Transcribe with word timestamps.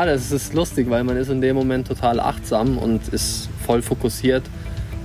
Ja, 0.00 0.06
das 0.06 0.32
ist 0.32 0.54
lustig, 0.54 0.88
weil 0.88 1.04
man 1.04 1.18
ist 1.18 1.28
in 1.28 1.42
dem 1.42 1.54
Moment 1.54 1.86
total 1.86 2.18
achtsam 2.18 2.78
und 2.78 3.08
ist 3.08 3.50
voll 3.66 3.82
fokussiert, 3.82 4.42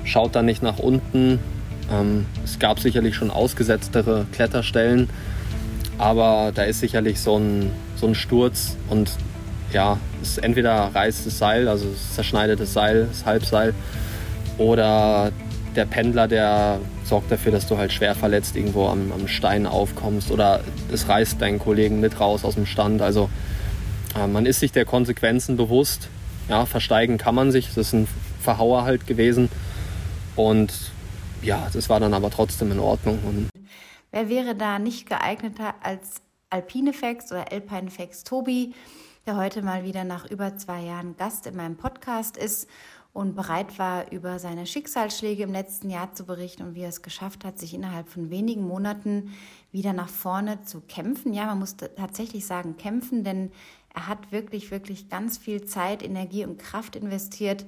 schaut 0.06 0.34
dann 0.34 0.46
nicht 0.46 0.64
nach 0.64 0.80
unten. 0.80 1.40
Ähm, 1.92 2.26
es 2.46 2.58
gab 2.58 2.80
sicherlich 2.80 3.14
schon 3.14 3.30
ausgesetztere 3.30 4.26
Kletterstellen, 4.32 5.10
aber 5.98 6.54
da 6.56 6.64
ist 6.64 6.80
sicherlich 6.80 7.20
so 7.20 7.38
ein, 7.38 7.74
so 7.98 8.08
ein 8.08 8.16
Sturz 8.16 8.78
und 8.90 9.12
ja, 9.74 10.00
es 10.22 10.38
entweder 10.38 10.90
reißt 10.96 11.26
das 11.26 11.38
Seil, 11.38 11.68
also 11.68 11.86
es 11.94 12.16
zerschneidet 12.16 12.62
das 12.62 12.72
Seil, 12.72 13.08
das 13.10 13.26
Halbseil, 13.26 13.74
oder 14.58 15.34
der 15.76 15.86
Pendler, 15.86 16.30
der 16.30 16.80
sorgt 17.04 17.30
dafür, 17.30 17.52
dass 17.52 17.68
du 17.68 17.78
halt 17.78 17.92
schwer 17.92 18.16
verletzt 18.16 18.56
irgendwo 18.56 18.88
am, 18.88 19.12
am 19.12 19.28
Stein 19.28 19.68
aufkommst 19.68 20.32
oder 20.32 20.62
es 20.94 21.10
reißt 21.10 21.42
deinen 21.42 21.60
Kollegen 21.60 22.00
mit 22.00 22.22
raus 22.22 22.46
aus 22.46 22.56
dem 22.56 22.66
Stand. 22.66 23.02
Also 23.02 23.30
äh, 24.16 24.28
man 24.28 24.46
ist 24.46 24.60
sich 24.60 24.72
der 24.72 24.86
Konsequenzen 24.86 25.58
bewusst. 25.58 26.10
Ja, 26.50 26.66
versteigen 26.66 27.18
kann 27.18 27.36
man 27.36 27.52
sich. 27.52 27.68
Das 27.68 27.88
ist 27.88 27.94
ein 27.94 28.08
Verhauer 28.42 28.84
halt 28.84 29.08
gewesen. 29.08 29.50
Und 30.36 30.92
ja, 31.42 31.68
das 31.74 31.90
war 31.90 32.00
dann 32.00 32.14
aber 32.14 32.30
trotzdem 32.30 32.72
in 32.72 32.80
Ordnung. 32.80 33.20
Und 33.26 33.50
Wer 34.12 34.30
wäre 34.30 34.56
da 34.56 34.80
nicht 34.80 35.08
geeigneter 35.10 35.76
als 35.82 36.22
Alpinefex 36.50 37.32
oder 37.32 37.52
Alpinefex 37.52 38.24
Tobi, 38.24 38.74
der 39.26 39.36
heute 39.36 39.62
mal 39.62 39.84
wieder 39.84 40.06
nach 40.06 40.30
über 40.30 40.56
zwei 40.56 40.82
Jahren 40.82 41.18
Gast 41.18 41.46
in 41.46 41.58
meinem 41.58 41.76
Podcast 41.76 42.38
ist 42.38 42.70
und 43.12 43.36
bereit 43.36 43.80
war, 43.80 44.12
über 44.12 44.40
seine 44.40 44.66
Schicksalsschläge 44.66 45.44
im 45.44 45.52
letzten 45.52 45.90
Jahr 45.90 46.14
zu 46.14 46.26
berichten 46.26 46.64
und 46.64 46.76
wie 46.76 46.82
er 46.82 46.90
es 46.90 47.02
geschafft 47.02 47.44
hat, 47.44 47.58
sich 47.58 47.74
innerhalb 47.74 48.08
von 48.10 48.30
wenigen 48.30 48.62
Monaten 48.62 49.34
wieder 49.72 49.92
nach 49.92 50.08
vorne 50.08 50.62
zu 50.62 50.82
kämpfen. 50.82 51.34
Ja, 51.34 51.48
man 51.48 51.60
muss 51.60 51.76
tatsächlich 51.78 52.46
sagen, 52.46 52.78
kämpfen, 52.78 53.24
denn 53.24 53.52
er 53.98 54.06
hat 54.06 54.32
wirklich, 54.32 54.70
wirklich 54.70 55.10
ganz 55.10 55.40
viel 55.40 55.66
Zeit, 55.66 56.04
Energie 56.04 56.46
und 56.46 56.60
Kraft 56.60 56.96
investiert, 56.96 57.66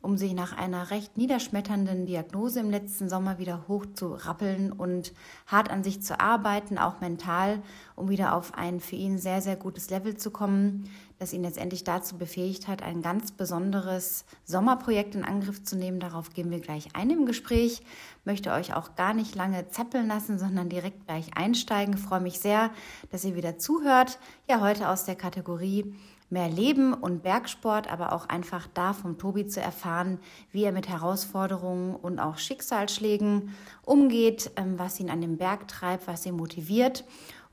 um 0.00 0.16
sich 0.16 0.32
nach 0.32 0.56
einer 0.56 0.90
recht 0.90 1.18
niederschmetternden 1.18 2.06
Diagnose 2.06 2.60
im 2.60 2.70
letzten 2.70 3.10
Sommer 3.10 3.38
wieder 3.38 3.68
hoch 3.68 3.84
zu 3.92 4.14
rappeln 4.14 4.72
und 4.72 5.12
hart 5.46 5.70
an 5.70 5.84
sich 5.84 6.00
zu 6.00 6.18
arbeiten, 6.18 6.78
auch 6.78 7.02
mental, 7.02 7.62
um 7.94 8.08
wieder 8.08 8.34
auf 8.34 8.54
ein 8.54 8.80
für 8.80 8.96
ihn 8.96 9.18
sehr, 9.18 9.42
sehr 9.42 9.56
gutes 9.56 9.90
Level 9.90 10.16
zu 10.16 10.30
kommen 10.30 10.88
das 11.18 11.32
ihn 11.32 11.42
letztendlich 11.42 11.84
dazu 11.84 12.18
befähigt 12.18 12.68
hat, 12.68 12.82
ein 12.82 13.02
ganz 13.02 13.32
besonderes 13.32 14.24
Sommerprojekt 14.44 15.14
in 15.14 15.24
Angriff 15.24 15.62
zu 15.62 15.76
nehmen. 15.76 16.00
Darauf 16.00 16.30
gehen 16.34 16.50
wir 16.50 16.60
gleich 16.60 16.88
ein 16.94 17.10
im 17.10 17.26
Gespräch. 17.26 17.82
Möchte 18.24 18.52
euch 18.52 18.74
auch 18.74 18.96
gar 18.96 19.14
nicht 19.14 19.34
lange 19.34 19.68
zappeln 19.68 20.08
lassen, 20.08 20.38
sondern 20.38 20.68
direkt 20.68 21.06
gleich 21.06 21.36
einsteigen. 21.36 21.96
Freue 21.96 22.20
mich 22.20 22.40
sehr, 22.40 22.70
dass 23.10 23.24
ihr 23.24 23.36
wieder 23.36 23.58
zuhört. 23.58 24.18
Ja, 24.48 24.60
heute 24.60 24.88
aus 24.88 25.04
der 25.04 25.16
Kategorie 25.16 25.94
mehr 26.28 26.48
Leben 26.48 26.92
und 26.92 27.22
Bergsport, 27.22 27.90
aber 27.90 28.12
auch 28.12 28.28
einfach 28.28 28.66
da 28.74 28.92
vom 28.92 29.16
Tobi 29.16 29.46
zu 29.46 29.60
erfahren, 29.60 30.18
wie 30.50 30.64
er 30.64 30.72
mit 30.72 30.88
Herausforderungen 30.88 31.94
und 31.94 32.18
auch 32.18 32.38
Schicksalsschlägen 32.38 33.54
umgeht, 33.82 34.50
ähm, 34.56 34.78
was 34.78 34.98
ihn 34.98 35.08
an 35.08 35.20
den 35.20 35.36
Berg 35.36 35.68
treibt, 35.68 36.08
was 36.08 36.26
ihn 36.26 36.36
motiviert 36.36 37.04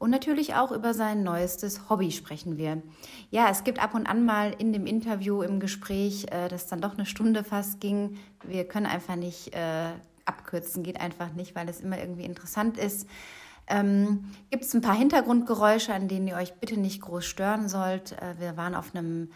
und 0.04 0.10
natürlich 0.10 0.54
auch 0.56 0.74
über 0.74 0.94
sein 0.94 1.24
neuestes 1.24 1.90
Hobby 1.90 2.12
sprechen 2.12 2.58
wir. 2.58 2.82
Ja, 3.32 3.48
es 3.50 3.64
gibt 3.64 3.82
ab 3.82 3.96
und 3.96 4.06
an 4.06 4.26
mal 4.26 4.54
in 4.58 4.74
dem 4.74 4.86
Interview, 4.86 5.42
im 5.44 5.62
Gespräch, 5.62 6.26
äh, 6.30 6.50
das 6.50 6.68
dann 6.68 6.82
doch 6.82 6.96
eine 6.96 7.06
Stunde 7.06 7.46
fast 7.46 7.80
ging. 7.80 8.18
Wir 8.44 8.68
können 8.68 8.86
einfach 8.86 9.16
nicht 9.16 9.56
äh, 9.56 9.92
abkürzen, 10.26 10.84
geht 10.84 11.00
einfach 11.00 11.32
nicht, 11.32 11.56
weil 11.56 11.70
es 11.70 11.80
immer 11.80 11.98
irgendwie 11.98 12.26
interessant 12.26 12.78
ist. 12.78 13.08
Ähm, 13.68 14.26
gibt 14.52 14.66
es 14.66 14.74
ein 14.74 14.82
paar 14.82 14.94
Hintergrundgeräusche, 14.94 15.94
an 15.94 16.10
denen 16.10 16.28
ihr 16.28 16.36
euch 16.36 16.54
bitte 16.56 16.78
nicht 16.78 17.02
groß 17.02 17.24
stören 17.24 17.70
sollt. 17.70 18.12
Äh, 18.12 18.42
wir 18.42 18.58
waren 18.58 18.76
auf 18.76 18.94
einem 18.94 19.30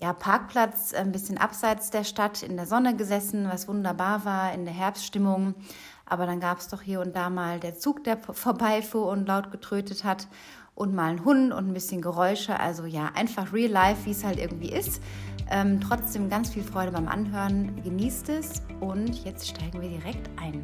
ja, 0.00 0.14
Parkplatz, 0.14 0.94
ein 0.94 1.12
bisschen 1.12 1.36
abseits 1.36 1.90
der 1.90 2.04
Stadt, 2.04 2.42
in 2.42 2.56
der 2.56 2.66
Sonne 2.66 2.96
gesessen, 2.96 3.50
was 3.50 3.68
wunderbar 3.68 4.24
war, 4.24 4.54
in 4.54 4.64
der 4.64 4.72
Herbststimmung. 4.72 5.54
Aber 6.08 6.24
dann 6.26 6.38
gab 6.40 6.58
es 6.58 6.68
doch 6.68 6.82
hier 6.82 7.00
und 7.00 7.16
da 7.16 7.30
mal 7.30 7.58
der 7.58 7.76
Zug, 7.76 8.04
der 8.04 8.16
vorbeifuhr 8.16 9.08
und 9.08 9.26
laut 9.26 9.50
getrötet 9.50 10.04
hat 10.04 10.28
und 10.76 10.94
mal 10.94 11.10
ein 11.10 11.24
Hund 11.24 11.52
und 11.52 11.68
ein 11.68 11.74
bisschen 11.74 12.00
Geräusche. 12.00 12.60
Also 12.60 12.84
ja, 12.84 13.10
einfach 13.14 13.52
real 13.52 13.70
life, 13.70 14.06
wie 14.06 14.12
es 14.12 14.24
halt 14.24 14.38
irgendwie 14.38 14.70
ist. 14.70 15.02
Ähm, 15.50 15.80
trotzdem 15.80 16.28
ganz 16.30 16.50
viel 16.50 16.62
Freude 16.62 16.92
beim 16.92 17.08
Anhören. 17.08 17.82
Genießt 17.82 18.28
es 18.28 18.62
und 18.80 19.24
jetzt 19.24 19.48
steigen 19.48 19.80
wir 19.80 19.88
direkt 19.88 20.28
ein. 20.40 20.62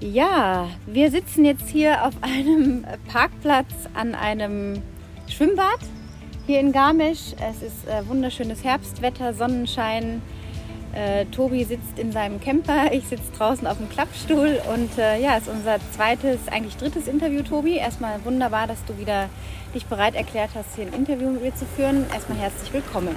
Ja, 0.00 0.68
wir 0.86 1.10
sitzen 1.10 1.44
jetzt 1.44 1.68
hier 1.68 2.04
auf 2.04 2.14
einem 2.22 2.84
Parkplatz 3.08 3.72
an 3.94 4.14
einem 4.14 4.82
Schwimmbad 5.28 5.78
hier 6.46 6.60
in 6.60 6.72
Garmisch. 6.72 7.34
Es 7.40 7.62
ist 7.62 7.86
äh, 7.86 8.06
wunderschönes 8.08 8.64
Herbstwetter, 8.64 9.32
Sonnenschein. 9.32 10.20
Äh, 10.94 11.24
Tobi 11.26 11.64
sitzt 11.64 11.98
in 11.98 12.12
seinem 12.12 12.40
Camper, 12.40 12.92
ich 12.92 13.06
sitze 13.06 13.32
draußen 13.36 13.66
auf 13.66 13.78
dem 13.78 13.88
Klappstuhl 13.88 14.60
und 14.74 14.98
äh, 14.98 15.18
ja, 15.20 15.36
ist 15.36 15.48
unser 15.48 15.78
zweites, 15.92 16.40
eigentlich 16.50 16.76
drittes 16.76 17.08
Interview, 17.08 17.42
Tobi. 17.42 17.76
Erstmal 17.76 18.22
wunderbar, 18.24 18.66
dass 18.66 18.84
du 18.84 18.98
wieder 18.98 19.30
dich 19.74 19.86
bereit 19.86 20.14
erklärt 20.14 20.50
hast, 20.54 20.76
hier 20.76 20.86
ein 20.86 20.92
Interview 20.92 21.30
mit 21.30 21.42
mir 21.42 21.54
zu 21.54 21.64
führen. 21.64 22.04
Erstmal 22.12 22.38
herzlich 22.38 22.72
willkommen. 22.74 23.14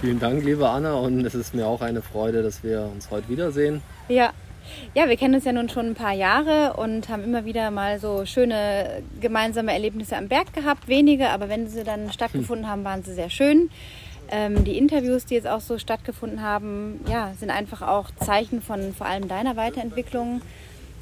Vielen 0.00 0.20
Dank, 0.20 0.44
liebe 0.44 0.68
Anna, 0.68 0.94
und 0.94 1.24
es 1.24 1.34
ist 1.34 1.54
mir 1.54 1.66
auch 1.66 1.80
eine 1.80 2.02
Freude, 2.02 2.42
dass 2.42 2.62
wir 2.62 2.90
uns 2.92 3.10
heute 3.10 3.28
wiedersehen. 3.28 3.82
Ja, 4.08 4.32
ja, 4.94 5.08
wir 5.08 5.16
kennen 5.16 5.34
uns 5.34 5.44
ja 5.44 5.52
nun 5.52 5.68
schon 5.68 5.86
ein 5.86 5.94
paar 5.94 6.12
Jahre 6.12 6.74
und 6.74 7.08
haben 7.08 7.24
immer 7.24 7.44
wieder 7.44 7.70
mal 7.70 7.98
so 7.98 8.24
schöne 8.26 9.02
gemeinsame 9.20 9.72
Erlebnisse 9.72 10.16
am 10.16 10.28
Berg 10.28 10.52
gehabt. 10.52 10.88
Wenige, 10.88 11.30
aber 11.30 11.48
wenn 11.48 11.68
sie 11.68 11.84
dann 11.84 12.12
stattgefunden 12.12 12.68
haben, 12.68 12.84
waren 12.84 13.02
sie 13.02 13.14
sehr 13.14 13.30
schön. 13.30 13.70
Ähm, 14.30 14.64
die 14.64 14.76
Interviews, 14.76 15.24
die 15.24 15.34
jetzt 15.34 15.46
auch 15.46 15.60
so 15.60 15.78
stattgefunden 15.78 16.42
haben, 16.42 17.00
ja, 17.08 17.32
sind 17.38 17.50
einfach 17.50 17.82
auch 17.82 18.10
Zeichen 18.24 18.60
von 18.60 18.94
vor 18.94 19.06
allem 19.06 19.28
deiner 19.28 19.56
Weiterentwicklung. 19.56 20.42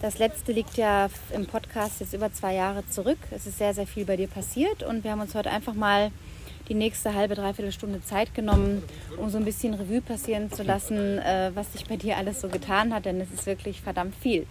Das 0.02 0.18
letzte 0.18 0.52
liegt 0.52 0.76
ja 0.76 1.08
im 1.34 1.46
Podcast 1.46 2.00
jetzt 2.00 2.12
über 2.12 2.32
zwei 2.32 2.54
Jahre 2.54 2.86
zurück. 2.88 3.18
Es 3.30 3.46
ist 3.46 3.58
sehr, 3.58 3.74
sehr 3.74 3.86
viel 3.86 4.04
bei 4.04 4.16
dir 4.16 4.28
passiert 4.28 4.82
und 4.82 5.04
wir 5.04 5.10
haben 5.10 5.20
uns 5.20 5.34
heute 5.34 5.50
einfach 5.50 5.74
mal 5.74 6.10
die 6.68 6.74
nächste 6.74 7.14
halbe, 7.14 7.34
dreiviertel 7.34 7.72
Stunde 7.72 8.02
Zeit 8.02 8.34
genommen, 8.34 8.82
um 9.16 9.30
so 9.30 9.38
ein 9.38 9.44
bisschen 9.44 9.74
Revue 9.74 10.00
passieren 10.00 10.52
zu 10.52 10.62
lassen, 10.62 11.18
äh, 11.18 11.50
was 11.54 11.72
sich 11.72 11.86
bei 11.86 11.96
dir 11.96 12.16
alles 12.16 12.40
so 12.40 12.48
getan 12.48 12.92
hat, 12.92 13.06
denn 13.06 13.20
es 13.20 13.30
ist 13.30 13.46
wirklich 13.46 13.80
verdammt 13.80 14.14
viel. 14.16 14.46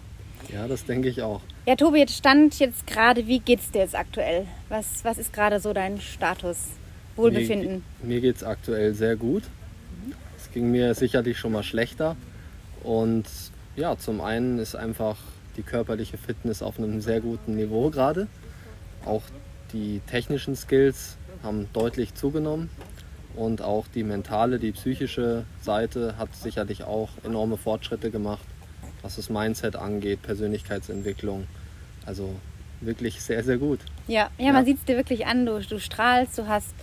Ja, 0.52 0.66
das 0.68 0.84
denke 0.84 1.08
ich 1.08 1.22
auch. 1.22 1.40
Ja, 1.66 1.76
Tobi, 1.76 1.98
jetzt 1.98 2.16
stand 2.16 2.58
jetzt 2.58 2.86
gerade, 2.86 3.26
wie 3.26 3.40
geht 3.40 3.60
es 3.60 3.70
dir 3.70 3.80
jetzt 3.80 3.96
aktuell? 3.96 4.46
Was, 4.68 5.04
was 5.04 5.18
ist 5.18 5.32
gerade 5.32 5.60
so 5.60 5.72
dein 5.72 6.00
Status? 6.00 6.68
Wohlbefinden? 7.16 7.82
Mir, 8.02 8.14
mir 8.14 8.20
geht 8.20 8.36
es 8.36 8.44
aktuell 8.44 8.94
sehr 8.94 9.16
gut. 9.16 9.42
Es 10.36 10.50
ging 10.52 10.70
mir 10.70 10.94
sicherlich 10.94 11.38
schon 11.38 11.52
mal 11.52 11.62
schlechter. 11.62 12.16
Und 12.82 13.24
ja, 13.74 13.96
zum 13.98 14.20
einen 14.20 14.58
ist 14.58 14.76
einfach 14.76 15.16
die 15.56 15.62
körperliche 15.62 16.18
Fitness 16.18 16.62
auf 16.62 16.78
einem 16.78 17.00
sehr 17.00 17.20
guten 17.20 17.56
Niveau 17.56 17.90
gerade. 17.90 18.28
Auch 19.04 19.22
die 19.72 20.00
technischen 20.06 20.56
Skills 20.56 21.16
haben 21.42 21.68
deutlich 21.72 22.14
zugenommen. 22.14 22.70
Und 23.34 23.60
auch 23.60 23.86
die 23.88 24.02
mentale, 24.02 24.58
die 24.58 24.72
psychische 24.72 25.44
Seite 25.60 26.16
hat 26.16 26.34
sicherlich 26.34 26.84
auch 26.84 27.10
enorme 27.22 27.58
Fortschritte 27.58 28.10
gemacht, 28.10 28.46
was 29.02 29.16
das 29.16 29.28
Mindset 29.28 29.76
angeht, 29.76 30.22
Persönlichkeitsentwicklung. 30.22 31.46
Also 32.06 32.30
wirklich 32.86 33.20
sehr, 33.20 33.42
sehr 33.44 33.58
gut. 33.58 33.80
Ja, 34.08 34.30
ja, 34.38 34.52
man 34.52 34.64
sieht 34.64 34.78
es 34.78 34.84
dir 34.84 34.96
wirklich 34.96 35.26
an. 35.26 35.46
Du, 35.46 35.60
du 35.60 35.78
strahlst, 35.78 36.38
du 36.38 36.46
hast 36.46 36.74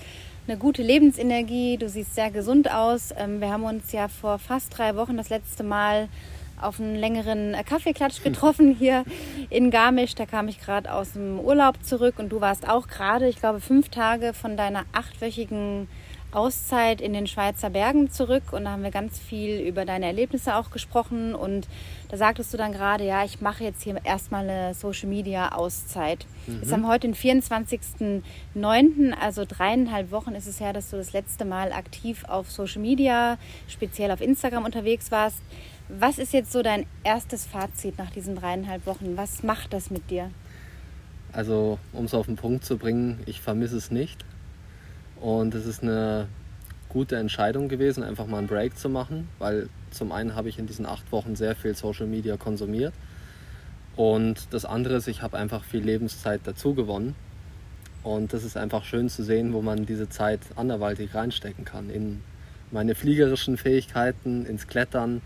eine 0.47 0.57
gute 0.57 0.83
Lebensenergie, 0.83 1.77
du 1.77 1.87
siehst 1.87 2.15
sehr 2.15 2.29
gesund 2.29 2.69
aus. 2.69 3.13
Ähm, 3.17 3.39
wir 3.39 3.49
haben 3.49 3.63
uns 3.63 3.91
ja 3.91 4.07
vor 4.07 4.39
fast 4.39 4.77
drei 4.77 4.95
Wochen 4.95 5.17
das 5.17 5.29
letzte 5.29 5.63
Mal 5.63 6.09
auf 6.61 6.79
einen 6.79 6.95
längeren 6.95 7.55
Kaffeeklatsch 7.65 8.23
getroffen 8.23 8.75
hier 8.75 9.03
in 9.49 9.71
Garmisch. 9.71 10.15
Da 10.15 10.25
kam 10.25 10.47
ich 10.47 10.59
gerade 10.59 10.93
aus 10.93 11.13
dem 11.13 11.39
Urlaub 11.39 11.83
zurück 11.83 12.15
und 12.19 12.29
du 12.29 12.41
warst 12.41 12.67
auch 12.67 12.87
gerade, 12.87 13.27
ich 13.27 13.37
glaube, 13.37 13.59
fünf 13.59 13.89
Tage 13.89 14.33
von 14.33 14.57
deiner 14.57 14.83
achtwöchigen 14.91 15.87
Auszeit 16.35 17.01
in 17.01 17.13
den 17.13 17.27
Schweizer 17.27 17.69
Bergen 17.69 18.11
zurück 18.11 18.51
und 18.51 18.65
da 18.65 18.71
haben 18.71 18.83
wir 18.83 18.91
ganz 18.91 19.19
viel 19.19 19.59
über 19.59 19.85
deine 19.85 20.07
Erlebnisse 20.07 20.55
auch 20.55 20.71
gesprochen 20.71 21.35
und 21.35 21.67
da 22.09 22.17
sagtest 22.17 22.53
du 22.53 22.57
dann 22.57 22.71
gerade, 22.71 23.05
ja, 23.05 23.23
ich 23.23 23.41
mache 23.41 23.63
jetzt 23.63 23.83
hier 23.83 23.99
erstmal 24.03 24.49
eine 24.49 24.73
Social 24.73 25.09
Media 25.09 25.53
Auszeit. 25.53 26.25
Mhm. 26.47 26.59
Jetzt 26.61 26.71
haben 26.71 26.81
wir 26.81 26.89
heute 26.89 27.07
den 27.07 27.15
24.09., 27.15 29.13
also 29.19 29.45
dreieinhalb 29.47 30.11
Wochen 30.11 30.35
ist 30.35 30.47
es 30.47 30.59
her, 30.59 30.73
dass 30.73 30.89
du 30.89 30.97
das 30.97 31.13
letzte 31.13 31.45
Mal 31.45 31.71
aktiv 31.71 32.25
auf 32.27 32.51
Social 32.51 32.81
Media, 32.81 33.37
speziell 33.67 34.11
auf 34.11 34.21
Instagram 34.21 34.65
unterwegs 34.65 35.11
warst. 35.11 35.37
Was 35.89 36.17
ist 36.17 36.33
jetzt 36.33 36.51
so 36.51 36.61
dein 36.61 36.85
erstes 37.03 37.45
Fazit 37.45 37.97
nach 37.97 38.09
diesen 38.09 38.35
dreieinhalb 38.35 38.85
Wochen? 38.85 39.17
Was 39.17 39.43
macht 39.43 39.73
das 39.73 39.91
mit 39.91 40.09
dir? 40.09 40.31
Also, 41.33 41.79
um 41.91 42.05
es 42.05 42.13
auf 42.13 42.27
den 42.27 42.35
Punkt 42.35 42.63
zu 42.63 42.77
bringen, 42.77 43.19
ich 43.25 43.41
vermisse 43.41 43.77
es 43.77 43.91
nicht. 43.91 44.23
Und 45.23 45.55
es 45.55 45.65
ist 45.65 45.81
eine 45.81 46.27
gute 46.89 47.15
Entscheidung 47.15 47.69
gewesen, 47.69 48.03
einfach 48.03 48.27
mal 48.27 48.37
einen 48.37 48.47
Break 48.47 48.77
zu 48.77 48.89
machen, 48.89 49.29
weil 49.39 49.69
zum 49.89 50.11
einen 50.11 50.35
habe 50.35 50.49
ich 50.49 50.59
in 50.59 50.67
diesen 50.67 50.85
acht 50.85 51.11
Wochen 51.11 51.35
sehr 51.35 51.55
viel 51.55 51.75
Social 51.75 52.05
Media 52.05 52.37
konsumiert 52.37 52.93
und 53.95 54.47
das 54.51 54.65
andere 54.65 54.95
ist, 54.95 55.07
ich 55.07 55.21
habe 55.21 55.37
einfach 55.37 55.63
viel 55.63 55.83
Lebenszeit 55.83 56.41
dazu 56.45 56.73
gewonnen. 56.73 57.15
Und 58.01 58.33
das 58.33 58.43
ist 58.43 58.57
einfach 58.57 58.83
schön 58.83 59.07
zu 59.07 59.23
sehen, 59.23 59.53
wo 59.53 59.61
man 59.61 59.85
diese 59.85 60.09
Zeit 60.09 60.41
anderweitig 60.55 61.13
reinstecken 61.15 61.63
kann. 61.63 61.89
In 61.89 62.21
meine 62.71 62.95
fliegerischen 62.95 63.55
Fähigkeiten, 63.55 64.45
ins 64.45 64.67
Klettern, 64.67 65.21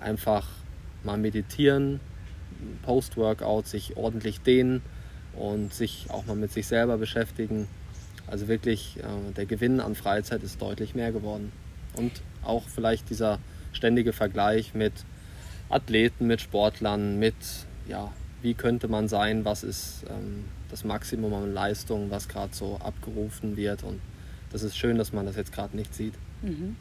einfach 0.00 0.48
mal 1.04 1.18
meditieren, 1.18 2.00
Post-Workout, 2.82 3.68
sich 3.68 3.96
ordentlich 3.96 4.40
dehnen 4.40 4.82
und 5.34 5.72
sich 5.72 6.06
auch 6.08 6.24
mal 6.26 6.34
mit 6.34 6.52
sich 6.52 6.66
selber 6.66 6.96
beschäftigen. 6.96 7.68
Also 8.26 8.48
wirklich, 8.48 8.98
äh, 8.98 9.32
der 9.32 9.46
Gewinn 9.46 9.80
an 9.80 9.94
Freizeit 9.94 10.42
ist 10.42 10.60
deutlich 10.60 10.94
mehr 10.94 11.12
geworden. 11.12 11.52
Und 11.94 12.12
auch 12.44 12.64
vielleicht 12.68 13.10
dieser 13.10 13.38
ständige 13.72 14.12
Vergleich 14.12 14.74
mit 14.74 14.92
Athleten, 15.68 16.26
mit 16.26 16.40
Sportlern, 16.40 17.18
mit, 17.18 17.34
ja, 17.88 18.12
wie 18.42 18.54
könnte 18.54 18.88
man 18.88 19.08
sein, 19.08 19.44
was 19.44 19.64
ist 19.64 20.04
ähm, 20.08 20.44
das 20.70 20.84
Maximum 20.84 21.34
an 21.34 21.54
Leistung, 21.54 22.10
was 22.10 22.28
gerade 22.28 22.54
so 22.54 22.78
abgerufen 22.82 23.56
wird. 23.56 23.82
Und 23.82 24.00
das 24.52 24.62
ist 24.62 24.76
schön, 24.76 24.98
dass 24.98 25.12
man 25.12 25.26
das 25.26 25.36
jetzt 25.36 25.52
gerade 25.52 25.76
nicht 25.76 25.94
sieht. 25.94 26.14
Mhm. 26.42 26.76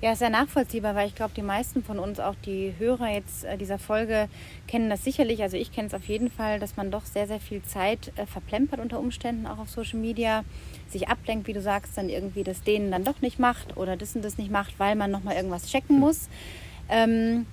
Ja, 0.00 0.12
ist 0.12 0.22
ja 0.22 0.30
nachvollziehbar, 0.30 0.94
weil 0.94 1.08
ich 1.08 1.14
glaube, 1.14 1.32
die 1.36 1.42
meisten 1.42 1.82
von 1.82 1.98
uns, 1.98 2.20
auch 2.20 2.34
die 2.46 2.74
Hörer 2.78 3.08
jetzt 3.08 3.44
äh, 3.44 3.56
dieser 3.56 3.78
Folge, 3.78 4.28
kennen 4.66 4.90
das 4.90 5.04
sicherlich. 5.04 5.42
Also 5.42 5.56
ich 5.56 5.72
kenne 5.72 5.88
es 5.88 5.94
auf 5.94 6.04
jeden 6.04 6.30
Fall, 6.30 6.58
dass 6.58 6.76
man 6.76 6.90
doch 6.90 7.04
sehr, 7.04 7.26
sehr 7.26 7.40
viel 7.40 7.62
Zeit 7.62 8.12
äh, 8.16 8.26
verplempert 8.26 8.80
unter 8.80 8.98
Umständen, 8.98 9.46
auch 9.46 9.58
auf 9.58 9.70
Social 9.70 9.98
Media, 9.98 10.44
sich 10.88 11.08
ablenkt, 11.08 11.46
wie 11.46 11.52
du 11.52 11.60
sagst, 11.60 11.96
dann 11.96 12.08
irgendwie 12.08 12.44
das 12.44 12.62
denen 12.62 12.90
dann 12.90 13.04
doch 13.04 13.20
nicht 13.20 13.38
macht 13.38 13.76
oder 13.76 13.96
das 13.96 14.16
und 14.16 14.24
das 14.24 14.38
nicht 14.38 14.50
macht, 14.50 14.78
weil 14.78 14.96
man 14.96 15.10
nochmal 15.10 15.36
irgendwas 15.36 15.66
checken 15.66 15.98
muss. 15.98 16.28
Ähm, 16.88 17.46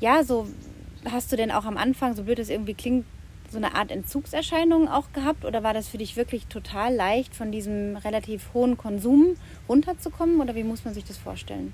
ja, 0.00 0.24
so 0.24 0.46
hast 1.10 1.32
du 1.32 1.36
denn 1.36 1.50
auch 1.50 1.64
am 1.64 1.76
Anfang, 1.76 2.14
so 2.14 2.24
blöd 2.24 2.38
es 2.38 2.48
irgendwie 2.48 2.74
klingt, 2.74 3.04
so 3.52 3.58
eine 3.58 3.74
Art 3.74 3.90
Entzugserscheinung 3.90 4.88
auch 4.88 5.12
gehabt 5.12 5.44
oder 5.44 5.62
war 5.62 5.74
das 5.74 5.86
für 5.86 5.98
dich 5.98 6.16
wirklich 6.16 6.46
total 6.46 6.94
leicht, 6.94 7.36
von 7.36 7.52
diesem 7.52 7.96
relativ 7.96 8.48
hohen 8.54 8.76
Konsum 8.76 9.36
runterzukommen 9.68 10.40
oder 10.40 10.54
wie 10.54 10.64
muss 10.64 10.84
man 10.84 10.94
sich 10.94 11.04
das 11.04 11.18
vorstellen? 11.18 11.72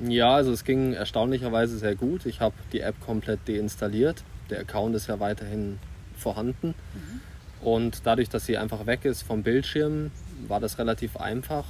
Ja, 0.00 0.34
also 0.34 0.50
es 0.50 0.64
ging 0.64 0.94
erstaunlicherweise 0.94 1.78
sehr 1.78 1.94
gut. 1.94 2.24
Ich 2.24 2.40
habe 2.40 2.54
die 2.72 2.80
App 2.80 2.98
komplett 3.00 3.40
deinstalliert. 3.46 4.24
Der 4.48 4.60
Account 4.60 4.96
ist 4.96 5.06
ja 5.08 5.20
weiterhin 5.20 5.78
vorhanden. 6.16 6.68
Mhm. 6.94 7.20
Und 7.60 8.06
dadurch, 8.06 8.30
dass 8.30 8.46
sie 8.46 8.56
einfach 8.56 8.86
weg 8.86 9.04
ist 9.04 9.22
vom 9.22 9.42
Bildschirm, 9.42 10.10
war 10.48 10.58
das 10.58 10.78
relativ 10.78 11.18
einfach. 11.18 11.66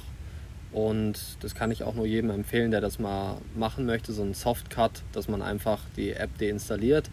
Und 0.71 1.19
das 1.41 1.53
kann 1.53 1.71
ich 1.71 1.83
auch 1.83 1.95
nur 1.95 2.05
jedem 2.05 2.29
empfehlen, 2.29 2.71
der 2.71 2.79
das 2.79 2.97
mal 2.97 3.35
machen 3.57 3.85
möchte, 3.85 4.13
so 4.13 4.23
ein 4.23 4.33
Softcut, 4.33 5.03
dass 5.11 5.27
man 5.27 5.41
einfach 5.41 5.81
die 5.97 6.11
App 6.11 6.37
deinstalliert 6.37 7.09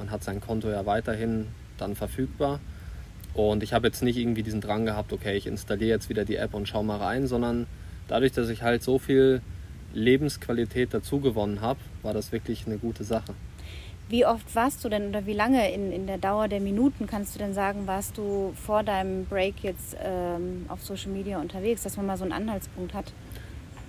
man 0.00 0.10
hat 0.10 0.24
sein 0.24 0.40
Konto 0.40 0.70
ja 0.70 0.86
weiterhin 0.86 1.46
dann 1.78 1.94
verfügbar. 1.94 2.58
Und 3.34 3.62
ich 3.62 3.72
habe 3.72 3.86
jetzt 3.86 4.02
nicht 4.02 4.16
irgendwie 4.16 4.42
diesen 4.42 4.60
Drang 4.60 4.86
gehabt, 4.86 5.12
okay, 5.12 5.36
ich 5.36 5.46
installiere 5.46 5.90
jetzt 5.90 6.08
wieder 6.08 6.24
die 6.24 6.36
App 6.36 6.54
und 6.54 6.66
schaue 6.66 6.84
mal 6.84 6.96
rein, 6.96 7.26
sondern 7.28 7.66
dadurch, 8.08 8.32
dass 8.32 8.48
ich 8.48 8.62
halt 8.62 8.82
so 8.82 8.98
viel 8.98 9.42
Lebensqualität 9.92 10.94
dazu 10.94 11.20
gewonnen 11.20 11.60
habe, 11.60 11.78
war 12.02 12.14
das 12.14 12.32
wirklich 12.32 12.66
eine 12.66 12.78
gute 12.78 13.04
Sache. 13.04 13.34
Wie 14.08 14.26
oft 14.26 14.52
warst 14.56 14.84
du 14.84 14.88
denn 14.88 15.10
oder 15.10 15.26
wie 15.26 15.34
lange 15.34 15.70
in, 15.72 15.92
in 15.92 16.06
der 16.08 16.18
Dauer 16.18 16.48
der 16.48 16.60
Minuten 16.60 17.06
kannst 17.06 17.34
du 17.34 17.38
denn 17.38 17.54
sagen, 17.54 17.86
warst 17.86 18.18
du 18.18 18.52
vor 18.56 18.82
deinem 18.82 19.26
Break 19.26 19.62
jetzt 19.62 19.96
ähm, 20.02 20.64
auf 20.68 20.82
Social 20.82 21.12
Media 21.12 21.38
unterwegs, 21.38 21.84
dass 21.84 21.96
man 21.96 22.06
mal 22.06 22.16
so 22.16 22.24
einen 22.24 22.32
Anhaltspunkt 22.32 22.94
hat? 22.94 23.12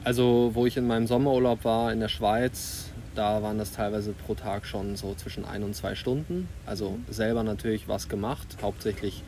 Also, 0.04 0.52
wo 0.54 0.66
ich 0.68 0.78
in 0.78 0.86
meinem 0.86 1.08
Sommerurlaub 1.08 1.64
war 1.64 1.92
in 1.92 2.00
der 2.00 2.10
Schweiz, 2.10 2.91
da 3.16 3.44
waren 3.44 3.58
das 3.58 3.72
teilweise 3.72 4.14
pro 4.14 4.36
Tag 4.36 4.66
schon 4.66 4.96
so 4.96 5.14
zwischen 5.16 5.46
ein 5.46 5.64
und 5.64 5.76
zwei 5.76 5.96
Stunden. 5.96 6.48
Also 6.66 7.00
selber 7.10 7.44
natürlich 7.44 7.88
was 7.88 8.10
gemacht, 8.10 8.58
hauptsächlich 8.62 9.24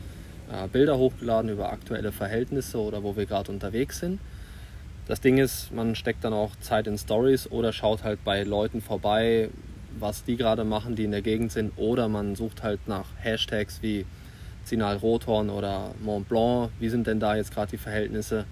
äh, 0.51 0.68
Bilder 0.68 0.97
hochgeladen 0.97 1.50
über 1.50 1.71
aktuelle 1.71 2.12
Verhältnisse 2.12 2.80
oder 2.80 3.03
wo 3.03 3.15
wir 3.15 3.25
gerade 3.25 3.51
unterwegs 3.51 4.00
sind. 4.00 4.19
Das 5.06 5.19
Ding 5.19 5.38
ist, 5.38 5.74
man 5.74 5.95
steckt 5.95 6.24
dann 6.24 6.31
auch 6.31 6.56
Zeit 6.62 6.88
in 6.88 6.97
Stories 6.97 7.51
oder 7.51 7.74
schaut 7.74 8.03
halt 8.03 8.24
bei 8.24 8.44
Leuten 8.44 8.81
vorbei, 8.81 9.50
was 10.00 10.24
die 10.24 10.38
gerade 10.38 10.63
machen, 10.63 10.95
die 10.95 11.03
in 11.03 11.12
der 11.12 11.21
Gegend 11.21 11.51
sind. 11.51 11.74
Oder 11.75 12.07
man 12.07 12.35
sucht 12.35 12.63
halt 12.63 12.88
nach 12.88 13.07
Hashtags 13.19 13.81
wie 13.81 14.06
Sinal 14.63 14.95
Rothorn 14.97 15.50
oder 15.50 15.91
Mont 16.01 16.30
Blanc. 16.30 16.71
Wie 16.80 16.88
sind 16.88 17.06
denn 17.06 17.19
da 17.19 17.35
jetzt 17.35 17.53
gerade 17.53 17.71
die 17.71 17.77
Verhältnisse? 17.77 18.45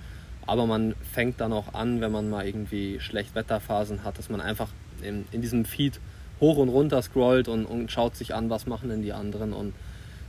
Aber 0.46 0.66
man 0.66 0.94
fängt 1.14 1.40
dann 1.40 1.54
auch 1.54 1.74
an, 1.74 2.02
wenn 2.02 2.12
man 2.12 2.30
mal 2.30 2.46
irgendwie 2.46 3.00
Schlechtwetterphasen 3.00 4.04
hat, 4.04 4.18
dass 4.18 4.30
man 4.30 4.42
einfach 4.42 4.70
in, 5.04 5.26
in 5.32 5.42
diesem 5.42 5.66
Feed 5.66 6.00
hoch 6.40 6.58
und 6.58 6.70
runter 6.70 7.02
scrollt 7.02 7.48
und, 7.48 7.66
und 7.66 7.92
schaut 7.92 8.16
sich 8.16 8.34
an, 8.34 8.50
was 8.50 8.66
machen 8.66 8.90
denn 8.90 9.02
die 9.02 9.14
anderen. 9.14 9.54
Und 9.54 9.74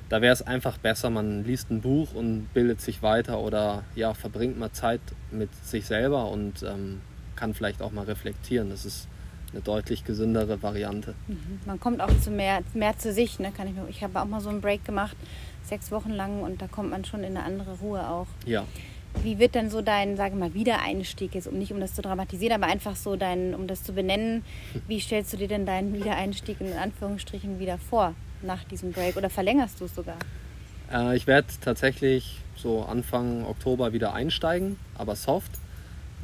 da 0.08 0.20
wäre 0.20 0.32
es 0.32 0.42
einfach 0.42 0.78
besser, 0.78 1.08
man 1.10 1.44
liest 1.44 1.70
ein 1.70 1.80
Buch 1.80 2.14
und 2.14 2.48
bildet 2.52 2.80
sich 2.80 3.02
weiter 3.02 3.38
oder 3.38 3.84
ja, 3.94 4.12
verbringt 4.12 4.58
mal 4.58 4.70
Zeit 4.72 5.00
mit 5.30 5.48
sich 5.64 5.86
selber 5.86 6.30
und 6.30 6.62
ähm, 6.62 7.00
kann 7.34 7.54
vielleicht 7.54 7.80
auch 7.80 7.92
mal 7.92 8.04
reflektieren. 8.04 8.69
Das 8.69 8.84
ist 8.84 9.08
eine 9.52 9.62
deutlich 9.62 10.04
gesündere 10.04 10.62
Variante. 10.62 11.14
Mhm. 11.28 11.60
Man 11.66 11.80
kommt 11.80 12.00
auch 12.00 12.20
zu 12.20 12.30
mehr, 12.30 12.60
mehr 12.75 12.96
zu 12.98 13.12
sich. 13.12 13.38
Ne? 13.38 13.52
Kann 13.56 13.68
ich 13.68 13.75
ich 13.88 14.02
habe 14.02 14.20
auch 14.20 14.26
mal 14.26 14.40
so 14.40 14.50
einen 14.50 14.60
Break 14.60 14.84
gemacht, 14.84 15.16
sechs 15.62 15.90
Wochen 15.90 16.10
lang, 16.10 16.42
und 16.42 16.60
da 16.60 16.66
kommt 16.66 16.90
man 16.90 17.04
schon 17.04 17.20
in 17.20 17.36
eine 17.36 17.44
andere 17.44 17.78
Ruhe 17.78 18.06
auch. 18.06 18.26
Ja. 18.44 18.64
Wie 19.23 19.38
wird 19.38 19.55
denn 19.55 19.70
so 19.70 19.82
dein, 19.82 20.17
sage 20.17 20.35
mal, 20.35 20.55
Wiedereinstieg 20.55 21.35
jetzt, 21.35 21.47
um 21.47 21.59
nicht 21.59 21.73
um 21.73 21.81
das 21.81 21.94
zu 21.94 22.03
dramatisieren, 22.03 22.55
aber 22.62 22.70
einfach 22.70 22.97
so 22.97 23.17
dein, 23.17 23.55
um 23.55 23.67
das 23.67 23.85
zu 23.85 23.93
benennen, 23.93 24.44
wie 24.88 25.00
stellst 25.00 25.32
du 25.32 25.37
dir 25.37 25.49
denn 25.49 25.67
deinen 25.67 25.94
Wiedereinstieg 25.94 26.61
in 26.61 26.73
Anführungsstrichen 26.73 27.59
wieder 27.59 27.79
vor 27.79 28.14
nach 28.43 28.64
diesem 28.64 28.93
Break 28.93 29.17
oder 29.17 29.31
verlängerst 29.31 29.81
du 29.81 29.85
es 29.85 29.94
sogar? 29.94 30.17
Äh, 30.93 31.17
ich 31.17 31.26
werde 31.26 31.49
tatsächlich 31.61 32.38
so 32.56 32.82
Anfang 32.82 33.44
Oktober 33.44 33.93
wieder 33.93 34.14
einsteigen, 34.14 34.79
aber 34.97 35.17
soft. 35.17 35.50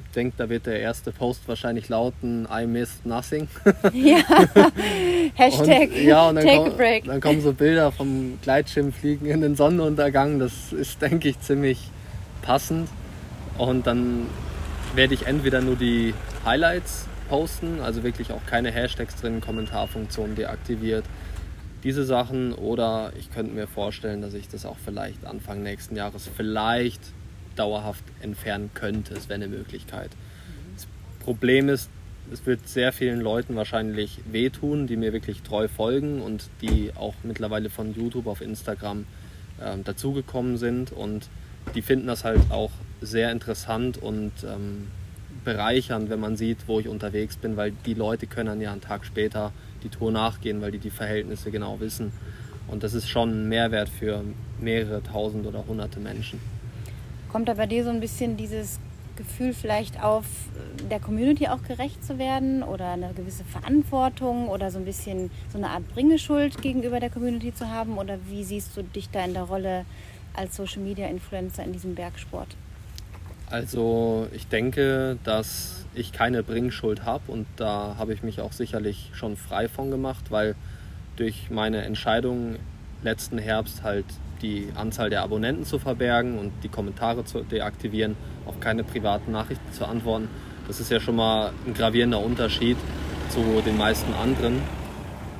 Ich 0.06 0.14
denke, 0.14 0.35
da 0.38 0.49
wird 0.49 0.67
der 0.67 0.81
erste 0.81 1.12
Post 1.12 1.46
wahrscheinlich 1.46 1.88
lauten, 1.88 2.49
I 2.50 2.67
missed 2.67 3.05
nothing. 3.05 3.49
Ja, 3.93 4.19
Hashtag 5.35 5.90
und, 5.90 6.02
ja, 6.02 6.29
und 6.29 6.37
dann 6.37 6.44
take 6.44 6.56
komm, 6.56 6.73
a 6.73 6.76
break. 6.76 7.05
Dann 7.05 7.20
kommen 7.20 7.40
so 7.43 7.52
Bilder 7.52 7.93
vom 7.93 8.38
Gleitschirmfliegen 8.43 9.29
in 9.29 9.40
den 9.40 9.55
Sonnenuntergang. 9.55 10.38
Das 10.38 10.73
ist, 10.73 11.02
denke 11.02 11.29
ich, 11.29 11.38
ziemlich 11.40 11.90
passend. 12.48 12.88
Und 13.58 13.86
dann 13.86 14.26
werde 14.94 15.12
ich 15.12 15.26
entweder 15.26 15.60
nur 15.60 15.76
die 15.76 16.14
Highlights 16.46 17.06
posten, 17.28 17.80
also 17.80 18.02
wirklich 18.02 18.32
auch 18.32 18.44
keine 18.46 18.70
Hashtags 18.70 19.16
drin, 19.16 19.42
Kommentarfunktion 19.42 20.34
deaktiviert, 20.34 21.04
diese 21.84 22.04
Sachen. 22.04 22.54
Oder 22.54 23.12
ich 23.18 23.30
könnte 23.30 23.52
mir 23.52 23.66
vorstellen, 23.66 24.22
dass 24.22 24.32
ich 24.32 24.48
das 24.48 24.64
auch 24.64 24.78
vielleicht 24.82 25.26
Anfang 25.26 25.62
nächsten 25.62 25.94
Jahres 25.94 26.28
vielleicht 26.36 27.02
dauerhaft 27.54 28.04
entfernen 28.22 28.70
könnte. 28.72 29.12
Es 29.14 29.28
wäre 29.28 29.42
eine 29.42 29.48
Möglichkeit. 29.48 30.10
Das 30.74 30.87
Problem 31.23 31.68
ist, 31.68 31.90
es 32.32 32.46
wird 32.46 32.66
sehr 32.66 32.92
vielen 32.92 33.20
Leuten 33.20 33.56
wahrscheinlich 33.56 34.20
wehtun, 34.30 34.87
die 34.87 34.96
mir 34.96 35.12
wirklich 35.12 35.42
treu 35.42 35.68
folgen 35.68 36.23
und 36.23 36.49
die 36.62 36.92
auch 36.94 37.14
mittlerweile 37.25 37.68
von 37.68 37.94
YouTube 37.94 38.26
auf 38.26 38.40
Instagram 38.40 39.04
äh, 39.61 39.76
dazugekommen 39.84 40.56
sind. 40.56 40.92
Und 40.92 41.28
die 41.75 41.82
finden 41.82 42.06
das 42.06 42.25
halt 42.25 42.40
auch 42.50 42.70
sehr 43.00 43.30
interessant 43.30 43.98
und 43.98 44.32
ähm, 44.44 44.88
bereichernd, 45.44 46.10
wenn 46.10 46.20
man 46.20 46.37
sieht, 46.37 46.58
wo 46.66 46.80
ich 46.80 46.88
unterwegs 46.88 47.37
bin, 47.37 47.56
weil 47.56 47.72
die 47.87 47.94
Leute 47.94 48.26
können 48.26 48.48
dann 48.48 48.60
ja 48.60 48.72
einen 48.72 48.80
Tag 48.80 49.04
später 49.04 49.52
die 49.82 49.88
Tour 49.88 50.10
nachgehen, 50.10 50.60
weil 50.60 50.72
die 50.72 50.78
die 50.78 50.90
Verhältnisse 50.90 51.50
genau 51.50 51.80
wissen. 51.80 52.12
Und 52.66 52.82
das 52.82 52.94
ist 52.94 53.08
schon 53.08 53.30
ein 53.30 53.48
Mehrwert 53.48 53.88
für 53.88 54.22
mehrere 54.60 55.02
tausend 55.02 55.46
oder 55.46 55.66
hunderte 55.66 56.00
Menschen. 56.00 56.40
Kommt 57.30 57.48
da 57.48 57.54
bei 57.54 57.66
dir 57.66 57.84
so 57.84 57.90
ein 57.90 58.00
bisschen 58.00 58.37
dieses 58.37 58.78
Gefühl 59.16 59.52
vielleicht 59.52 60.02
auf, 60.02 60.26
der 60.90 61.00
Community 61.00 61.48
auch 61.48 61.62
gerecht 61.62 62.04
zu 62.04 62.18
werden 62.18 62.62
oder 62.62 62.92
eine 62.92 63.12
gewisse 63.14 63.44
Verantwortung 63.44 64.48
oder 64.48 64.70
so 64.70 64.78
ein 64.78 64.84
bisschen 64.84 65.30
so 65.50 65.58
eine 65.58 65.70
Art 65.70 65.88
Bringeschuld 65.88 66.62
gegenüber 66.62 67.00
der 67.00 67.10
Community 67.10 67.52
zu 67.52 67.68
haben? 67.68 67.98
Oder 67.98 68.18
wie 68.28 68.44
siehst 68.44 68.76
du 68.76 68.82
dich 68.82 69.10
da 69.10 69.25
in 69.25 69.34
der 69.34 69.42
Rolle 69.42 69.84
als 70.38 70.57
Social 70.57 70.83
Media 70.83 71.07
Influencer 71.09 71.64
in 71.64 71.73
diesem 71.73 71.95
Bergsport? 71.95 72.49
Also 73.50 74.28
ich 74.33 74.47
denke, 74.47 75.18
dass 75.25 75.87
ich 75.95 76.12
keine 76.12 76.42
Bringschuld 76.42 77.04
habe 77.04 77.33
und 77.33 77.47
da 77.57 77.97
habe 77.99 78.12
ich 78.12 78.23
mich 78.23 78.40
auch 78.40 78.52
sicherlich 78.52 79.11
schon 79.14 79.37
frei 79.37 79.68
von 79.68 79.90
gemacht, 79.90 80.30
weil 80.30 80.54
durch 81.16 81.50
meine 81.50 81.83
Entscheidung 81.83 82.57
letzten 83.02 83.38
Herbst 83.38 83.83
halt 83.83 84.04
die 84.42 84.68
Anzahl 84.76 85.11
der 85.11 85.23
Abonnenten 85.23 85.64
zu 85.64 85.78
verbergen 85.78 86.38
und 86.38 86.52
die 86.62 86.68
Kommentare 86.68 87.25
zu 87.25 87.42
deaktivieren, 87.42 88.16
auf 88.47 88.61
keine 88.61 88.85
privaten 88.85 89.33
Nachrichten 89.33 89.73
zu 89.73 89.85
antworten. 89.85 90.28
Das 90.68 90.80
ist 90.80 90.90
ja 90.90 91.00
schon 91.00 91.16
mal 91.16 91.52
ein 91.66 91.75
gravierender 91.75 92.21
Unterschied 92.21 92.76
zu 93.30 93.62
den 93.64 93.76
meisten 93.76 94.12
anderen. 94.14 94.62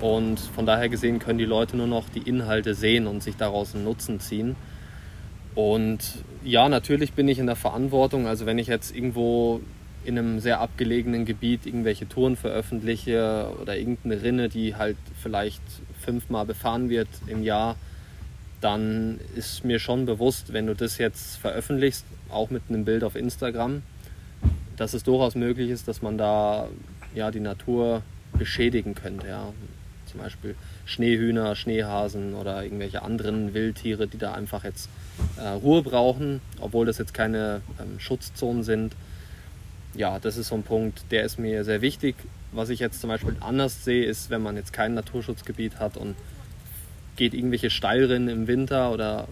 Und 0.01 0.39
von 0.41 0.67
daher 0.67 0.89
gesehen 0.89 1.19
können 1.19 1.39
die 1.39 1.45
Leute 1.45 1.77
nur 1.77 1.87
noch 1.87 2.09
die 2.09 2.29
Inhalte 2.29 2.75
sehen 2.75 3.07
und 3.07 3.23
sich 3.23 3.37
daraus 3.37 3.75
einen 3.75 3.85
Nutzen 3.85 4.21
ziehen. 4.21 4.57
Und 5.55 6.25
ja, 6.45 6.69
natürlich 6.69 7.13
bin 7.13 7.29
ich 7.29 7.39
in 7.39 7.47
der 7.47 7.57
Verantwortung. 7.57 8.27
Also 8.27 8.47
wenn 8.47 8.59
ich 8.59 8.69
jetzt 8.69 8.95
irgendwo 8.95 9.61
in 10.05 10.19
einem 10.19 10.41
sehr 10.41 10.61
abgelegenen 10.61 11.25
Gebiet 11.25 11.67
irgendwelche 11.67 12.09
Touren 12.09 12.37
veröffentliche 12.37 13.51
oder 13.61 13.77
irgendeine 13.77 14.23
Rinne, 14.23 14.49
die 14.49 14.77
halt 14.77 14.97
vielleicht 15.21 15.63
fünfmal 16.01 16.47
befahren 16.47 16.89
wird 16.89 17.09
im 17.27 17.43
Jahr, 17.43 17.77
dann 18.61 19.21
ist 19.37 19.65
mir 19.65 19.79
schon 19.79 20.07
bewusst, 20.07 20.53
wenn 20.53 20.67
du 20.67 20.75
das 20.75 20.99
jetzt 20.99 21.37
veröffentlichst, 21.37 22.05
auch 22.31 22.51
mit 22.51 22.63
einem 22.69 22.85
Bild 22.85 23.05
auf 23.05 23.17
Instagram, 23.17 23.83
dass 24.77 24.95
es 24.95 25.05
durchaus 25.05 25.35
möglich 25.35 25.71
ist, 25.71 25.89
dass 25.89 26.03
man 26.03 26.19
da 26.19 26.69
ja, 27.15 27.31
die 27.31 27.41
Natur 27.41 28.03
beschädigen 28.39 28.95
könnte. 28.95 29.29
Ja. 29.29 29.53
Zum 30.07 30.21
Beispiel 30.21 30.55
Schneehühner, 30.87 31.55
Schneehasen 31.55 32.35
oder 32.35 32.63
irgendwelche 32.63 33.03
anderen 33.03 33.55
Wildtiere, 33.55 34.07
die 34.09 34.19
da 34.19 34.33
einfach 34.33 34.65
jetzt 34.65 34.89
äh, 35.37 35.49
Ruhe 35.49 35.83
brauchen, 35.83 36.41
obwohl 36.61 36.87
das 36.87 36.99
jetzt 36.99 37.15
keine 37.15 37.61
ähm, 37.81 37.99
Schutzzonen 37.99 38.63
sind. 38.63 38.95
Ja, 39.95 40.19
das 40.19 40.37
ist 40.37 40.49
so 40.49 40.55
ein 40.55 40.63
Punkt, 40.63 41.05
der 41.11 41.25
ist 41.25 41.39
mir 41.39 41.65
sehr 41.65 41.81
wichtig. 41.81 42.17
Was 42.53 42.69
ich 42.71 42.81
jetzt 42.81 43.01
zum 43.01 43.09
Beispiel 43.09 43.37
anders 43.41 43.85
sehe, 43.85 44.05
ist, 44.05 44.31
wenn 44.31 44.43
man 44.43 44.57
jetzt 44.57 44.73
kein 44.73 44.95
Naturschutzgebiet 44.95 45.79
hat 45.79 45.97
und 45.97 46.15
geht 47.17 47.35
irgendwelche 47.35 47.71
Steilrinnen 47.71 48.29
im 48.29 48.47
Winter 48.47 48.93
oder 48.93 49.29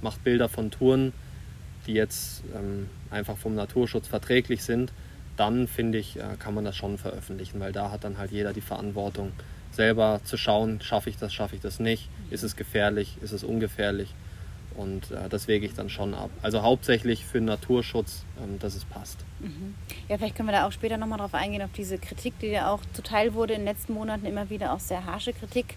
macht 0.00 0.24
Bilder 0.24 0.48
von 0.48 0.70
Touren, 0.70 1.12
die 1.86 1.94
jetzt 1.94 2.42
ähm, 2.54 2.88
einfach 3.10 3.36
vom 3.36 3.54
Naturschutz 3.54 4.08
verträglich 4.08 4.64
sind, 4.64 4.92
dann 5.36 5.68
finde 5.68 5.98
ich, 5.98 6.18
äh, 6.18 6.22
kann 6.38 6.54
man 6.54 6.64
das 6.64 6.76
schon 6.76 6.98
veröffentlichen, 6.98 7.60
weil 7.60 7.72
da 7.72 7.90
hat 7.90 8.04
dann 8.04 8.18
halt 8.18 8.32
jeder 8.32 8.52
die 8.52 8.60
Verantwortung, 8.60 9.32
selber 9.70 10.20
zu 10.24 10.36
schauen, 10.36 10.80
schaffe 10.82 11.08
ich 11.08 11.16
das, 11.16 11.32
schaffe 11.32 11.54
ich 11.56 11.62
das 11.62 11.80
nicht, 11.80 12.08
ist 12.30 12.42
es 12.42 12.56
gefährlich, 12.56 13.16
ist 13.22 13.32
es 13.32 13.42
ungefährlich 13.42 14.14
und 14.76 15.10
äh, 15.10 15.28
das 15.28 15.48
wege 15.48 15.66
ich 15.66 15.74
dann 15.74 15.88
schon 15.88 16.14
ab. 16.14 16.30
Also 16.42 16.62
hauptsächlich 16.62 17.24
für 17.24 17.40
Naturschutz, 17.40 18.24
ähm, 18.42 18.58
dass 18.58 18.74
es 18.74 18.84
passt. 18.84 19.24
Mhm. 19.40 19.74
Ja, 20.08 20.18
vielleicht 20.18 20.36
können 20.36 20.48
wir 20.48 20.52
da 20.52 20.66
auch 20.66 20.72
später 20.72 20.96
nochmal 20.96 21.18
drauf 21.18 21.34
eingehen, 21.34 21.62
auf 21.62 21.72
diese 21.76 21.98
Kritik, 21.98 22.38
die 22.40 22.48
ja 22.48 22.70
auch 22.70 22.80
zuteil 22.92 23.34
wurde 23.34 23.54
in 23.54 23.60
den 23.60 23.66
letzten 23.66 23.94
Monaten, 23.94 24.26
immer 24.26 24.50
wieder 24.50 24.72
auch 24.72 24.80
sehr 24.80 25.04
harsche 25.04 25.32
Kritik 25.32 25.76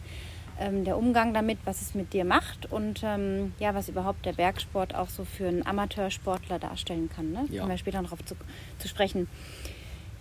ähm, 0.59 0.85
der 0.85 0.97
Umgang 0.97 1.33
damit, 1.33 1.57
was 1.65 1.81
es 1.81 1.95
mit 1.95 2.13
dir 2.13 2.25
macht 2.25 2.71
und 2.71 3.01
ähm, 3.03 3.53
ja, 3.59 3.75
was 3.75 3.89
überhaupt 3.89 4.25
der 4.25 4.33
Bergsport 4.33 4.95
auch 4.95 5.09
so 5.09 5.25
für 5.25 5.47
einen 5.47 5.65
Amateursportler 5.65 6.59
darstellen 6.59 7.09
kann. 7.13 7.31
Ne? 7.31 7.45
Ja. 7.49 7.61
Kommen 7.61 7.73
wir 7.73 7.77
später 7.77 8.01
darauf 8.01 8.23
zu, 8.23 8.35
zu 8.79 8.87
sprechen. 8.87 9.27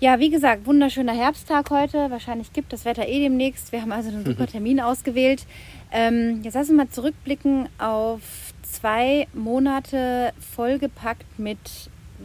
Ja, 0.00 0.18
wie 0.18 0.28
gesagt, 0.28 0.66
wunderschöner 0.66 1.14
Herbsttag 1.14 1.70
heute. 1.70 2.10
Wahrscheinlich 2.10 2.52
gibt 2.52 2.72
das 2.72 2.84
Wetter 2.84 3.08
eh 3.08 3.20
demnächst. 3.20 3.70
Wir 3.70 3.80
haben 3.80 3.92
also 3.92 4.08
einen 4.08 4.24
super 4.24 4.46
Termin 4.50 4.80
ausgewählt. 4.80 5.46
Ähm, 5.92 6.40
jetzt 6.42 6.54
lassen 6.54 6.70
wir 6.70 6.84
mal 6.84 6.90
zurückblicken 6.90 7.68
auf 7.78 8.43
zwei 8.84 9.26
Monate 9.32 10.34
vollgepackt 10.54 11.38
mit 11.38 11.58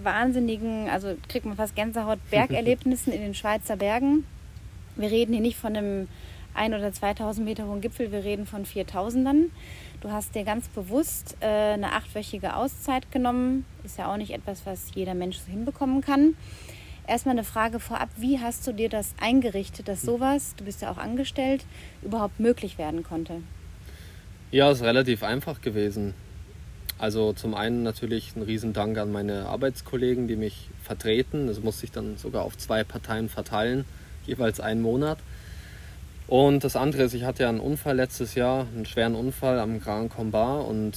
wahnsinnigen, 0.03 0.89
also 0.89 1.15
kriegt 1.29 1.45
man 1.45 1.55
fast 1.55 1.73
Gänsehaut, 1.73 2.19
Bergerlebnissen 2.31 3.13
in 3.13 3.21
den 3.21 3.33
Schweizer 3.33 3.77
Bergen. 3.77 4.25
Wir 4.97 5.09
reden 5.09 5.31
hier 5.31 5.41
nicht 5.41 5.57
von 5.57 5.77
einem 5.77 6.09
ein 6.53 6.73
oder 6.73 6.91
2000 6.91 7.47
Meter 7.47 7.65
hohen 7.65 7.79
Gipfel, 7.79 8.11
wir 8.11 8.25
reden 8.25 8.45
von 8.45 8.65
4000ern. 8.65 9.45
Du 10.01 10.11
hast 10.11 10.35
dir 10.35 10.43
ganz 10.43 10.67
bewusst 10.67 11.37
äh, 11.39 11.45
eine 11.45 11.93
achtwöchige 11.93 12.53
Auszeit 12.57 13.09
genommen. 13.09 13.63
Ist 13.85 13.97
ja 13.97 14.11
auch 14.11 14.17
nicht 14.17 14.31
etwas, 14.31 14.65
was 14.65 14.91
jeder 14.93 15.13
Mensch 15.13 15.37
so 15.37 15.49
hinbekommen 15.49 16.01
kann. 16.01 16.35
Erstmal 17.07 17.35
eine 17.35 17.45
Frage 17.45 17.79
vorab, 17.79 18.09
wie 18.17 18.41
hast 18.41 18.67
du 18.67 18.73
dir 18.73 18.89
das 18.89 19.13
eingerichtet, 19.21 19.87
dass 19.87 20.01
sowas, 20.01 20.55
du 20.57 20.65
bist 20.65 20.81
ja 20.81 20.91
auch 20.91 20.97
angestellt, 20.97 21.63
überhaupt 22.01 22.41
möglich 22.41 22.77
werden 22.77 23.03
konnte? 23.03 23.43
Ja, 24.51 24.69
es 24.69 24.79
ist 24.79 24.83
relativ 24.83 25.23
einfach 25.23 25.61
gewesen. 25.61 26.15
Also 26.99 27.31
zum 27.31 27.55
einen 27.55 27.81
natürlich 27.81 28.35
ein 28.35 28.41
Riesendank 28.41 28.97
an 28.97 29.11
meine 29.11 29.45
Arbeitskollegen, 29.45 30.27
die 30.27 30.35
mich 30.35 30.69
vertreten. 30.83 31.47
Das 31.47 31.61
musste 31.61 31.85
ich 31.85 31.91
dann 31.91 32.17
sogar 32.17 32.43
auf 32.43 32.57
zwei 32.57 32.83
Parteien 32.83 33.29
verteilen, 33.29 33.85
jeweils 34.27 34.59
einen 34.59 34.81
Monat. 34.81 35.17
Und 36.27 36.63
das 36.65 36.75
andere 36.75 37.03
ist, 37.03 37.13
ich 37.13 37.23
hatte 37.23 37.43
ja 37.43 37.49
einen 37.49 37.61
Unfall 37.61 37.95
letztes 37.95 38.35
Jahr, 38.35 38.67
einen 38.75 38.85
schweren 38.85 39.15
Unfall 39.15 39.59
am 39.59 39.79
Grand 39.79 40.11
Combat 40.13 40.67
und 40.67 40.93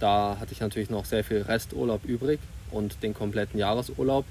da 0.00 0.36
hatte 0.38 0.52
ich 0.52 0.60
natürlich 0.60 0.90
noch 0.90 1.06
sehr 1.06 1.24
viel 1.24 1.42
Resturlaub 1.42 2.04
übrig 2.04 2.40
und 2.70 3.02
den 3.02 3.14
kompletten 3.14 3.58
Jahresurlaub. 3.58 4.26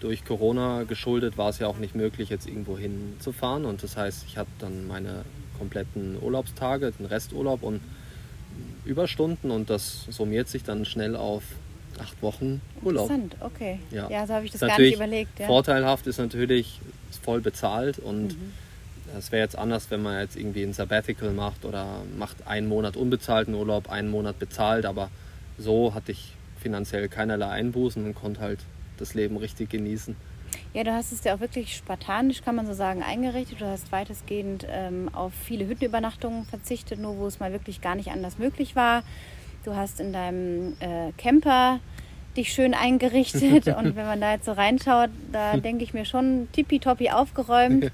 Durch 0.00 0.24
Corona 0.24 0.82
geschuldet 0.82 1.38
war 1.38 1.50
es 1.50 1.60
ja 1.60 1.68
auch 1.68 1.78
nicht 1.78 1.94
möglich, 1.94 2.30
jetzt 2.30 2.48
irgendwo 2.48 2.76
hinzufahren 2.76 3.64
und 3.64 3.82
das 3.82 3.96
heißt, 3.96 4.24
ich 4.26 4.38
hatte 4.38 4.50
dann 4.58 4.88
meine 4.88 5.24
kompletten 5.56 6.16
Urlaubstage, 6.20 6.90
den 6.90 7.06
Resturlaub 7.06 7.62
und 7.62 7.80
Überstunden 8.84 9.50
und 9.50 9.70
das 9.70 10.06
summiert 10.10 10.48
sich 10.48 10.62
dann 10.64 10.84
schnell 10.84 11.16
auf 11.16 11.42
acht 11.98 12.22
Wochen 12.22 12.60
Urlaub. 12.82 13.10
Interessant, 13.10 13.36
okay. 13.40 13.78
Ja, 13.90 14.08
ja 14.10 14.26
so 14.26 14.34
habe 14.34 14.44
ich 14.44 14.52
das 14.52 14.60
gar 14.60 14.78
nicht 14.78 14.94
überlegt. 14.94 15.38
Ja. 15.38 15.46
Vorteilhaft 15.46 16.06
ist 16.06 16.18
natürlich 16.18 16.80
voll 17.22 17.40
bezahlt 17.40 17.98
und 17.98 18.38
mhm 18.38 18.52
es 19.16 19.32
wäre 19.32 19.42
jetzt 19.42 19.56
anders, 19.56 19.90
wenn 19.90 20.02
man 20.02 20.20
jetzt 20.20 20.36
irgendwie 20.36 20.62
ein 20.62 20.72
Sabbatical 20.72 21.32
macht 21.32 21.64
oder 21.64 22.02
macht 22.18 22.46
einen 22.46 22.68
Monat 22.68 22.96
unbezahlten 22.96 23.54
Urlaub, 23.54 23.90
einen 23.90 24.10
Monat 24.10 24.38
bezahlt, 24.38 24.86
aber 24.86 25.10
so 25.58 25.94
hatte 25.94 26.12
ich 26.12 26.32
finanziell 26.60 27.08
keinerlei 27.08 27.48
Einbußen 27.48 28.04
und 28.04 28.14
konnte 28.14 28.40
halt 28.40 28.60
das 28.98 29.14
Leben 29.14 29.36
richtig 29.36 29.70
genießen. 29.70 30.16
Ja, 30.74 30.84
du 30.84 30.92
hast 30.92 31.12
es 31.12 31.24
ja 31.24 31.34
auch 31.34 31.40
wirklich 31.40 31.74
spartanisch, 31.74 32.42
kann 32.42 32.54
man 32.54 32.66
so 32.66 32.74
sagen, 32.74 33.02
eingerichtet. 33.02 33.60
Du 33.60 33.66
hast 33.66 33.92
weitestgehend 33.92 34.66
ähm, 34.68 35.08
auf 35.14 35.32
viele 35.32 35.66
Hüttenübernachtungen 35.66 36.44
verzichtet, 36.44 36.98
nur 36.98 37.16
wo 37.16 37.26
es 37.26 37.40
mal 37.40 37.52
wirklich 37.52 37.80
gar 37.80 37.94
nicht 37.94 38.10
anders 38.10 38.38
möglich 38.38 38.76
war. 38.76 39.02
Du 39.64 39.74
hast 39.74 40.00
in 40.00 40.12
deinem 40.12 40.76
äh, 40.80 41.12
Camper 41.16 41.80
dich 42.36 42.52
schön 42.52 42.74
eingerichtet. 42.74 43.66
Und 43.76 43.96
wenn 43.96 44.06
man 44.06 44.20
da 44.20 44.32
jetzt 44.32 44.46
so 44.46 44.52
reinschaut, 44.52 45.10
da 45.32 45.56
denke 45.56 45.84
ich 45.84 45.94
mir 45.94 46.04
schon 46.04 46.48
tippitoppi 46.52 47.10
aufgeräumt. 47.10 47.90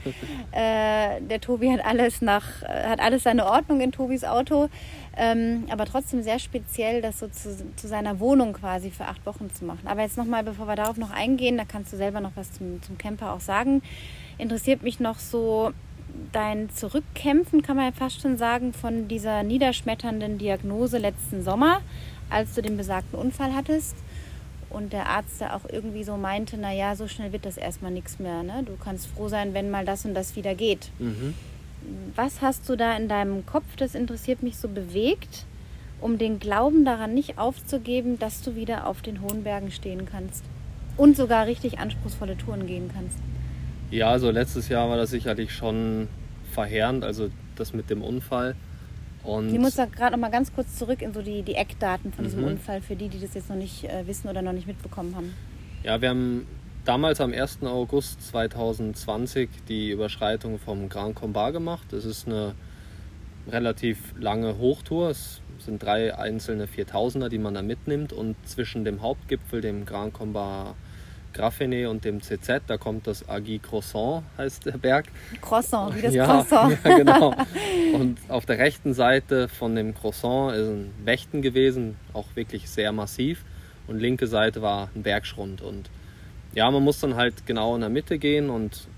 Äh, 0.53 1.21
der 1.21 1.41
Tobi 1.41 1.71
hat 1.73 1.85
alles 1.85 2.21
nach, 2.21 2.63
hat 2.63 3.01
alles 3.01 3.23
seine 3.23 3.47
Ordnung 3.47 3.81
in 3.81 3.93
Tobis 3.93 4.25
Auto. 4.25 4.69
Ähm, 5.17 5.65
aber 5.71 5.85
trotzdem 5.85 6.23
sehr 6.23 6.39
speziell, 6.39 7.03
das 7.03 7.19
so 7.19 7.29
zu, 7.29 7.55
zu, 7.77 7.87
seiner 7.87 8.19
Wohnung 8.19 8.55
quasi 8.55 8.91
für 8.91 9.05
acht 9.05 9.25
Wochen 9.27 9.51
zu 9.53 9.65
machen. 9.65 9.87
Aber 9.87 10.03
jetzt 10.03 10.17
nochmal, 10.17 10.43
bevor 10.43 10.67
wir 10.67 10.77
darauf 10.77 10.97
noch 10.97 11.11
eingehen, 11.11 11.59
da 11.59 11.65
kannst 11.65 11.93
du 11.93 11.97
selber 11.97 12.21
noch 12.21 12.33
was 12.35 12.53
zum, 12.53 12.83
zum 12.83 12.97
Camper 12.97 13.35
auch 13.35 13.41
sagen. 13.41 13.83
Interessiert 14.39 14.83
mich 14.83 15.01
noch 15.01 15.19
so 15.19 15.73
dein 16.33 16.71
Zurückkämpfen, 16.71 17.63
kann 17.63 17.77
man 17.77 17.87
ja 17.87 17.93
fast 17.93 18.23
schon 18.23 18.39
sagen, 18.39 18.73
von 18.73 19.09
dieser 19.09 19.43
niederschmetternden 19.43 20.39
Diagnose 20.39 20.99
letzten 20.99 21.43
Sommer, 21.43 21.81
als 22.31 22.55
du 22.55 22.63
den 22.63 22.77
besagten 22.77 23.19
Unfall 23.19 23.55
hattest 23.55 23.97
und 24.73 24.93
der 24.93 25.09
Arzt 25.09 25.41
da 25.41 25.55
auch 25.55 25.69
irgendwie 25.71 26.05
so 26.05 26.17
meinte, 26.17 26.57
naja, 26.57 26.97
so 26.97 27.09
schnell 27.09 27.33
wird 27.33 27.47
das 27.47 27.57
erstmal 27.57 27.91
nichts 27.91 28.19
mehr. 28.19 28.43
Ne? 28.43 28.63
Du 28.65 28.73
kannst 28.83 29.07
froh 29.07 29.29
sein, 29.29 29.55
wenn 29.55 29.71
mal 29.71 29.85
das 29.85 30.05
und 30.05 30.15
das 30.15 30.37
wieder 30.37 30.55
geht. 30.55 30.91
Mhm. 30.99 31.35
Was 32.15 32.41
hast 32.41 32.69
du 32.69 32.77
da 32.77 32.97
in 32.97 33.09
deinem 33.09 33.45
Kopf, 33.45 33.77
das 33.77 33.95
interessiert 33.95 34.43
mich 34.43 34.57
so 34.57 34.69
bewegt, 34.69 35.45
um 36.01 36.19
den 36.19 36.39
Glauben 36.39 36.85
daran 36.85 37.15
nicht 37.15 37.39
aufzugeben, 37.39 38.19
dass 38.19 38.43
du 38.43 38.55
wieder 38.55 38.87
auf 38.87 39.03
den 39.03 39.21
hohen 39.21 39.45
Bergen 39.45 39.71
stehen 39.71 40.07
kannst 40.07 40.45
und 40.97 41.17
sogar 41.17 41.47
richtig 41.47 41.79
anspruchsvolle 41.79 42.37
Touren 42.37 42.67
gehen 42.67 42.91
kannst? 42.93 43.19
Ja, 43.91 44.11
also 44.11 44.31
letztes 44.31 44.69
Jahr 44.69 44.89
war 44.89 44.97
das 44.97 45.11
sicherlich 45.11 45.53
schon 45.53 46.09
verheerend, 46.53 47.05
also 47.05 47.31
das 47.57 47.73
mit 47.73 47.91
dem 47.91 48.03
Unfall. 48.03 48.57
Und 49.23 49.53
ich 49.53 49.61
muss 49.61 49.77
da 49.77 49.87
gerade 49.87 50.13
noch 50.13 50.21
mal 50.21 50.31
ganz 50.31 50.53
kurz 50.53 50.77
zurück 50.77 51.01
in 51.03 51.13
so 51.13 51.23
die, 51.23 51.43
die 51.43 51.55
Eckdaten 51.55 52.13
von 52.13 52.25
diesem 52.25 52.41
mhm. 52.41 52.49
Unfall 52.49 52.81
für 52.81 52.97
die, 52.97 53.09
die 53.09 53.21
das 53.21 53.35
jetzt 53.35 53.49
noch 53.49 53.57
nicht 53.57 53.85
äh, 53.85 54.07
wissen 54.07 54.29
oder 54.29 54.43
noch 54.43 54.53
nicht 54.53 54.67
mitbekommen 54.67 55.15
haben. 55.15 55.35
Ja, 55.85 56.01
wir 56.01 56.11
haben 56.11 56.47
damals 56.85 57.21
am 57.21 57.33
1. 57.33 57.63
August 57.63 58.23
2020 58.29 59.49
die 59.69 59.91
Überschreitung 59.91 60.59
vom 60.59 60.89
Grand 60.89 61.15
Combat 61.15 61.53
gemacht. 61.53 61.87
Das 61.91 62.05
ist 62.05 62.27
eine 62.27 62.55
relativ 63.49 63.99
lange 64.19 64.59
Hochtour. 64.59 65.11
Es 65.11 65.41
sind 65.59 65.83
drei 65.83 66.17
einzelne 66.17 66.67
4000er, 66.67 67.29
die 67.29 67.39
man 67.39 67.55
da 67.55 67.63
mitnimmt 67.63 68.13
und 68.13 68.37
zwischen 68.45 68.85
dem 68.85 69.03
Hauptgipfel, 69.03 69.61
dem 69.61 69.85
Grand 69.85 70.13
Combat 70.13 70.75
Graffene 71.33 71.89
und 71.89 72.05
dem 72.05 72.23
CZ, 72.23 72.63
da 72.67 72.77
kommt 72.77 73.07
das 73.07 73.29
Agi 73.29 73.59
Croissant, 73.59 74.23
heißt 74.39 74.67
der 74.67 74.79
Berg. 74.79 75.07
Croissant, 75.41 75.97
wie 75.97 76.03
das 76.03 76.15
ja, 76.15 76.27
Croissant. 76.27 76.79
Ja, 76.85 76.97
genau. 76.99 77.35
Und 77.95 78.19
auf 78.29 78.47
der 78.47 78.59
rechten 78.59 78.95
Seite 78.95 79.49
von 79.49 79.75
dem 79.75 79.95
Croissant 79.95 80.55
ist 80.57 80.69
ein 80.69 80.91
Wächten 81.05 81.43
gewesen, 81.43 81.97
auch 82.13 82.27
wirklich 82.35 82.71
sehr 82.71 82.93
massiv. 82.93 83.45
Und 83.87 83.99
linke 83.99 84.27
Seite 84.27 84.63
war 84.63 84.89
ein 84.95 85.03
Bergschrund. 85.03 85.61
Und 85.61 85.91
ja, 86.55 86.71
man 86.71 86.83
muss 86.83 87.01
dann 87.01 87.17
halt 87.17 87.47
genau 87.47 87.75
in 87.75 87.81
der 87.81 87.91
Mitte 87.91 88.19
gehen 88.19 88.51
und 88.51 88.89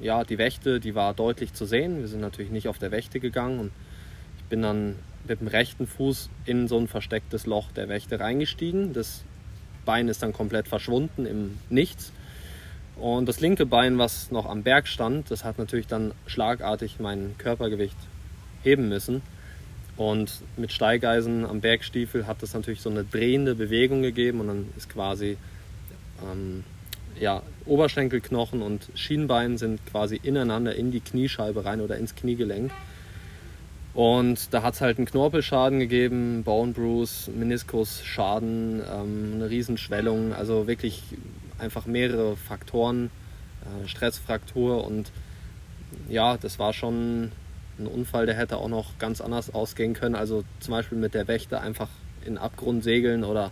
ja, 0.00 0.24
die 0.24 0.38
Wächte, 0.38 0.80
die 0.80 0.94
war 0.94 1.14
deutlich 1.14 1.52
zu 1.52 1.66
sehen. 1.66 1.98
Wir 1.98 2.08
sind 2.08 2.20
natürlich 2.20 2.50
nicht 2.50 2.68
auf 2.68 2.78
der 2.78 2.90
Wächte 2.90 3.20
gegangen 3.20 3.60
und 3.60 3.72
ich 4.38 4.44
bin 4.44 4.62
dann 4.62 4.96
mit 5.28 5.40
dem 5.40 5.48
rechten 5.48 5.86
Fuß 5.86 6.30
in 6.46 6.68
so 6.68 6.78
ein 6.78 6.88
verstecktes 6.88 7.46
Loch 7.46 7.70
der 7.72 7.88
Wächte 7.88 8.20
reingestiegen. 8.20 8.92
Das 8.92 9.24
Bein 9.90 10.06
ist 10.06 10.22
dann 10.22 10.32
komplett 10.32 10.68
verschwunden 10.68 11.26
im 11.26 11.58
Nichts. 11.68 12.12
Und 12.94 13.26
das 13.28 13.40
linke 13.40 13.66
Bein, 13.66 13.98
was 13.98 14.30
noch 14.30 14.46
am 14.46 14.62
Berg 14.62 14.86
stand, 14.86 15.32
das 15.32 15.42
hat 15.42 15.58
natürlich 15.58 15.88
dann 15.88 16.12
schlagartig 16.28 17.00
mein 17.00 17.34
Körpergewicht 17.38 17.96
heben 18.62 18.88
müssen. 18.88 19.20
Und 19.96 20.42
mit 20.56 20.70
Steigeisen 20.70 21.44
am 21.44 21.60
Bergstiefel 21.60 22.28
hat 22.28 22.40
das 22.40 22.54
natürlich 22.54 22.82
so 22.82 22.88
eine 22.88 23.02
drehende 23.02 23.56
Bewegung 23.56 24.02
gegeben 24.02 24.38
und 24.38 24.46
dann 24.46 24.68
ist 24.76 24.88
quasi 24.88 25.36
ähm, 26.22 26.62
ja, 27.18 27.42
Oberschenkelknochen 27.66 28.62
und 28.62 28.90
Schienbein 28.94 29.58
sind 29.58 29.84
quasi 29.86 30.20
ineinander 30.22 30.76
in 30.76 30.92
die 30.92 31.00
Kniescheibe 31.00 31.64
rein 31.64 31.80
oder 31.80 31.96
ins 31.96 32.14
Kniegelenk. 32.14 32.70
Und 33.92 34.54
da 34.54 34.62
hat 34.62 34.74
es 34.74 34.80
halt 34.80 34.98
einen 34.98 35.06
Knorpelschaden 35.06 35.80
gegeben, 35.80 36.42
Bone 36.44 36.72
Bruise, 36.72 37.30
Meniskusschaden, 37.30 38.82
ähm, 38.88 39.32
eine 39.34 39.50
Riesenschwellung, 39.50 40.32
also 40.32 40.66
wirklich 40.68 41.02
einfach 41.58 41.86
mehrere 41.86 42.36
Faktoren, 42.36 43.10
äh, 43.62 43.88
Stressfraktur 43.88 44.84
und 44.86 45.10
ja, 46.08 46.36
das 46.36 46.58
war 46.58 46.72
schon 46.72 47.32
ein 47.78 47.86
Unfall, 47.86 48.26
der 48.26 48.36
hätte 48.36 48.58
auch 48.58 48.68
noch 48.68 48.98
ganz 48.98 49.20
anders 49.20 49.52
ausgehen 49.52 49.94
können. 49.94 50.14
Also 50.14 50.44
zum 50.60 50.72
Beispiel 50.72 50.98
mit 50.98 51.14
der 51.14 51.26
Wächte 51.26 51.60
einfach 51.60 51.88
in 52.24 52.38
Abgrund 52.38 52.84
segeln 52.84 53.24
oder 53.24 53.50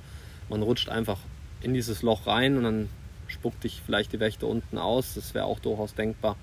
man 0.49 0.63
rutscht 0.63 0.89
einfach 0.89 1.19
in 1.63 1.75
dieses 1.75 2.03
Loch 2.03 2.27
rein 2.27 2.57
und 2.57 2.65
dann 2.65 2.89
spuckt 3.27 3.65
dich 3.65 3.83
vielleicht 3.85 4.13
die 4.13 4.21
Wächte 4.21 4.47
unten 4.47 4.79
aus. 4.79 5.15
Das 5.15 5.35
wäre 5.35 5.47
auch 5.47 5.59
durchaus 5.59 5.95
denkbar. 5.95 6.37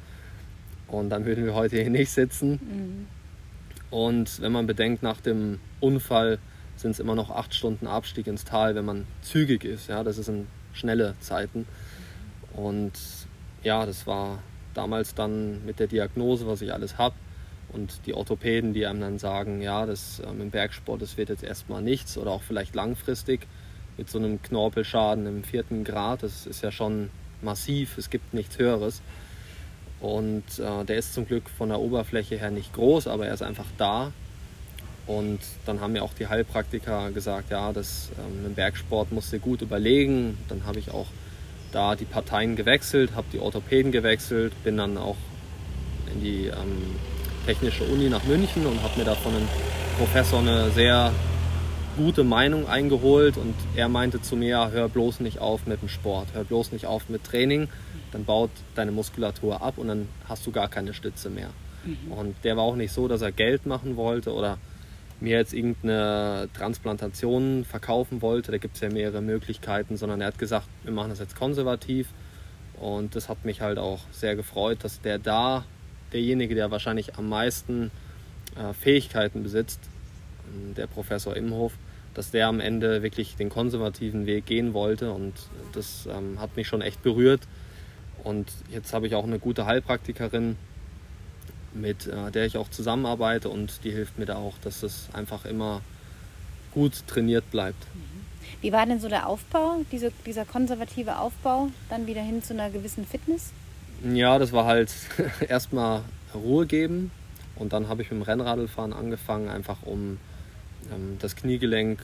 Und 0.88 1.10
dann 1.10 1.26
würden 1.26 1.46
wir 1.46 1.54
heute 1.54 1.78
hier 1.78 1.90
nicht 1.90 2.12
sitzen. 2.12 2.52
Mhm. 2.52 3.08
Und 3.92 4.42
wenn 4.42 4.52
man 4.52 4.68
bedenkt, 4.68 5.04
nach 5.04 5.22
dem 5.22 5.60
Unfall 5.80 6.40
sind 6.76 6.92
es 6.92 7.00
immer 7.00 7.16
noch 7.16 7.30
acht 7.30 7.54
Stunden 7.54 7.88
Abstieg 7.88 8.28
ins 8.28 8.44
Tal, 8.44 8.76
wenn 8.76 8.86
man 8.86 9.08
zügig 9.22 9.64
ist. 9.64 9.88
Ja, 9.88 10.04
das 10.04 10.18
sind 10.18 10.48
schnelle 10.74 11.16
Zeiten. 11.20 11.66
Und 12.54 12.94
ja, 13.64 13.86
das 13.86 14.06
war 14.08 14.40
damals 14.74 15.16
dann 15.16 15.66
mit 15.66 15.80
der 15.80 15.88
Diagnose, 15.88 16.48
was 16.48 16.62
ich 16.62 16.74
alles 16.74 16.98
habe. 16.98 17.16
Und 17.70 18.06
die 18.06 18.14
Orthopäden, 18.14 18.74
die 18.74 18.86
einem 18.86 19.02
dann 19.02 19.20
sagen, 19.20 19.62
ja, 19.62 19.86
das 19.86 20.22
ähm, 20.26 20.42
im 20.42 20.52
Bergsport, 20.52 21.02
das 21.02 21.18
wird 21.18 21.30
jetzt 21.30 21.44
erstmal 21.44 21.82
nichts 21.82 22.18
oder 22.18 22.32
auch 22.32 22.44
vielleicht 22.44 22.76
langfristig 22.76 23.48
mit 23.98 24.10
so 24.10 24.18
einem 24.18 24.42
Knorpelschaden 24.42 25.26
im 25.26 25.44
vierten 25.44 25.84
Grad. 25.84 26.24
Das 26.24 26.46
ist 26.46 26.62
ja 26.62 26.72
schon 26.72 27.10
massiv, 27.42 27.98
es 27.98 28.10
gibt 28.10 28.34
nichts 28.34 28.58
Höheres. 28.58 29.02
Und 30.02 30.44
äh, 30.60 30.86
der 30.86 30.98
ist 30.98 31.14
zum 31.14 31.26
Glück 31.26 31.50
von 31.50 31.70
der 31.70 31.80
Oberfläche 31.80 32.38
her 32.38 32.52
nicht 32.52 32.74
groß, 32.74 33.08
aber 33.08 33.28
er 33.28 33.34
ist 33.34 33.42
einfach 33.42 33.66
da. 33.78 34.12
Und 35.08 35.40
dann 35.66 35.82
haben 35.82 35.94
mir 35.94 36.04
auch 36.04 36.14
die 36.14 36.28
Heilpraktiker 36.28 37.12
gesagt, 37.12 37.52
ja, 37.52 37.72
das 37.72 38.10
ähm, 38.18 38.46
im 38.46 38.54
Bergsport 38.56 39.12
musst 39.12 39.32
du 39.32 39.40
gut 39.40 39.62
überlegen. 39.62 40.38
Dann 40.50 40.66
habe 40.66 40.80
ich 40.80 40.92
auch 40.92 41.08
da 41.72 41.96
die 41.96 42.06
Parteien 42.06 42.56
gewechselt, 42.56 43.12
habe 43.16 43.28
die 43.32 43.40
Orthopäden 43.40 43.92
gewechselt, 43.92 44.54
bin 44.64 44.78
dann 44.78 44.98
auch 44.98 45.18
in 46.14 46.22
die 46.22 46.48
ähm, 46.48 46.96
Technische 47.46 47.84
Uni 47.84 48.10
nach 48.10 48.24
München 48.24 48.66
und 48.66 48.82
habe 48.82 48.98
mir 48.98 49.06
da 49.06 49.14
von 49.14 49.36
einem 49.36 49.48
Professor 50.00 50.40
eine 50.40 50.72
sehr 50.72 51.12
gute 51.96 52.24
Meinung 52.24 52.68
eingeholt 52.68 53.38
und 53.38 53.54
er 53.76 53.88
meinte 53.88 54.22
zu 54.22 54.36
mir, 54.36 54.72
hör 54.72 54.90
bloß 54.90 55.20
nicht 55.20 55.40
auf 55.40 55.68
mit 55.68 55.82
dem 55.82 55.90
Sport, 55.90 56.28
hör 56.34 56.44
bloß 56.44 56.72
nicht 56.72 56.86
auf 56.88 57.08
mit 57.08 57.24
Training, 57.24 57.68
dann 58.16 58.24
baut 58.24 58.50
deine 58.76 58.94
Muskulatur 58.94 59.62
ab 59.62 59.78
und 59.78 59.90
dann 59.90 60.08
hast 60.30 60.48
du 60.48 60.52
gar 60.52 60.70
keine 60.70 60.94
Stütze 60.94 61.30
mehr. 61.30 61.50
Mhm. 61.84 62.12
Und 62.14 62.36
der 62.46 62.56
war 62.56 62.64
auch 62.64 62.78
nicht 62.78 62.94
so, 62.94 63.10
dass 63.10 63.22
er 63.22 63.34
Geld 63.34 63.66
machen 63.66 63.98
wollte 63.98 64.34
oder 64.34 64.58
mir 65.20 65.38
jetzt 65.38 65.54
irgendeine 65.54 66.48
Transplantation 66.54 67.66
verkaufen 67.66 68.22
wollte. 68.22 68.54
Da 68.54 68.58
gibt 68.58 68.76
es 68.76 68.82
ja 68.82 68.90
mehrere 68.90 69.22
Möglichkeiten, 69.22 69.98
sondern 69.98 70.22
er 70.22 70.28
hat 70.28 70.40
gesagt, 70.40 70.68
wir 70.84 70.94
machen 70.94 71.10
das 71.10 71.20
jetzt 71.20 71.36
konservativ. 71.36 72.08
Und 72.80 73.18
das 73.18 73.28
hat 73.28 73.44
mich 73.44 73.60
halt 73.60 73.78
auch 73.78 74.00
sehr 74.12 74.38
gefreut, 74.38 74.78
dass 74.84 75.02
der 75.02 75.20
da, 75.20 75.66
derjenige, 76.14 76.56
der 76.56 76.72
wahrscheinlich 76.72 77.18
am 77.18 77.28
meisten 77.28 77.92
äh, 78.56 78.74
Fähigkeiten 78.74 79.44
besitzt, 79.44 79.82
der 80.78 80.88
Professor 80.88 81.36
Imhof, 81.36 81.74
dass 82.14 82.32
der 82.32 82.48
am 82.48 82.62
Ende 82.62 83.04
wirklich 83.04 83.36
den 83.36 83.50
konservativen 83.50 84.26
Weg 84.26 84.46
gehen 84.46 84.74
wollte 84.74 85.12
und 85.12 85.34
das 85.74 86.08
ähm, 86.10 86.40
hat 86.40 86.56
mich 86.56 86.68
schon 86.68 86.82
echt 86.82 87.04
berührt. 87.04 87.42
Und 88.26 88.52
jetzt 88.72 88.92
habe 88.92 89.06
ich 89.06 89.14
auch 89.14 89.24
eine 89.24 89.38
gute 89.38 89.68
Heilpraktikerin, 89.68 90.58
mit 91.74 92.08
äh, 92.08 92.32
der 92.32 92.46
ich 92.46 92.58
auch 92.58 92.70
zusammenarbeite 92.70 93.50
und 93.50 93.84
die 93.84 93.92
hilft 93.92 94.18
mir 94.18 94.26
da 94.26 94.38
auch, 94.38 94.56
dass 94.64 94.82
es 94.82 95.10
einfach 95.14 95.46
immer 95.46 95.82
gut 96.74 97.06
trainiert 97.08 97.50
bleibt. 97.52 97.86
Mhm. 97.94 98.26
Wie 98.62 98.72
war 98.72 98.86
denn 98.86 99.00
so 99.00 99.10
der 99.10 99.28
Aufbau, 99.28 99.82
diese, 99.92 100.12
dieser 100.26 100.44
konservative 100.44 101.20
Aufbau, 101.20 101.70
dann 101.90 102.08
wieder 102.08 102.22
hin 102.22 102.42
zu 102.42 102.54
einer 102.54 102.72
gewissen 102.72 103.06
Fitness? 103.06 103.52
Ja, 104.04 104.40
das 104.40 104.52
war 104.52 104.66
halt 104.66 104.92
erstmal 105.48 106.02
Ruhe 106.34 106.66
geben 106.66 107.12
und 107.56 107.74
dann 107.74 107.88
habe 107.88 108.02
ich 108.02 108.10
mit 108.10 108.22
dem 108.22 108.24
Rennradlfahren 108.24 108.92
angefangen, 108.94 109.50
einfach 109.50 109.84
um 109.84 110.18
ähm, 110.92 111.18
das 111.20 111.36
Kniegelenk 111.36 112.00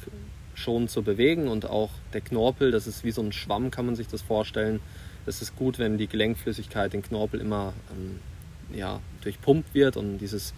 schon 0.54 0.88
zu 0.88 1.02
bewegen 1.02 1.48
und 1.48 1.66
auch 1.66 1.90
der 2.14 2.22
Knorpel, 2.22 2.70
das 2.70 2.86
ist 2.86 3.04
wie 3.04 3.12
so 3.12 3.24
ein 3.24 3.32
Schwamm, 3.32 3.72
kann 3.72 3.88
man 3.88 3.96
sich 3.96 4.08
das 4.08 4.22
vorstellen. 4.22 4.82
Das 5.26 5.42
ist 5.42 5.56
gut, 5.56 5.80
wenn 5.80 5.98
die 5.98 6.08
Gelenkflüssigkeit 6.08 6.94
den 6.94 7.04
Knorpel 7.04 7.40
immer 7.40 7.74
ähm, 7.92 8.20
ja, 8.76 9.00
durchpumpt 9.22 9.74
wird 9.74 9.98
und 9.98 10.18
dieses 10.18 10.54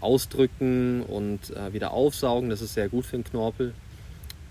Ausdrücken 0.00 1.02
und 1.02 1.50
äh, 1.56 1.72
wieder 1.72 1.92
aufsaugen, 1.92 2.50
das 2.50 2.60
ist 2.60 2.74
sehr 2.74 2.88
gut 2.88 3.06
für 3.06 3.16
den 3.16 3.24
Knorpel. 3.24 3.72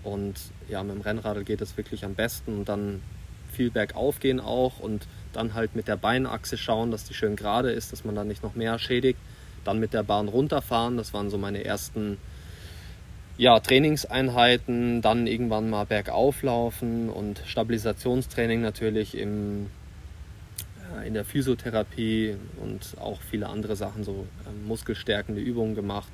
Und 0.02 0.34
ja, 0.68 0.82
mit 0.82 0.96
dem 0.96 1.00
Rennradl 1.02 1.44
geht 1.44 1.60
das 1.60 1.76
wirklich 1.76 2.04
am 2.04 2.14
besten 2.14 2.58
und 2.58 2.68
dann 2.68 3.02
viel 3.52 3.70
bergauf 3.70 4.18
gehen 4.20 4.40
auch 4.40 4.80
und 4.80 5.06
dann 5.32 5.54
halt 5.54 5.76
mit 5.76 5.88
der 5.88 5.96
Beinachse 5.96 6.58
schauen, 6.58 6.90
dass 6.90 7.04
die 7.04 7.14
schön 7.14 7.36
gerade 7.36 7.70
ist, 7.70 7.92
dass 7.92 8.04
man 8.04 8.14
dann 8.14 8.28
nicht 8.28 8.42
noch 8.42 8.54
mehr 8.54 8.78
schädigt. 8.78 9.18
Dann 9.64 9.78
mit 9.78 9.94
der 9.94 10.02
Bahn 10.02 10.28
runterfahren, 10.28 10.96
das 10.96 11.14
waren 11.14 11.30
so 11.30 11.38
meine 11.38 11.64
ersten 11.64 12.18
ja, 13.36 13.58
Trainingseinheiten, 13.58 15.02
dann 15.02 15.26
irgendwann 15.26 15.68
mal 15.68 15.86
bergauf 15.86 16.42
laufen 16.42 17.08
und 17.08 17.42
Stabilisationstraining 17.46 18.60
natürlich 18.60 19.16
im, 19.16 19.66
äh, 20.94 21.06
in 21.06 21.14
der 21.14 21.24
Physiotherapie 21.24 22.36
und 22.62 22.96
auch 23.00 23.20
viele 23.20 23.48
andere 23.48 23.74
Sachen, 23.74 24.04
so 24.04 24.26
äh, 24.46 24.66
muskelstärkende 24.66 25.40
Übungen 25.40 25.74
gemacht. 25.74 26.12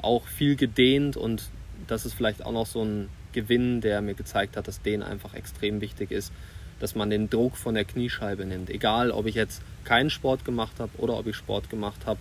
Auch 0.00 0.26
viel 0.26 0.56
gedehnt 0.56 1.16
und 1.16 1.50
das 1.88 2.06
ist 2.06 2.14
vielleicht 2.14 2.44
auch 2.44 2.52
noch 2.52 2.66
so 2.66 2.84
ein 2.84 3.08
Gewinn, 3.32 3.80
der 3.80 4.00
mir 4.00 4.14
gezeigt 4.14 4.56
hat, 4.56 4.68
dass 4.68 4.82
Dehnen 4.82 5.02
einfach 5.02 5.34
extrem 5.34 5.80
wichtig 5.80 6.12
ist, 6.12 6.32
dass 6.78 6.94
man 6.94 7.10
den 7.10 7.28
Druck 7.28 7.56
von 7.56 7.74
der 7.74 7.84
Kniescheibe 7.84 8.44
nimmt. 8.44 8.70
Egal, 8.70 9.10
ob 9.10 9.26
ich 9.26 9.34
jetzt 9.34 9.62
keinen 9.84 10.10
Sport 10.10 10.44
gemacht 10.44 10.78
habe 10.78 10.90
oder 10.98 11.18
ob 11.18 11.26
ich 11.26 11.36
Sport 11.36 11.70
gemacht 11.70 12.06
habe, 12.06 12.20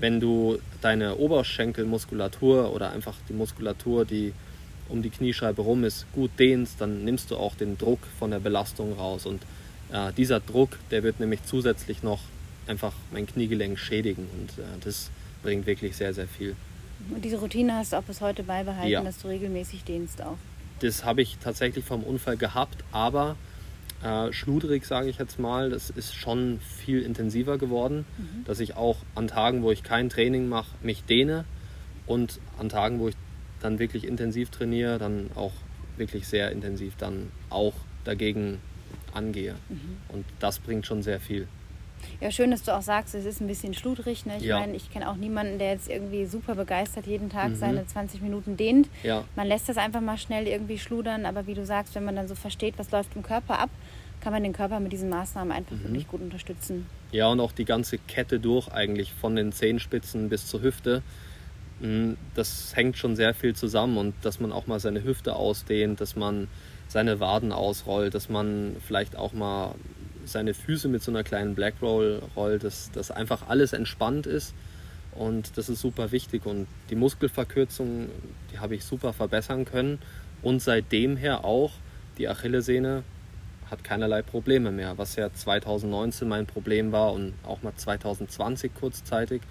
wenn 0.00 0.20
du 0.20 0.58
deine 0.80 1.16
Oberschenkelmuskulatur 1.16 2.72
oder 2.74 2.92
einfach 2.92 3.14
die 3.28 3.32
Muskulatur, 3.32 4.04
die 4.04 4.32
um 4.88 5.02
die 5.02 5.10
Kniescheibe 5.10 5.62
rum 5.62 5.84
ist, 5.84 6.06
gut 6.12 6.30
dehnst, 6.38 6.80
dann 6.80 7.04
nimmst 7.04 7.30
du 7.30 7.36
auch 7.36 7.54
den 7.54 7.78
Druck 7.78 8.00
von 8.18 8.30
der 8.30 8.40
Belastung 8.40 8.94
raus. 8.94 9.26
Und 9.26 9.42
äh, 9.92 10.12
dieser 10.12 10.40
Druck, 10.40 10.78
der 10.90 11.02
wird 11.02 11.20
nämlich 11.20 11.44
zusätzlich 11.44 12.02
noch 12.02 12.20
einfach 12.66 12.92
mein 13.12 13.26
Kniegelenk 13.26 13.78
schädigen. 13.78 14.26
Und 14.38 14.62
äh, 14.62 14.66
das 14.82 15.10
bringt 15.42 15.66
wirklich 15.66 15.96
sehr, 15.96 16.12
sehr 16.12 16.26
viel. 16.26 16.56
Und 17.08 17.24
diese 17.24 17.38
Routine 17.38 17.74
hast 17.74 17.92
du 17.92 17.96
auch 17.96 18.02
bis 18.02 18.20
heute 18.20 18.42
beibehalten, 18.42 18.90
ja. 18.90 19.02
dass 19.02 19.18
du 19.18 19.28
regelmäßig 19.28 19.84
dehnst 19.84 20.20
auch? 20.22 20.36
Das 20.80 21.04
habe 21.04 21.22
ich 21.22 21.38
tatsächlich 21.42 21.84
vom 21.84 22.02
Unfall 22.02 22.36
gehabt, 22.36 22.84
aber 22.92 23.36
äh, 24.02 24.32
schludrig, 24.32 24.84
sage 24.86 25.08
ich 25.08 25.18
jetzt 25.18 25.38
mal. 25.38 25.70
Das 25.70 25.90
ist 25.90 26.14
schon 26.14 26.60
viel 26.60 27.02
intensiver 27.02 27.58
geworden, 27.58 28.04
mhm. 28.18 28.44
dass 28.44 28.60
ich 28.60 28.76
auch 28.76 28.98
an 29.14 29.28
Tagen, 29.28 29.62
wo 29.62 29.70
ich 29.70 29.82
kein 29.82 30.08
Training 30.08 30.48
mache, 30.48 30.70
mich 30.82 31.04
dehne 31.04 31.44
und 32.06 32.40
an 32.58 32.68
Tagen, 32.68 32.98
wo 32.98 33.08
ich 33.08 33.16
dann 33.60 33.78
wirklich 33.78 34.06
intensiv 34.06 34.50
trainiere, 34.50 34.98
dann 34.98 35.30
auch 35.34 35.52
wirklich 35.96 36.26
sehr 36.26 36.50
intensiv 36.50 36.94
dann 36.96 37.30
auch 37.50 37.74
dagegen 38.04 38.58
angehe. 39.12 39.54
Mhm. 39.68 39.96
Und 40.08 40.24
das 40.38 40.58
bringt 40.58 40.86
schon 40.86 41.02
sehr 41.02 41.20
viel. 41.20 41.46
Ja, 42.20 42.30
schön, 42.30 42.50
dass 42.50 42.62
du 42.62 42.76
auch 42.76 42.82
sagst, 42.82 43.14
es 43.14 43.24
ist 43.24 43.40
ein 43.40 43.46
bisschen 43.46 43.74
schludrig. 43.74 44.26
Ne? 44.26 44.36
Ich 44.38 44.44
ja. 44.44 44.60
meine, 44.60 44.76
ich 44.76 44.90
kenne 44.90 45.10
auch 45.10 45.16
niemanden, 45.16 45.58
der 45.58 45.72
jetzt 45.72 45.88
irgendwie 45.88 46.26
super 46.26 46.54
begeistert 46.54 47.06
jeden 47.06 47.30
Tag 47.30 47.50
mhm. 47.50 47.56
seine 47.56 47.86
20 47.86 48.22
Minuten 48.22 48.56
dehnt. 48.56 48.88
Ja. 49.02 49.24
Man 49.36 49.46
lässt 49.46 49.68
das 49.68 49.76
einfach 49.76 50.00
mal 50.00 50.18
schnell 50.18 50.46
irgendwie 50.46 50.78
schludern, 50.78 51.26
aber 51.26 51.46
wie 51.46 51.54
du 51.54 51.64
sagst, 51.64 51.94
wenn 51.94 52.04
man 52.04 52.16
dann 52.16 52.28
so 52.28 52.34
versteht, 52.34 52.74
was 52.78 52.90
läuft 52.90 53.16
im 53.16 53.22
Körper 53.22 53.58
ab, 53.58 53.70
kann 54.20 54.32
man 54.32 54.42
den 54.42 54.52
Körper 54.52 54.80
mit 54.80 54.92
diesen 54.92 55.08
Maßnahmen 55.08 55.52
einfach 55.52 55.76
mhm. 55.76 55.84
wirklich 55.84 56.08
gut 56.08 56.20
unterstützen. 56.20 56.86
Ja, 57.12 57.28
und 57.28 57.40
auch 57.40 57.52
die 57.52 57.64
ganze 57.64 57.98
Kette 57.98 58.38
durch 58.38 58.68
eigentlich, 58.68 59.12
von 59.12 59.34
den 59.34 59.52
Zehenspitzen 59.52 60.28
bis 60.28 60.46
zur 60.46 60.62
Hüfte. 60.62 61.02
Mhm, 61.80 62.16
das 62.34 62.76
hängt 62.76 62.98
schon 62.98 63.16
sehr 63.16 63.34
viel 63.34 63.54
zusammen 63.56 63.96
und 63.96 64.14
dass 64.22 64.40
man 64.40 64.52
auch 64.52 64.66
mal 64.66 64.80
seine 64.80 65.02
Hüfte 65.02 65.34
ausdehnt, 65.34 66.00
dass 66.00 66.16
man 66.16 66.48
seine 66.88 67.20
Waden 67.20 67.52
ausrollt, 67.52 68.14
dass 68.14 68.28
man 68.28 68.76
vielleicht 68.86 69.16
auch 69.16 69.32
mal 69.32 69.74
seine 70.30 70.54
Füße 70.54 70.88
mit 70.88 71.02
so 71.02 71.10
einer 71.10 71.24
kleinen 71.24 71.54
Black 71.54 71.74
Roll 71.82 72.22
rollt, 72.36 72.64
dass 72.64 72.90
das 72.92 73.10
einfach 73.10 73.48
alles 73.48 73.72
entspannt 73.72 74.26
ist. 74.26 74.54
Und 75.14 75.56
das 75.56 75.68
ist 75.68 75.80
super 75.80 76.12
wichtig. 76.12 76.46
Und 76.46 76.66
die 76.88 76.94
Muskelverkürzung, 76.94 78.08
die 78.52 78.58
habe 78.58 78.74
ich 78.74 78.84
super 78.84 79.12
verbessern 79.12 79.64
können. 79.64 79.98
Und 80.42 80.62
seitdem 80.62 81.16
her 81.16 81.44
auch 81.44 81.72
die 82.18 82.28
Achillessehne 82.28 83.02
hat 83.70 83.84
keinerlei 83.84 84.22
Probleme 84.22 84.72
mehr, 84.72 84.98
was 84.98 85.16
ja 85.16 85.32
2019 85.32 86.28
mein 86.28 86.46
Problem 86.46 86.92
war 86.92 87.12
und 87.12 87.34
auch 87.44 87.62
mal 87.62 87.74
2020 87.74 88.74
kurzzeitig. 88.74 89.42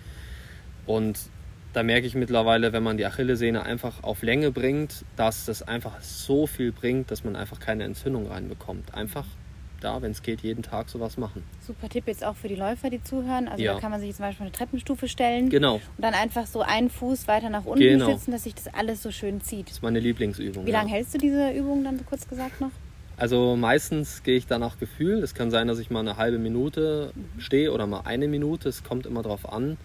Und 0.86 1.20
da 1.74 1.84
merke 1.84 2.08
ich 2.08 2.15
mittlerweile, 2.15 2.74
wenn 2.74 2.84
man 2.84 2.98
die 2.98 3.06
Achillessehne 3.06 3.63
einfach 3.63 4.04
auf 4.04 4.24
Länge 4.24 4.52
bringt, 4.52 5.06
dass 5.15 5.46
das 5.46 5.62
einfach 5.62 6.02
so 6.02 6.48
viel 6.48 6.72
bringt, 6.72 7.12
dass 7.12 7.24
man 7.24 7.36
einfach 7.36 7.60
keine 7.60 7.84
Entzündung 7.84 8.28
reinbekommt. 8.28 8.94
Einfach 8.94 9.26
da, 9.80 10.02
wenn 10.02 10.12
es 10.12 10.22
geht, 10.22 10.42
jeden 10.42 10.63
Tag 10.63 10.89
sowas 10.89 11.18
machen. 11.18 11.44
Super 11.65 11.89
Tipp 11.89 12.06
jetzt 12.08 12.24
auch 12.24 12.36
für 12.36 12.48
die 12.48 12.56
Läufer, 12.56 12.89
die 12.89 13.04
zuhören. 13.04 13.48
Also 13.48 13.63
Ja. 13.63 13.74
da 13.74 13.80
kann 13.80 13.92
man 13.92 14.00
sich 14.02 14.15
zum 14.15 14.26
Beispiel 14.26 14.46
eine 14.46 14.52
Treppenstufe 14.54 15.08
stellen 15.08 15.50
Genau, 15.50 15.76
und 15.76 15.82
dann 15.98 16.13
einfach 16.13 16.46
so 16.48 16.62
einen 16.62 16.89
Fuß 16.89 17.28
weiter 17.28 17.50
nach 17.50 17.65
unten 17.65 17.80
Genau. 17.84 18.12
sitzen, 18.12 18.32
dass 18.32 18.44
sich 18.44 18.56
das 18.56 18.68
alles 18.74 19.02
so 19.04 19.12
schön 19.12 19.42
zieht. 19.42 19.68
das 19.68 19.76
ist 19.78 19.84
meine 19.84 20.00
Lieblingsübung. 20.00 20.65
Wie 20.65 20.72
ja. 20.72 20.80
lange 20.80 20.92
hältst 20.92 21.13
du 21.13 21.18
diese 21.18 21.52
Übung 21.52 21.84
dann 21.84 22.06
kurz 22.06 22.28
gesagt 22.28 22.62
noch? 22.62 22.72
Also 23.18 23.56
meistens 23.58 24.24
gehe 24.24 24.38
ich 24.38 24.48
da 24.48 24.58
nach 24.60 24.80
Gefühl. 24.80 25.22
Es 25.24 25.34
kann 25.34 25.52
sein, 25.52 25.68
dass 25.68 25.80
ich 25.80 25.89
mal 25.89 26.00
eine 26.00 26.15
halbe 26.15 26.38
Minute 26.38 27.12
stehe 27.38 27.74
oder 27.74 27.86
mal 27.86 28.02
eine 28.06 28.28
Minute. 28.30 28.70
Es 28.70 28.84
kommt 28.84 29.06
immer 29.06 29.22
drauf 29.24 29.52
an. 29.52 29.78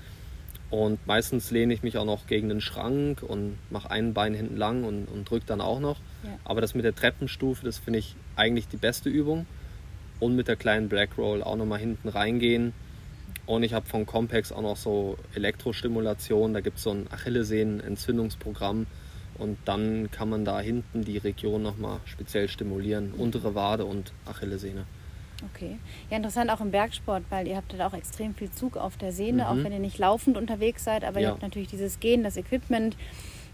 Und 0.70 1.06
meistens 1.06 1.50
lehne 1.50 1.72
ich 1.74 1.82
mich 1.82 1.98
auch 1.98 2.04
noch 2.04 2.26
gegen 2.26 2.48
den 2.48 2.60
Schrank 2.60 3.22
und 3.22 3.58
mache 3.70 3.90
ein 3.90 4.12
Bein 4.14 4.34
hinten 4.34 4.56
lang 4.56 4.84
und, 4.84 5.06
und 5.06 5.28
drücke 5.28 5.46
dann 5.46 5.60
auch 5.60 5.78
noch. 5.80 5.98
Ja. 6.24 6.30
Aber 6.44 6.60
das 6.60 6.74
mit 6.74 6.84
der 6.84 6.94
Treppenstufe, 6.94 7.64
das 7.64 7.78
finde 7.78 8.00
ich 8.00 8.16
eigentlich 8.36 8.66
die 8.68 8.76
beste 8.76 9.08
Übung. 9.08 9.46
Und 10.24 10.36
mit 10.36 10.48
der 10.48 10.56
kleinen 10.56 10.88
Black 10.88 11.18
Roll 11.18 11.42
auch 11.42 11.56
nochmal 11.56 11.80
hinten 11.80 12.08
reingehen. 12.08 12.72
Und 13.44 13.62
ich 13.62 13.74
habe 13.74 13.84
von 13.84 14.06
Compex 14.06 14.52
auch 14.52 14.62
noch 14.62 14.78
so 14.78 15.18
Elektrostimulation. 15.34 16.54
Da 16.54 16.60
gibt 16.62 16.78
es 16.78 16.84
so 16.84 16.92
ein 16.92 17.06
Achillessehnen-Entzündungsprogramm. 17.12 18.86
Und 19.36 19.58
dann 19.66 20.08
kann 20.10 20.30
man 20.30 20.46
da 20.46 20.60
hinten 20.60 21.04
die 21.04 21.18
Region 21.18 21.62
nochmal 21.62 22.00
speziell 22.06 22.48
stimulieren. 22.48 23.12
Untere 23.12 23.54
Wade 23.54 23.84
und 23.84 24.12
Achillessehne. 24.24 24.84
Okay. 25.54 25.78
Ja, 26.08 26.16
interessant 26.16 26.50
auch 26.50 26.62
im 26.62 26.70
Bergsport, 26.70 27.24
weil 27.28 27.46
ihr 27.46 27.56
habt 27.56 27.74
ja 27.74 27.86
auch 27.86 27.92
extrem 27.92 28.34
viel 28.34 28.50
Zug 28.50 28.78
auf 28.78 28.96
der 28.96 29.12
Sehne, 29.12 29.42
Mhm. 29.42 29.48
auch 29.48 29.62
wenn 29.62 29.72
ihr 29.72 29.78
nicht 29.78 29.98
laufend 29.98 30.38
unterwegs 30.38 30.84
seid, 30.84 31.04
aber 31.04 31.18
ihr 31.20 31.24
Ja. 31.24 31.30
habt 31.32 31.42
natürlich 31.42 31.68
dieses 31.68 32.00
Gehen, 32.00 32.22
das 32.22 32.38
Equipment, 32.38 32.96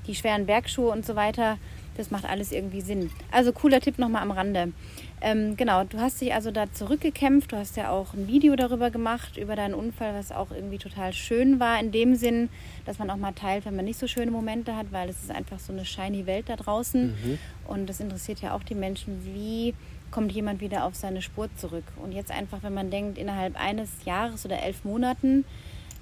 die 0.07 0.15
schweren 0.15 0.47
Bergschuhe 0.47 0.91
und 0.91 1.05
so 1.05 1.17
weiter. 1.17 1.59
Das 1.97 2.11
macht 2.11 2.25
alles 2.25 2.53
irgendwie 2.53 2.81
Sinn. 2.81 3.11
Also 3.31 3.53
cooler 3.53 3.81
Tipp 3.81 3.99
nochmal 3.99 4.23
am 4.23 4.31
Rande. 4.31 4.73
Ähm, 5.21 5.57
genau, 5.57 5.85
du 5.85 5.99
hast 5.99 6.21
dich 6.21 6.33
also 6.33 6.51
da 6.51 6.73
zurückgekämpft. 6.73 7.53
Du 7.53 7.57
hast 7.57 7.77
ja 7.77 7.91
auch 7.91 8.15
ein 8.15 8.27
Video 8.27 8.57
darüber 8.57 8.91
gemacht, 8.91 9.37
über 9.37 9.55
deinen 9.55 9.75
Unfall, 9.75 10.15
was 10.15 10.33
auch 10.33 10.51
irgendwie 10.51 10.79
total 10.79 11.13
schön 11.13 11.61
war, 11.61 11.79
in 11.79 11.93
dem 11.93 12.15
Sinn, 12.15 12.49
dass 12.87 12.99
man 12.99 13.11
auch 13.11 13.17
mal 13.17 13.33
teilt, 13.33 13.67
wenn 13.67 13.77
man 13.77 13.85
nicht 13.85 13.99
so 13.99 14.07
schöne 14.07 14.31
Momente 14.31 14.77
hat, 14.77 14.87
weil 14.93 15.11
es 15.11 15.21
ist 15.23 15.31
einfach 15.31 15.59
so 15.59 15.73
eine 15.73 15.85
shiny 15.85 16.27
Welt 16.27 16.49
da 16.49 16.57
draußen. 16.57 17.09
Mhm. 17.09 17.39
Und 17.67 17.87
das 17.87 18.01
interessiert 18.01 18.41
ja 18.41 18.55
auch 18.55 18.63
die 18.63 18.75
Menschen, 18.75 19.21
wie 19.25 19.75
kommt 20.11 20.33
jemand 20.33 20.61
wieder 20.61 20.85
auf 20.85 20.95
seine 20.95 21.23
Spur 21.23 21.49
zurück. 21.57 21.85
Und 22.03 22.13
jetzt 22.13 22.31
einfach, 22.31 22.63
wenn 22.63 22.75
man 22.75 22.91
denkt, 22.91 23.19
innerhalb 23.19 23.61
eines 23.61 23.91
Jahres 24.05 24.45
oder 24.47 24.63
elf 24.63 24.85
Monaten, 24.85 25.45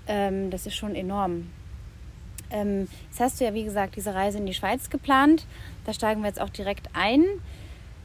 ähm, 0.07 0.51
das 0.51 0.67
ist 0.67 0.77
schon 0.77 0.95
enorm. 0.95 1.49
Ähm, 2.51 2.89
jetzt 3.11 3.21
hast 3.21 3.41
du 3.41 3.45
ja, 3.45 3.55
wie 3.55 3.65
gesagt, 3.65 3.97
diese 3.97 4.15
Reise 4.15 4.39
in 4.39 4.47
die 4.47 4.55
Schweiz 4.55 4.91
geplant. 4.91 5.45
Da 5.85 5.93
steigen 5.93 6.21
wir 6.23 6.29
jetzt 6.29 6.41
auch 6.41 6.51
direkt 6.51 6.89
ein. 6.95 7.25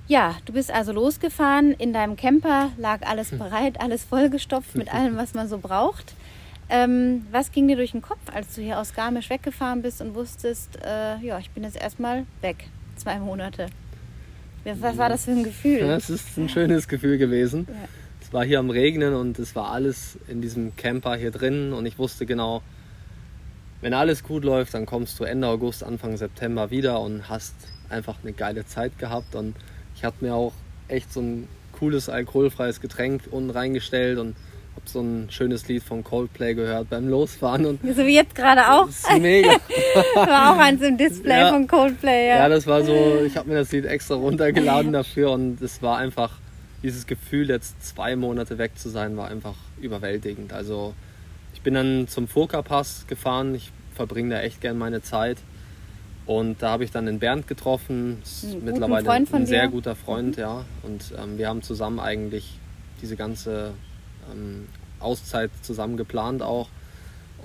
Ja, 0.07 0.35
du 0.45 0.53
bist 0.53 0.71
also 0.71 0.91
losgefahren. 0.91 1.71
In 1.71 1.93
deinem 1.93 2.15
Camper 2.15 2.71
lag 2.77 3.01
alles 3.07 3.31
bereit, 3.31 3.79
alles 3.79 4.03
vollgestopft 4.03 4.75
mit 4.75 4.89
allem, 4.93 5.17
was 5.17 5.33
man 5.33 5.47
so 5.47 5.57
braucht. 5.57 6.13
Ähm, 6.69 7.25
was 7.31 7.51
ging 7.51 7.67
dir 7.67 7.75
durch 7.75 7.91
den 7.91 8.01
Kopf, 8.01 8.21
als 8.33 8.55
du 8.55 8.61
hier 8.61 8.79
aus 8.79 8.93
Garmisch 8.93 9.29
weggefahren 9.29 9.81
bist 9.81 10.01
und 10.01 10.15
wusstest, 10.15 10.79
äh, 10.83 11.17
ja, 11.19 11.37
ich 11.39 11.49
bin 11.51 11.63
jetzt 11.63 11.77
erstmal 11.77 12.25
weg, 12.41 12.65
zwei 12.95 13.19
Monate? 13.19 13.67
Was 14.63 14.97
war 14.97 15.09
das 15.09 15.25
für 15.25 15.31
ein 15.31 15.43
Gefühl? 15.43 15.79
Ja, 15.87 15.97
es 15.97 16.09
ist 16.09 16.37
ein 16.37 16.47
schönes 16.47 16.87
Gefühl 16.87 17.17
gewesen. 17.17 17.67
Ja. 17.69 17.75
Es 18.21 18.31
war 18.31 18.45
hier 18.45 18.59
am 18.59 18.69
Regnen 18.69 19.13
und 19.13 19.37
es 19.39 19.55
war 19.55 19.71
alles 19.71 20.17
in 20.27 20.41
diesem 20.41 20.75
Camper 20.75 21.15
hier 21.15 21.31
drin 21.31 21.73
und 21.73 21.85
ich 21.85 21.99
wusste 21.99 22.25
genau, 22.25 22.61
wenn 23.83 23.93
alles 23.93 24.23
gut 24.23 24.43
läuft, 24.43 24.73
dann 24.73 24.85
kommst 24.85 25.19
du 25.19 25.23
Ende 25.25 25.47
August, 25.47 25.83
Anfang 25.83 26.17
September 26.17 26.71
wieder 26.71 26.99
und 27.01 27.29
hast 27.29 27.53
einfach 27.89 28.15
eine 28.23 28.33
geile 28.33 28.65
Zeit 28.65 28.97
gehabt 28.97 29.35
und 29.35 29.55
ich 29.95 30.03
hatte 30.03 30.17
mir 30.23 30.33
auch 30.35 30.53
echt 30.87 31.11
so 31.13 31.21
ein 31.21 31.47
cooles 31.73 32.09
alkoholfreies 32.09 32.81
Getränk 32.81 33.23
unten 33.29 33.49
reingestellt 33.51 34.17
und 34.17 34.35
habe 34.75 34.85
so 34.89 35.01
ein 35.01 35.27
schönes 35.29 35.67
Lied 35.67 35.83
von 35.83 36.03
Coldplay 36.03 36.55
gehört 36.55 36.89
beim 36.89 37.07
Losfahren 37.07 37.65
und 37.65 37.81
So 37.83 38.05
wie 38.05 38.15
jetzt 38.15 38.33
gerade 38.33 38.71
auch. 38.71 38.87
das 38.87 39.03
ist 39.03 39.19
mega. 39.21 39.51
War 40.15 40.53
auch 40.55 40.57
eins 40.59 40.81
im 40.81 40.97
Display 40.97 41.41
Ja. 41.41 41.49
von 41.51 41.67
Coldplay. 41.67 42.29
Ja, 42.29 42.37
Ja. 42.37 42.49
das 42.49 42.65
war 42.65 42.83
so, 42.83 43.19
ich 43.25 43.37
habe 43.37 43.49
mir 43.49 43.55
das 43.55 43.71
Lied 43.71 43.85
extra 43.85 44.15
runtergeladen 44.15 44.91
dafür 44.93 45.31
und 45.31 45.61
es 45.61 45.81
war 45.83 45.97
einfach, 45.97 46.31
dieses 46.81 47.05
Gefühl, 47.05 47.49
jetzt 47.49 47.85
zwei 47.85 48.15
Monate 48.15 48.57
weg 48.57 48.71
zu 48.77 48.89
sein, 48.89 49.15
war 49.15 49.27
einfach 49.29 49.55
überwältigend. 49.79 50.53
Also 50.53 50.93
ich 51.53 51.61
bin 51.61 51.73
dann 51.73 52.07
zum 52.07 52.27
Furka-Pass 52.27 53.05
gefahren, 53.07 53.55
ich 53.55 53.71
verbringe 53.95 54.35
da 54.35 54.41
echt 54.41 54.61
gern 54.61 54.77
meine 54.77 55.01
Zeit. 55.01 55.37
Und 56.25 56.61
da 56.61 56.69
habe 56.71 56.85
ich 56.85 56.91
dann 56.91 57.05
den 57.05 57.19
Bernd 57.19 57.47
getroffen, 57.47 58.19
ist 58.23 58.45
Einen 58.45 58.63
mittlerweile 58.63 59.09
ein 59.09 59.45
sehr 59.45 59.63
dir. 59.63 59.71
guter 59.71 59.95
Freund, 59.95 60.37
ja. 60.37 60.63
Und 60.83 61.13
ähm, 61.21 61.37
wir 61.37 61.49
haben 61.49 61.61
zusammen 61.61 61.99
eigentlich 61.99 62.57
diese 63.01 63.17
ganze 63.17 63.71
ähm, 64.31 64.67
Auszeit 64.99 65.51
zusammen 65.61 65.97
geplant 65.97 66.41
auch. 66.41 66.69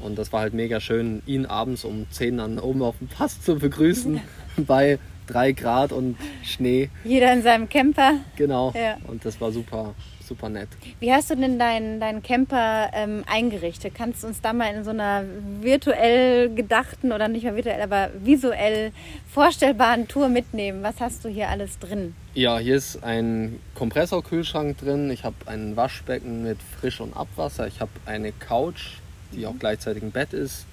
Und 0.00 0.16
das 0.16 0.32
war 0.32 0.40
halt 0.40 0.54
mega 0.54 0.78
schön, 0.78 1.22
ihn 1.26 1.44
abends 1.44 1.84
um 1.84 2.06
10 2.08 2.38
dann 2.38 2.58
oben 2.60 2.82
auf 2.82 2.98
dem 2.98 3.08
Pass 3.08 3.42
zu 3.42 3.56
begrüßen 3.56 4.20
bei 4.58 5.00
3 5.28 5.52
Grad 5.52 5.92
und 5.92 6.16
Schnee. 6.42 6.90
Jeder 7.04 7.32
in 7.32 7.42
seinem 7.42 7.68
Camper. 7.68 8.14
Genau. 8.36 8.72
Ja. 8.76 8.96
Und 9.06 9.24
das 9.24 9.40
war 9.40 9.52
super, 9.52 9.94
super 10.24 10.48
nett. 10.48 10.68
Wie 11.00 11.12
hast 11.12 11.30
du 11.30 11.36
denn 11.36 11.58
deinen 11.58 12.00
deinen 12.00 12.22
Camper 12.22 12.90
ähm, 12.92 13.24
eingerichtet? 13.26 13.94
Kannst 13.94 14.22
du 14.22 14.26
uns 14.26 14.40
da 14.40 14.52
mal 14.52 14.74
in 14.74 14.84
so 14.84 14.90
einer 14.90 15.24
virtuell 15.60 16.52
gedachten 16.54 17.12
oder 17.12 17.28
nicht 17.28 17.44
mal 17.44 17.54
virtuell, 17.54 17.80
aber 17.80 18.10
visuell 18.22 18.92
vorstellbaren 19.28 20.08
Tour 20.08 20.28
mitnehmen? 20.28 20.82
Was 20.82 21.00
hast 21.00 21.24
du 21.24 21.28
hier 21.28 21.48
alles 21.48 21.78
drin? 21.78 22.14
Ja, 22.34 22.58
hier 22.58 22.76
ist 22.76 23.02
ein 23.02 23.58
Kompressorkühlschrank 23.74 24.78
drin. 24.78 25.10
Ich 25.10 25.24
habe 25.24 25.36
ein 25.46 25.76
Waschbecken 25.76 26.42
mit 26.42 26.58
Frisch- 26.80 27.00
und 27.00 27.16
Abwasser. 27.16 27.66
Ich 27.66 27.80
habe 27.80 27.90
eine 28.06 28.32
Couch, 28.32 28.98
die 29.32 29.46
auch 29.46 29.54
gleichzeitig 29.58 30.02
ein 30.02 30.12
Bett 30.12 30.32
ist. 30.32 30.66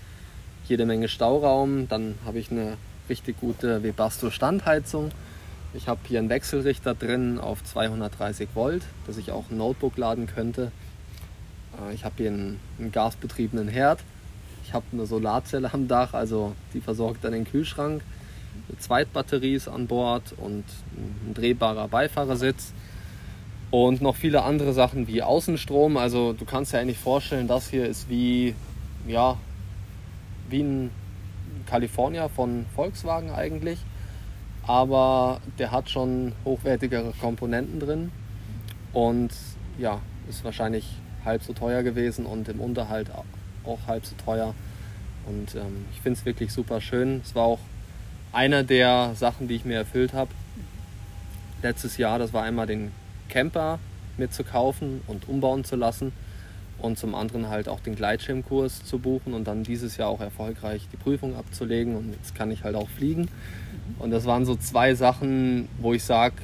Jede 0.67 0.85
Menge 0.85 1.07
Stauraum. 1.07 1.87
Dann 1.87 2.15
habe 2.25 2.39
ich 2.39 2.51
eine 2.51 2.77
richtig 3.09 3.39
gute 3.39 3.83
Webasto 3.83 4.29
Standheizung. 4.29 5.11
Ich 5.73 5.87
habe 5.87 5.99
hier 6.07 6.19
einen 6.19 6.29
Wechselrichter 6.29 6.95
drin 6.95 7.39
auf 7.39 7.63
230 7.63 8.49
Volt, 8.53 8.83
dass 9.07 9.17
ich 9.17 9.31
auch 9.31 9.49
ein 9.49 9.57
Notebook 9.57 9.97
laden 9.97 10.27
könnte. 10.27 10.71
Äh, 11.89 11.93
Ich 11.93 12.05
habe 12.05 12.15
hier 12.17 12.29
einen, 12.29 12.59
einen 12.79 12.91
gasbetriebenen 12.91 13.67
Herd. 13.67 13.99
Ich 14.63 14.73
habe 14.73 14.85
eine 14.93 15.05
Solarzelle 15.05 15.73
am 15.73 15.87
Dach, 15.87 16.13
also 16.13 16.55
die 16.73 16.81
versorgt 16.81 17.23
dann 17.23 17.33
den 17.33 17.45
Kühlschrank. 17.45 18.01
Eine 18.69 18.79
Zweitbatterie 18.79 19.53
ist 19.55 19.67
an 19.67 19.87
Bord 19.87 20.33
und 20.37 20.63
ein 20.95 21.33
drehbarer 21.33 21.87
Beifahrersitz. 21.87 22.73
Und 23.69 24.01
noch 24.01 24.15
viele 24.15 24.43
andere 24.43 24.73
Sachen 24.73 25.07
wie 25.07 25.21
Außenstrom. 25.21 25.97
Also 25.97 26.33
du 26.33 26.45
kannst 26.45 26.71
dir 26.71 26.79
eigentlich 26.79 26.97
vorstellen, 26.97 27.47
das 27.47 27.69
hier 27.69 27.85
ist 27.85 28.09
wie, 28.09 28.55
ja, 29.07 29.37
wie 30.49 30.61
ein 30.61 30.91
California 31.65 32.27
von 32.29 32.65
Volkswagen 32.75 33.31
eigentlich. 33.31 33.79
Aber 34.67 35.41
der 35.59 35.71
hat 35.71 35.89
schon 35.89 36.33
hochwertigere 36.43 37.13
Komponenten 37.19 37.79
drin. 37.79 38.11
Und 38.93 39.31
ja, 39.77 40.01
ist 40.29 40.43
wahrscheinlich 40.43 40.89
halb 41.23 41.43
so 41.43 41.53
teuer 41.53 41.83
gewesen 41.83 42.25
und 42.25 42.47
im 42.49 42.59
Unterhalt 42.59 43.09
auch 43.65 43.79
halb 43.87 44.05
so 44.05 44.15
teuer. 44.23 44.53
Und 45.27 45.55
ähm, 45.55 45.85
ich 45.91 46.01
finde 46.01 46.19
es 46.19 46.25
wirklich 46.25 46.51
super 46.51 46.81
schön. 46.81 47.21
Es 47.23 47.35
war 47.35 47.43
auch 47.45 47.59
einer 48.31 48.63
der 48.63 49.13
Sachen, 49.15 49.47
die 49.47 49.55
ich 49.55 49.65
mir 49.65 49.77
erfüllt 49.77 50.13
habe. 50.13 50.31
Letztes 51.61 51.97
Jahr, 51.97 52.19
das 52.19 52.33
war 52.33 52.43
einmal 52.43 52.67
den 52.67 52.91
Camper 53.29 53.79
mitzukaufen 54.17 55.01
und 55.07 55.27
umbauen 55.27 55.63
zu 55.63 55.75
lassen 55.75 56.13
und 56.79 56.97
zum 56.97 57.15
anderen 57.15 57.49
halt 57.49 57.67
auch 57.69 57.79
den 57.79 57.95
Gleitschirmkurs 57.95 58.83
zu 58.83 58.99
buchen 58.99 59.33
und 59.33 59.45
dann 59.47 59.63
dieses 59.63 59.97
Jahr 59.97 60.09
auch 60.09 60.19
erfolgreich 60.21 60.87
die 60.91 60.97
Prüfung 60.97 61.35
abzulegen 61.35 61.95
und 61.95 62.11
jetzt 62.13 62.35
kann 62.35 62.51
ich 62.51 62.63
halt 62.63 62.75
auch 62.75 62.89
fliegen. 62.89 63.27
Und 63.99 64.11
das 64.11 64.25
waren 64.25 64.45
so 64.45 64.55
zwei 64.55 64.93
Sachen, 64.95 65.67
wo 65.79 65.93
ich 65.93 66.03
sage, 66.03 66.35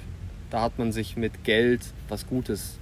da 0.50 0.62
hat 0.62 0.78
man 0.80 0.91
sich 0.91 1.17
mit 1.17 1.44
Geld 1.44 1.82
was 2.08 2.28
Gutes 2.28 2.78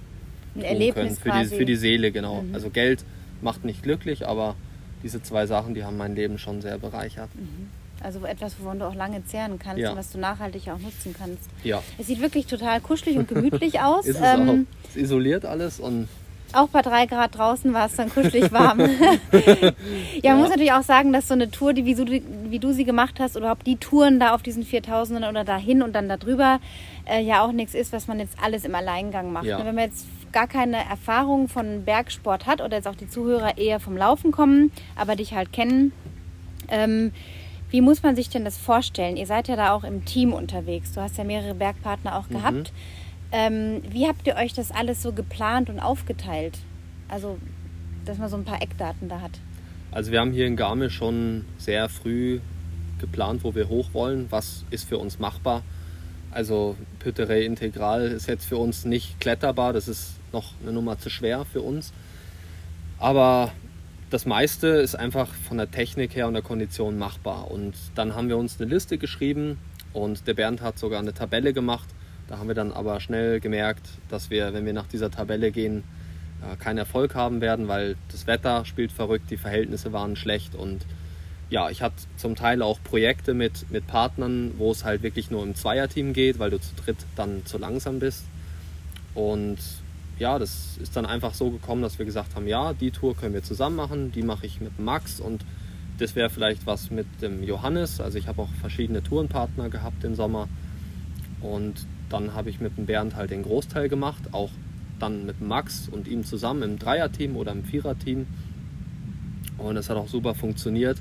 Ein 0.54 0.62
Erlebnis 0.62 1.20
können. 1.20 1.34
Für 1.44 1.50
die, 1.50 1.56
für 1.56 1.64
die 1.64 1.76
Seele, 1.76 2.12
genau. 2.12 2.42
Mhm. 2.42 2.54
Also 2.54 2.70
Geld 2.70 3.04
macht 3.42 3.64
nicht 3.64 3.82
glücklich, 3.82 4.26
aber 4.26 4.54
diese 5.02 5.22
zwei 5.22 5.46
Sachen, 5.46 5.74
die 5.74 5.84
haben 5.84 5.96
mein 5.96 6.14
Leben 6.14 6.38
schon 6.38 6.60
sehr 6.60 6.78
bereichert. 6.78 7.30
Also 8.02 8.24
etwas, 8.24 8.54
wovon 8.60 8.78
du 8.78 8.86
auch 8.86 8.94
lange 8.94 9.24
zehren 9.26 9.58
kannst 9.58 9.78
Ja. 9.82 9.90
und 9.90 9.96
was 9.98 10.10
du 10.12 10.18
nachhaltig 10.18 10.68
auch 10.68 10.78
nutzen 10.78 11.14
kannst. 11.18 11.50
Ja, 11.64 11.82
Es 11.98 12.06
sieht 12.06 12.20
wirklich 12.20 12.46
total 12.46 12.80
kuschelig 12.80 13.18
und 13.18 13.28
gemütlich 13.34 13.80
aus. 13.80 14.06
ist 14.06 14.16
es 14.16 14.22
Ähm, 14.22 14.48
auch. 14.48 14.88
Es 14.90 14.96
isoliert 14.96 15.44
alles 15.44 15.80
und 15.80 16.08
Auch 16.52 16.68
bei 16.68 16.82
drei 16.82 17.06
Grad 17.06 17.36
draußen 17.36 17.72
war 17.72 17.86
es 17.86 17.96
dann 17.96 18.10
kuschelig 18.10 18.52
warm. 18.52 18.80
ja, 20.22 20.32
man 20.32 20.40
muss 20.40 20.50
natürlich 20.50 20.72
auch 20.72 20.82
sagen, 20.82 21.12
dass 21.12 21.28
so 21.28 21.34
eine 21.34 21.50
Tour, 21.50 21.72
die, 21.72 21.84
wie, 21.84 21.94
du, 21.94 22.06
wie 22.06 22.58
du 22.58 22.72
sie 22.72 22.84
gemacht 22.84 23.20
hast, 23.20 23.36
oder 23.36 23.46
überhaupt 23.46 23.66
die 23.66 23.76
Touren 23.76 24.20
da 24.20 24.34
auf 24.34 24.42
diesen 24.42 24.64
4000 24.64 25.24
oder 25.26 25.44
dahin 25.44 25.82
und 25.82 25.92
dann 25.94 26.08
da 26.08 26.16
drüber, 26.16 26.60
äh, 27.06 27.22
ja 27.22 27.42
auch 27.42 27.52
nichts 27.52 27.74
ist, 27.74 27.92
was 27.92 28.06
man 28.06 28.18
jetzt 28.18 28.36
alles 28.42 28.64
im 28.64 28.74
Alleingang 28.74 29.32
macht. 29.32 29.46
Ja. 29.46 29.58
Wenn 29.58 29.74
man 29.74 29.84
jetzt 29.84 30.06
gar 30.32 30.46
keine 30.46 30.76
Erfahrung 30.88 31.48
von 31.48 31.84
Bergsport 31.84 32.46
hat 32.46 32.60
oder 32.60 32.76
jetzt 32.76 32.86
auch 32.86 32.94
die 32.94 33.08
Zuhörer 33.08 33.58
eher 33.58 33.80
vom 33.80 33.96
Laufen 33.96 34.30
kommen, 34.30 34.70
aber 34.96 35.16
dich 35.16 35.34
halt 35.34 35.52
kennen, 35.52 35.92
ähm, 36.68 37.12
wie 37.70 37.80
muss 37.80 38.02
man 38.02 38.16
sich 38.16 38.28
denn 38.28 38.44
das 38.44 38.58
vorstellen? 38.58 39.16
Ihr 39.16 39.26
seid 39.26 39.48
ja 39.48 39.56
da 39.56 39.72
auch 39.72 39.84
im 39.84 40.04
Team 40.04 40.32
unterwegs. 40.32 40.92
Du 40.92 41.00
hast 41.00 41.18
ja 41.18 41.24
mehrere 41.24 41.54
Bergpartner 41.54 42.16
auch 42.16 42.28
gehabt. 42.28 42.72
Ähm, 43.32 43.82
wie 43.88 44.06
habt 44.06 44.26
ihr 44.26 44.36
euch 44.36 44.52
das 44.52 44.70
alles 44.72 45.02
so 45.02 45.12
geplant 45.12 45.70
und 45.70 45.78
aufgeteilt? 45.80 46.58
Also, 47.08 47.38
dass 48.04 48.18
man 48.18 48.28
so 48.28 48.36
ein 48.36 48.44
paar 48.44 48.60
Eckdaten 48.62 49.08
da 49.08 49.20
hat. 49.20 49.32
Also 49.92 50.12
wir 50.12 50.20
haben 50.20 50.32
hier 50.32 50.46
in 50.46 50.56
Garmisch 50.56 50.94
schon 50.94 51.44
sehr 51.58 51.88
früh 51.88 52.40
geplant, 53.00 53.42
wo 53.44 53.54
wir 53.54 53.68
hoch 53.68 53.90
wollen, 53.92 54.26
was 54.30 54.64
ist 54.70 54.88
für 54.88 54.98
uns 54.98 55.18
machbar. 55.18 55.62
Also 56.30 56.76
Pütterey 57.00 57.44
Integral 57.44 58.02
ist 58.02 58.28
jetzt 58.28 58.44
für 58.44 58.56
uns 58.56 58.84
nicht 58.84 59.18
kletterbar, 59.20 59.72
das 59.72 59.88
ist 59.88 60.14
noch 60.32 60.52
eine 60.62 60.72
Nummer 60.72 60.98
zu 60.98 61.10
schwer 61.10 61.44
für 61.44 61.60
uns. 61.60 61.92
Aber 62.98 63.50
das 64.10 64.26
meiste 64.26 64.68
ist 64.68 64.94
einfach 64.94 65.28
von 65.48 65.56
der 65.56 65.70
Technik 65.70 66.14
her 66.14 66.28
und 66.28 66.34
der 66.34 66.42
Kondition 66.42 66.98
machbar. 66.98 67.50
Und 67.50 67.74
dann 67.96 68.14
haben 68.14 68.28
wir 68.28 68.36
uns 68.36 68.60
eine 68.60 68.70
Liste 68.70 68.98
geschrieben 68.98 69.58
und 69.92 70.26
der 70.28 70.34
Bernd 70.34 70.60
hat 70.60 70.78
sogar 70.78 71.00
eine 71.00 71.14
Tabelle 71.14 71.52
gemacht. 71.52 71.88
Da 72.30 72.38
haben 72.38 72.46
wir 72.46 72.54
dann 72.54 72.72
aber 72.72 73.00
schnell 73.00 73.40
gemerkt, 73.40 73.88
dass 74.08 74.30
wir, 74.30 74.54
wenn 74.54 74.64
wir 74.64 74.72
nach 74.72 74.86
dieser 74.86 75.10
Tabelle 75.10 75.50
gehen, 75.50 75.82
äh, 76.40 76.56
keinen 76.56 76.78
Erfolg 76.78 77.16
haben 77.16 77.40
werden, 77.40 77.66
weil 77.66 77.96
das 78.12 78.28
Wetter 78.28 78.64
spielt 78.64 78.92
verrückt, 78.92 79.30
die 79.30 79.36
Verhältnisse 79.36 79.92
waren 79.92 80.14
schlecht 80.14 80.54
und 80.54 80.86
ja, 81.50 81.68
ich 81.68 81.82
hatte 81.82 81.96
zum 82.16 82.36
Teil 82.36 82.62
auch 82.62 82.78
Projekte 82.84 83.34
mit, 83.34 83.68
mit 83.72 83.88
Partnern, 83.88 84.52
wo 84.58 84.70
es 84.70 84.84
halt 84.84 85.02
wirklich 85.02 85.32
nur 85.32 85.42
im 85.42 85.56
Zweierteam 85.56 86.12
geht, 86.12 86.38
weil 86.38 86.50
du 86.50 86.60
zu 86.60 86.72
dritt 86.76 86.98
dann 87.16 87.44
zu 87.44 87.58
langsam 87.58 87.98
bist. 87.98 88.24
Und 89.16 89.58
ja, 90.20 90.38
das 90.38 90.76
ist 90.80 90.94
dann 90.94 91.06
einfach 91.06 91.34
so 91.34 91.50
gekommen, 91.50 91.82
dass 91.82 91.98
wir 91.98 92.06
gesagt 92.06 92.36
haben, 92.36 92.46
ja, 92.46 92.72
die 92.72 92.92
Tour 92.92 93.16
können 93.16 93.34
wir 93.34 93.42
zusammen 93.42 93.74
machen, 93.74 94.12
die 94.12 94.22
mache 94.22 94.46
ich 94.46 94.60
mit 94.60 94.78
Max 94.78 95.18
und 95.18 95.44
das 95.98 96.14
wäre 96.14 96.30
vielleicht 96.30 96.66
was 96.66 96.92
mit 96.92 97.06
dem 97.20 97.42
Johannes. 97.42 98.00
Also 98.00 98.18
ich 98.18 98.28
habe 98.28 98.42
auch 98.42 98.48
verschiedene 98.60 99.02
Tourenpartner 99.02 99.70
gehabt 99.70 100.04
im 100.04 100.14
Sommer. 100.14 100.48
Und 101.40 101.86
dann 102.10 102.34
habe 102.34 102.50
ich 102.50 102.60
mit 102.60 102.76
dem 102.76 102.86
Bernd 102.86 103.16
halt 103.16 103.30
den 103.30 103.42
Großteil 103.42 103.88
gemacht, 103.88 104.22
auch 104.32 104.50
dann 104.98 105.24
mit 105.24 105.40
Max 105.40 105.88
und 105.88 106.06
ihm 106.06 106.24
zusammen 106.24 106.62
im 106.62 106.78
Dreierteam 106.78 107.36
oder 107.36 107.52
im 107.52 107.64
Viererteam. 107.64 108.26
Und 109.56 109.74
das 109.74 109.88
hat 109.88 109.96
auch 109.96 110.08
super 110.08 110.34
funktioniert. 110.34 110.98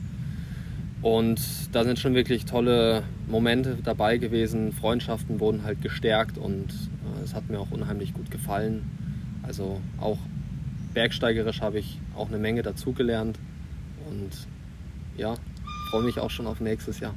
Und 1.01 1.39
da 1.71 1.83
sind 1.83 1.97
schon 1.97 2.13
wirklich 2.13 2.45
tolle 2.45 3.03
Momente 3.27 3.77
dabei 3.83 4.17
gewesen. 4.17 4.73
Freundschaften 4.73 5.39
wurden 5.39 5.63
halt 5.63 5.81
gestärkt 5.81 6.37
und 6.37 6.67
äh, 6.67 7.23
es 7.23 7.33
hat 7.33 7.49
mir 7.49 7.59
auch 7.59 7.71
unheimlich 7.71 8.13
gut 8.13 8.31
gefallen. 8.31 8.83
Also 9.43 9.79
auch 9.99 10.17
bergsteigerisch 10.93 11.61
habe 11.61 11.79
ich 11.79 11.99
auch 12.15 12.27
eine 12.27 12.37
Menge 12.37 12.63
dazugelernt 12.63 13.39
und 14.09 14.31
ja, 15.17 15.35
freue 15.89 16.03
mich 16.03 16.19
auch 16.19 16.29
schon 16.29 16.47
auf 16.47 16.59
nächstes 16.59 16.99
Jahr. 16.99 17.13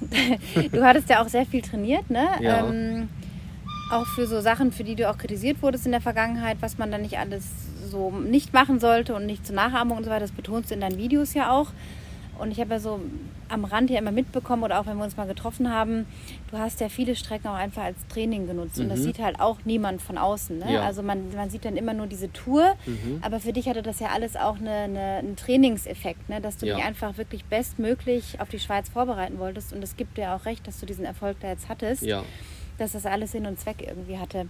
du 0.72 0.84
hattest 0.84 1.08
ja 1.08 1.22
auch 1.22 1.28
sehr 1.28 1.46
viel 1.46 1.62
trainiert, 1.62 2.10
ne? 2.10 2.28
Ja. 2.40 2.66
Ähm, 2.66 3.08
auch 3.90 4.06
für 4.06 4.26
so 4.26 4.40
Sachen, 4.40 4.72
für 4.72 4.84
die 4.84 4.96
du 4.96 5.08
auch 5.08 5.18
kritisiert 5.18 5.62
wurdest 5.62 5.86
in 5.86 5.92
der 5.92 6.00
Vergangenheit, 6.00 6.58
was 6.60 6.76
man 6.78 6.90
dann 6.90 7.02
nicht 7.02 7.18
alles 7.18 7.46
so 7.88 8.10
nicht 8.10 8.52
machen 8.52 8.80
sollte 8.80 9.14
und 9.14 9.26
nicht 9.26 9.46
zur 9.46 9.54
Nachahmung 9.54 9.98
und 9.98 10.04
so 10.04 10.10
weiter. 10.10 10.20
Das 10.20 10.32
betonst 10.32 10.70
du 10.70 10.74
in 10.74 10.80
deinen 10.80 10.98
Videos 10.98 11.34
ja 11.34 11.50
auch. 11.52 11.68
Und 12.38 12.50
ich 12.50 12.60
habe 12.60 12.70
ja 12.70 12.78
so 12.80 13.00
am 13.48 13.64
Rand 13.64 13.90
hier 13.90 13.98
immer 13.98 14.10
mitbekommen 14.10 14.62
oder 14.64 14.80
auch 14.80 14.86
wenn 14.86 14.96
wir 14.96 15.04
uns 15.04 15.16
mal 15.16 15.26
getroffen 15.26 15.72
haben, 15.72 16.06
du 16.50 16.58
hast 16.58 16.80
ja 16.80 16.88
viele 16.88 17.14
Strecken 17.14 17.46
auch 17.48 17.54
einfach 17.54 17.84
als 17.84 17.96
Training 18.08 18.46
genutzt. 18.46 18.78
Und 18.80 18.88
das 18.88 18.98
Mhm. 19.00 19.04
sieht 19.04 19.18
halt 19.20 19.38
auch 19.40 19.58
niemand 19.64 20.02
von 20.02 20.18
außen. 20.18 20.58
Ne? 20.58 20.74
Ja. 20.74 20.80
Also 20.82 21.02
man, 21.02 21.32
man 21.34 21.48
sieht 21.50 21.64
dann 21.64 21.76
immer 21.76 21.94
nur 21.94 22.06
diese 22.06 22.32
Tour, 22.32 22.74
Mhm. 22.86 23.18
aber 23.22 23.38
für 23.40 23.52
dich 23.52 23.68
hatte 23.68 23.82
das 23.82 24.00
ja 24.00 24.08
alles 24.08 24.36
auch 24.36 24.56
eine, 24.58 24.70
eine, 24.70 25.00
einen 25.18 25.36
Trainingseffekt, 25.36 26.28
ne? 26.28 26.40
dass 26.40 26.56
du 26.58 26.66
Ja. 26.66 26.74
dich 26.76 26.84
einfach 26.84 27.16
wirklich 27.18 27.44
bestmöglich 27.44 28.40
auf 28.40 28.48
die 28.48 28.58
Schweiz 28.58 28.88
vorbereiten 28.88 29.38
wolltest. 29.38 29.72
Und 29.72 29.82
es 29.84 29.96
gibt 29.96 30.18
dir 30.18 30.32
auch 30.32 30.44
recht, 30.44 30.66
dass 30.66 30.80
du 30.80 30.86
diesen 30.86 31.04
Erfolg 31.04 31.36
da 31.40 31.48
jetzt 31.48 31.68
hattest 31.68 32.02
Ja, 32.02 32.24
dass 32.78 32.92
das 32.92 33.06
alles 33.06 33.32
Sinn 33.32 33.46
und 33.46 33.58
Zweck 33.60 33.76
irgendwie 33.86 34.18
hatte. 34.18 34.48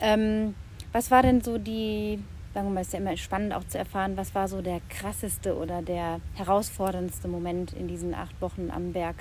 Ähm, 0.00 0.54
was 0.92 1.10
war 1.10 1.22
denn 1.22 1.40
so 1.40 1.58
die, 1.58 2.18
sagen 2.54 2.66
wir 2.68 2.74
mal, 2.74 2.80
ist 2.80 2.92
ja 2.92 2.98
immer 2.98 3.16
spannend 3.16 3.52
auch 3.54 3.64
zu 3.68 3.78
erfahren, 3.78 4.16
was 4.16 4.34
war 4.34 4.48
so 4.48 4.60
der 4.62 4.80
krasseste 4.88 5.56
oder 5.56 5.82
der 5.82 6.20
herausforderndste 6.34 7.28
Moment 7.28 7.72
in 7.72 7.86
diesen 7.88 8.14
acht 8.14 8.40
Wochen 8.40 8.70
am 8.74 8.92
Berg? 8.92 9.16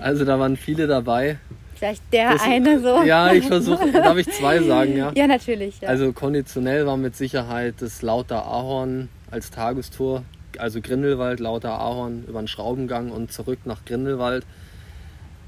also 0.00 0.24
da 0.24 0.38
waren 0.38 0.56
viele 0.56 0.86
dabei. 0.86 1.38
Vielleicht 1.76 2.02
der 2.12 2.32
Das- 2.32 2.42
eine 2.42 2.80
so? 2.80 3.02
Ja, 3.04 3.32
ich 3.32 3.46
versuche, 3.46 3.92
darf 3.92 4.16
ich 4.16 4.28
zwei 4.30 4.62
sagen, 4.62 4.96
ja? 4.96 5.12
Ja, 5.14 5.26
natürlich. 5.26 5.80
Ja. 5.80 5.88
Also 5.90 6.12
konditionell 6.12 6.86
war 6.86 6.96
mit 6.96 7.14
Sicherheit 7.16 7.74
das 7.80 8.00
Lauter 8.02 8.46
Ahorn 8.46 9.08
als 9.30 9.50
Tagestour, 9.50 10.22
also 10.58 10.80
Grindelwald, 10.80 11.38
Lauter 11.38 11.78
Ahorn 11.78 12.24
über 12.26 12.40
den 12.40 12.48
Schraubengang 12.48 13.10
und 13.12 13.30
zurück 13.30 13.58
nach 13.64 13.84
Grindelwald. 13.84 14.46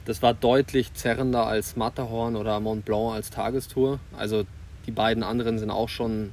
Das 0.04 0.22
war 0.22 0.34
deutlich 0.34 0.92
zerrender 0.94 1.46
als 1.46 1.76
Matterhorn 1.76 2.36
oder 2.36 2.60
Mont 2.60 2.84
Blanc 2.84 3.14
als 3.14 3.30
Tagestour. 3.30 3.98
Also 4.16 4.44
die 4.88 4.92
beiden 4.92 5.22
anderen 5.22 5.58
sind 5.58 5.70
auch 5.70 5.90
schon 5.90 6.30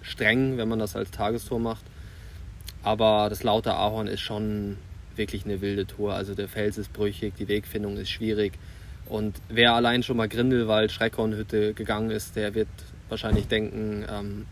streng, 0.00 0.56
wenn 0.56 0.66
man 0.66 0.78
das 0.78 0.96
als 0.96 1.10
Tagestour 1.10 1.60
macht. 1.60 1.84
Aber 2.82 3.28
das 3.28 3.42
Lauter 3.42 3.76
Ahorn 3.76 4.06
ist 4.06 4.20
schon 4.20 4.78
wirklich 5.14 5.44
eine 5.44 5.60
wilde 5.60 5.86
Tour. 5.86 6.14
Also 6.14 6.34
der 6.34 6.48
Fels 6.48 6.78
ist 6.78 6.90
brüchig, 6.94 7.34
die 7.38 7.48
Wegfindung 7.48 7.98
ist 7.98 8.08
schwierig. 8.08 8.54
Und 9.10 9.36
wer 9.50 9.74
allein 9.74 10.02
schon 10.02 10.16
mal 10.16 10.26
Grindelwald, 10.26 10.90
Schreckhornhütte 10.90 11.74
gegangen 11.74 12.10
ist, 12.10 12.34
der 12.34 12.54
wird 12.54 12.68
wahrscheinlich 13.10 13.46
denken, 13.46 14.06
ähm, 14.10 14.46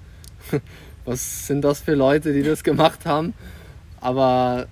was 1.07 1.47
sind 1.47 1.63
das 1.63 1.81
für 1.81 1.95
Leute, 1.95 2.35
die 2.35 2.43
das 2.43 2.63
gemacht 2.63 3.07
haben? 3.07 3.33
Aber 4.03 4.67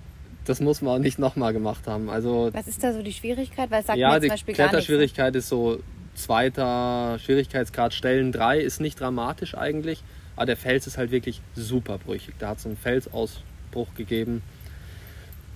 das 0.45 0.59
muss 0.59 0.83
man 0.83 0.93
auch 0.93 0.99
nicht 0.99 1.17
nochmal 1.17 1.53
gemacht 1.53 1.87
haben. 1.87 2.07
Also 2.07 2.51
was 2.53 2.67
ist 2.67 2.83
da 2.83 2.93
so 2.93 3.01
die 3.01 3.13
Schwierigkeit? 3.13 3.71
Weil 3.71 3.79
es 3.79 3.87
sagt 3.87 3.97
ja, 3.97 4.19
die 4.19 4.27
zum 4.27 4.33
Beispiel 4.33 4.51
nichts. 4.51 4.63
Kletterschwierigkeit 4.63 5.35
ist 5.35 5.49
so 5.49 5.79
zweiter 6.15 7.19
Schwierigkeitsgrad 7.19 7.93
Stellen 7.93 8.31
3 8.31 8.59
ist 8.59 8.81
nicht 8.81 8.99
dramatisch 8.99 9.55
eigentlich, 9.55 10.03
aber 10.35 10.47
der 10.47 10.57
Fels 10.57 10.87
ist 10.87 10.97
halt 10.97 11.11
wirklich 11.11 11.41
super 11.55 11.97
brüchig. 11.97 12.35
Da 12.39 12.49
hat 12.49 12.57
es 12.59 12.65
einen 12.65 12.77
Felsausbruch 12.77 13.93
gegeben. 13.95 14.41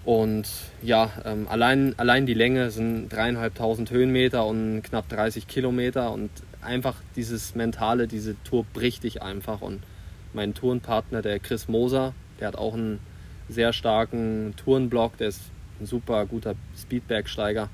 Und 0.05 0.47
ja, 0.81 1.11
ähm, 1.25 1.47
allein, 1.49 1.93
allein 1.97 2.25
die 2.25 2.33
Länge 2.33 2.71
sind 2.71 3.09
dreieinhalbtausend 3.09 3.91
Höhenmeter 3.91 4.45
und 4.45 4.81
knapp 4.81 5.09
30 5.09 5.47
Kilometer 5.47 6.11
und 6.11 6.29
einfach 6.61 6.95
dieses 7.15 7.55
Mentale, 7.55 8.07
diese 8.07 8.41
Tour 8.43 8.65
bricht 8.73 9.03
dich 9.03 9.21
einfach. 9.21 9.61
Und 9.61 9.83
mein 10.33 10.53
Tourenpartner, 10.53 11.21
der 11.21 11.39
Chris 11.39 11.67
Moser, 11.67 12.13
der 12.39 12.47
hat 12.49 12.55
auch 12.55 12.73
einen 12.73 12.99
sehr 13.49 13.73
starken 13.73 14.53
Tourenblock, 14.57 15.17
der 15.17 15.29
ist 15.29 15.41
ein 15.81 15.85
super 15.85 16.25
guter 16.25 16.55
Speedbergsteiger. 16.77 17.69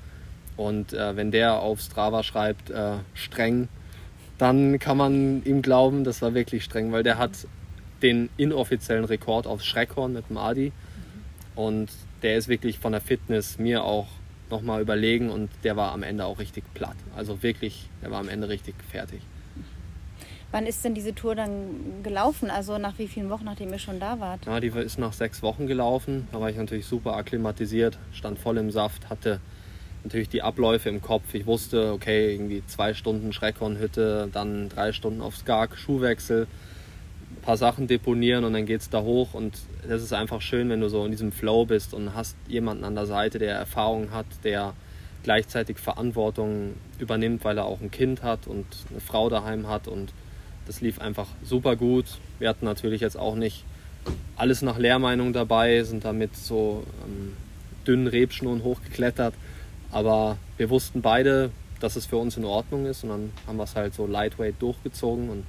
Und 0.56 0.92
äh, 0.92 1.16
wenn 1.16 1.30
der 1.30 1.60
auf 1.60 1.80
Strava 1.80 2.22
schreibt, 2.22 2.70
äh, 2.70 2.94
streng, 3.14 3.68
dann 4.38 4.78
kann 4.78 4.96
man 4.96 5.42
ihm 5.44 5.62
glauben, 5.62 6.04
das 6.04 6.22
war 6.22 6.34
wirklich 6.34 6.64
streng, 6.64 6.92
weil 6.92 7.02
der 7.02 7.18
hat 7.18 7.46
den 8.02 8.28
inoffiziellen 8.36 9.04
Rekord 9.04 9.46
aufs 9.46 9.66
Schreckhorn 9.66 10.12
mit 10.12 10.28
dem 10.28 10.36
Adi. 10.36 10.72
Und 11.54 11.90
der 12.22 12.36
ist 12.36 12.48
wirklich 12.48 12.78
von 12.78 12.92
der 12.92 13.00
Fitness 13.00 13.58
mir 13.58 13.84
auch 13.84 14.08
nochmal 14.50 14.80
überlegen 14.80 15.30
und 15.30 15.50
der 15.64 15.76
war 15.76 15.92
am 15.92 16.02
Ende 16.02 16.24
auch 16.24 16.38
richtig 16.38 16.64
platt. 16.74 16.96
Also 17.16 17.42
wirklich, 17.42 17.88
der 18.02 18.10
war 18.10 18.20
am 18.20 18.28
Ende 18.28 18.48
richtig 18.48 18.74
fertig. 18.90 19.20
Wann 20.52 20.66
ist 20.66 20.84
denn 20.84 20.94
diese 20.94 21.14
Tour 21.14 21.34
dann 21.34 22.02
gelaufen? 22.02 22.50
Also 22.50 22.78
nach 22.78 22.98
wie 22.98 23.08
vielen 23.08 23.30
Wochen, 23.30 23.44
nachdem 23.44 23.72
ihr 23.72 23.78
schon 23.78 23.98
da 23.98 24.20
wart? 24.20 24.46
Ja, 24.46 24.60
die 24.60 24.68
ist 24.68 24.98
nach 24.98 25.12
sechs 25.12 25.42
Wochen 25.42 25.66
gelaufen. 25.66 26.28
Da 26.30 26.40
war 26.40 26.48
ich 26.48 26.56
natürlich 26.56 26.86
super 26.86 27.16
akklimatisiert, 27.16 27.98
stand 28.12 28.38
voll 28.38 28.56
im 28.58 28.70
Saft, 28.70 29.10
hatte 29.10 29.40
natürlich 30.06 30.28
die 30.28 30.42
Abläufe 30.42 30.88
im 30.88 31.02
Kopf. 31.02 31.34
Ich 31.34 31.46
wusste, 31.46 31.92
okay, 31.92 32.32
irgendwie 32.32 32.62
zwei 32.66 32.94
Stunden 32.94 33.32
Schreckhornhütte, 33.32 34.28
dann 34.32 34.68
drei 34.68 34.92
Stunden 34.92 35.20
auf 35.20 35.36
Skag, 35.36 35.76
Schuhwechsel, 35.76 36.46
ein 37.30 37.42
paar 37.42 37.56
Sachen 37.56 37.86
deponieren 37.86 38.44
und 38.44 38.52
dann 38.52 38.66
geht's 38.66 38.88
da 38.88 39.02
hoch. 39.02 39.34
Und 39.34 39.54
das 39.86 40.02
ist 40.02 40.12
einfach 40.12 40.40
schön, 40.40 40.68
wenn 40.68 40.80
du 40.80 40.88
so 40.88 41.04
in 41.04 41.10
diesem 41.10 41.32
Flow 41.32 41.64
bist 41.64 41.92
und 41.92 42.14
hast 42.14 42.36
jemanden 42.48 42.84
an 42.84 42.94
der 42.94 43.06
Seite, 43.06 43.38
der 43.38 43.54
Erfahrung 43.56 44.12
hat, 44.12 44.26
der 44.44 44.74
gleichzeitig 45.24 45.78
Verantwortung 45.78 46.74
übernimmt, 47.00 47.44
weil 47.44 47.58
er 47.58 47.64
auch 47.64 47.80
ein 47.80 47.90
Kind 47.90 48.22
hat 48.22 48.46
und 48.46 48.64
eine 48.90 49.00
Frau 49.00 49.28
daheim 49.28 49.66
hat 49.68 49.88
und 49.88 50.12
das 50.66 50.80
lief 50.80 51.00
einfach 51.00 51.26
super 51.42 51.74
gut. 51.74 52.04
Wir 52.38 52.48
hatten 52.48 52.64
natürlich 52.64 53.00
jetzt 53.00 53.18
auch 53.18 53.34
nicht 53.34 53.64
alles 54.36 54.62
nach 54.62 54.78
Lehrmeinung 54.78 55.32
dabei, 55.32 55.82
sind 55.82 56.04
damit 56.04 56.36
so 56.36 56.84
ähm, 57.04 57.32
dünnen 57.86 58.06
Rebschnurren 58.06 58.62
hochgeklettert. 58.62 59.34
Aber 59.92 60.36
wir 60.56 60.70
wussten 60.70 61.02
beide, 61.02 61.50
dass 61.80 61.96
es 61.96 62.06
für 62.06 62.16
uns 62.16 62.36
in 62.36 62.44
Ordnung 62.44 62.86
ist 62.86 63.04
und 63.04 63.10
dann 63.10 63.32
haben 63.46 63.56
wir 63.56 63.64
es 63.64 63.76
halt 63.76 63.94
so 63.94 64.06
lightweight 64.06 64.60
durchgezogen. 64.60 65.30
Und 65.30 65.46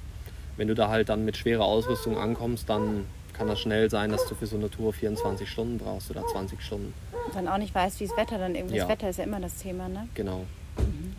wenn 0.56 0.68
du 0.68 0.74
da 0.74 0.88
halt 0.88 1.08
dann 1.08 1.24
mit 1.24 1.36
schwerer 1.36 1.64
Ausrüstung 1.64 2.16
ankommst, 2.18 2.68
dann 2.68 3.06
kann 3.32 3.48
das 3.48 3.60
schnell 3.60 3.88
sein, 3.88 4.10
dass 4.10 4.26
du 4.26 4.34
für 4.34 4.46
so 4.46 4.56
eine 4.56 4.68
Tour 4.68 4.92
24 4.92 5.48
Stunden 5.48 5.78
brauchst 5.78 6.10
oder 6.10 6.26
20 6.26 6.60
Stunden. 6.60 6.92
Und 7.26 7.34
dann 7.36 7.48
auch 7.48 7.58
nicht 7.58 7.74
weißt, 7.74 8.00
wie 8.00 8.06
das 8.06 8.16
Wetter 8.16 8.38
dann 8.38 8.54
irgendwie. 8.54 8.76
Ja. 8.76 8.84
Das 8.84 8.92
Wetter 8.92 9.08
ist 9.08 9.18
ja 9.18 9.24
immer 9.24 9.40
das 9.40 9.56
Thema, 9.56 9.88
ne? 9.88 10.08
Genau. 10.14 10.44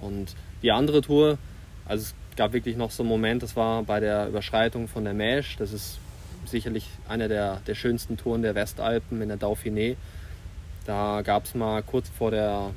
Und 0.01 0.35
die 0.61 0.71
andere 0.71 1.01
Tour, 1.01 1.37
also 1.85 2.03
es 2.03 2.15
gab 2.35 2.53
wirklich 2.53 2.77
noch 2.77 2.91
so 2.91 3.03
einen 3.03 3.09
Moment, 3.09 3.43
das 3.43 3.55
war 3.55 3.83
bei 3.83 3.99
der 3.99 4.27
Überschreitung 4.27 4.87
von 4.87 5.05
der 5.05 5.13
Mäsch. 5.13 5.55
Das 5.57 5.71
ist 5.71 5.99
sicherlich 6.45 6.87
eine 7.07 7.27
der, 7.27 7.61
der 7.67 7.75
schönsten 7.75 8.17
Touren 8.17 8.41
der 8.41 8.55
Westalpen 8.55 9.21
in 9.21 9.29
der 9.29 9.39
Dauphiné. 9.39 9.95
Da 10.85 11.21
gab 11.21 11.45
es 11.45 11.55
mal 11.55 11.83
kurz 11.83 12.09
vor 12.09 12.31
der, 12.31 12.71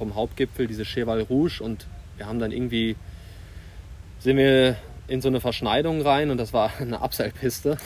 vom 0.00 0.14
Hauptgipfel 0.14 0.66
diese 0.66 0.84
Cheval 0.84 1.20
Rouge 1.20 1.60
und 1.62 1.86
wir 2.16 2.26
haben 2.26 2.38
dann 2.38 2.52
irgendwie 2.52 2.96
sind 4.18 4.38
wir 4.38 4.76
in 5.08 5.20
so 5.20 5.28
eine 5.28 5.40
Verschneidung 5.40 6.00
rein 6.00 6.30
und 6.30 6.38
das 6.38 6.54
war 6.54 6.70
eine 6.80 7.02
Abseilpiste. 7.02 7.76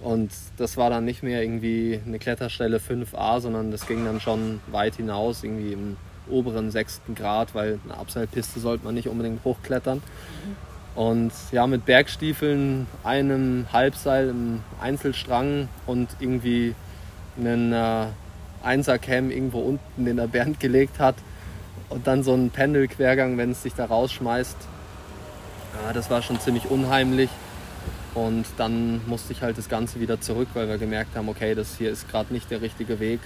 Und 0.00 0.32
das 0.56 0.76
war 0.76 0.90
dann 0.90 1.04
nicht 1.04 1.22
mehr 1.22 1.42
irgendwie 1.42 2.00
eine 2.04 2.18
Kletterstelle 2.18 2.78
5a, 2.78 3.40
sondern 3.40 3.70
das 3.70 3.86
ging 3.86 4.04
dann 4.04 4.20
schon 4.20 4.60
weit 4.72 4.96
hinaus, 4.96 5.44
irgendwie 5.44 5.72
im 5.72 5.96
oberen 6.28 6.70
sechsten 6.72 7.14
Grad, 7.14 7.54
weil 7.54 7.78
eine 7.84 7.96
Abseilpiste 7.96 8.58
sollte 8.58 8.84
man 8.84 8.94
nicht 8.94 9.08
unbedingt 9.08 9.44
hochklettern. 9.44 10.02
Und 10.94 11.32
ja, 11.52 11.66
mit 11.66 11.86
Bergstiefeln, 11.86 12.86
einem 13.04 13.66
Halbseil 13.72 14.28
im 14.28 14.60
Einzelstrang 14.80 15.68
und 15.86 16.08
irgendwie 16.18 16.74
einen 17.38 17.72
äh, 17.72 18.06
Einsercam 18.62 19.30
irgendwo 19.30 19.60
unten, 19.60 20.04
den 20.04 20.16
der 20.16 20.26
Bernd 20.26 20.58
gelegt 20.60 20.98
hat. 20.98 21.14
Und 21.88 22.06
dann 22.06 22.22
so 22.22 22.34
ein 22.34 22.50
Pendelquergang, 22.50 23.36
wenn 23.36 23.50
es 23.50 23.62
sich 23.62 23.74
da 23.74 23.84
rausschmeißt. 23.84 24.56
Ja, 25.84 25.92
das 25.92 26.10
war 26.10 26.22
schon 26.22 26.40
ziemlich 26.40 26.70
unheimlich. 26.70 27.30
Und 28.14 28.44
dann 28.58 29.00
musste 29.06 29.32
ich 29.32 29.42
halt 29.42 29.56
das 29.56 29.68
Ganze 29.68 30.00
wieder 30.00 30.20
zurück, 30.20 30.48
weil 30.54 30.68
wir 30.68 30.78
gemerkt 30.78 31.16
haben, 31.16 31.28
okay, 31.28 31.54
das 31.54 31.76
hier 31.78 31.90
ist 31.90 32.10
gerade 32.10 32.32
nicht 32.32 32.50
der 32.50 32.60
richtige 32.60 33.00
Weg. 33.00 33.20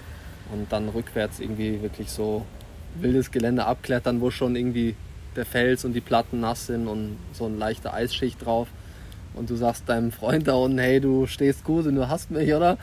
Und 0.53 0.73
dann 0.73 0.89
rückwärts 0.89 1.41
irgendwie 1.41 1.83
wirklich 1.83 2.11
so 2.11 2.47
wildes 2.95 3.31
Gelände 3.31 3.67
abklettern, 3.67 4.21
wo 4.21 4.31
schon 4.31 4.55
irgendwie 4.55 4.95
der 5.35 5.45
Fels 5.45 5.85
und 5.85 5.93
die 5.93 6.01
Platten 6.01 6.41
nass 6.41 6.67
sind 6.67 6.87
und 6.89 7.19
so 7.33 7.47
eine 7.47 7.57
leichte 7.57 7.93
Eisschicht 7.93 8.45
drauf. 8.45 8.69
Und 9.35 9.51
du 9.51 9.57
sagst 9.57 9.89
deinem 9.89 10.13
Freund 10.13 10.49
da 10.49 10.55
unten, 10.55 10.79
hey, 10.79 11.01
du 11.01 11.27
stehst 11.27 11.65
gut 11.65 11.87
und 11.87 11.97
du 11.97 12.09
hast 12.09 12.31
mich, 12.31 12.55
oder? 12.55 12.79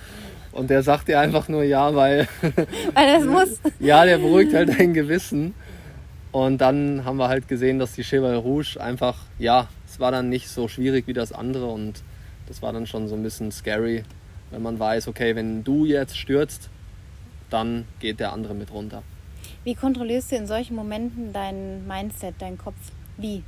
Und 0.53 0.69
der 0.69 0.83
sagt 0.83 1.07
dir 1.07 1.19
einfach 1.19 1.49
nur 1.49 1.63
ja, 1.63 1.93
weil. 1.95 2.27
weil 2.93 3.19
das 3.19 3.25
muss. 3.25 3.59
ja, 3.79 4.05
der 4.05 4.19
beruhigt 4.19 4.53
halt 4.53 4.69
dein 4.79 4.93
Gewissen. 4.93 5.53
Und 6.31 6.59
dann 6.59 7.05
haben 7.05 7.17
wir 7.17 7.27
halt 7.27 7.47
gesehen, 7.47 7.77
dass 7.79 7.93
die 7.93 8.03
Cheval 8.03 8.35
Rouge 8.37 8.77
einfach, 8.79 9.17
ja, 9.37 9.67
es 9.87 9.99
war 9.99 10.11
dann 10.11 10.29
nicht 10.29 10.49
so 10.49 10.67
schwierig 10.67 11.05
wie 11.05 11.13
das 11.13 11.31
andere 11.31 11.67
und 11.67 12.01
das 12.47 12.63
war 12.63 12.73
dann 12.73 12.87
schon 12.87 13.07
so 13.07 13.15
ein 13.15 13.21
bisschen 13.21 13.51
scary, 13.51 14.03
wenn 14.49 14.63
man 14.63 14.79
weiß, 14.79 15.07
okay, 15.07 15.35
wenn 15.35 15.63
du 15.63 15.85
jetzt 15.85 16.17
stürzt, 16.17 16.69
dann 17.51 17.85
geht 17.99 18.19
der 18.19 18.33
andere 18.33 18.55
mit 18.55 18.71
runter. 18.71 19.03
Wie 19.63 19.75
kontrollierst 19.75 20.31
du 20.31 20.35
in 20.35 20.47
solchen 20.47 20.75
Momenten 20.75 21.31
dein 21.33 21.87
Mindset, 21.87 22.33
deinen 22.39 22.57
Kopf? 22.57 22.75
Wie? 23.17 23.43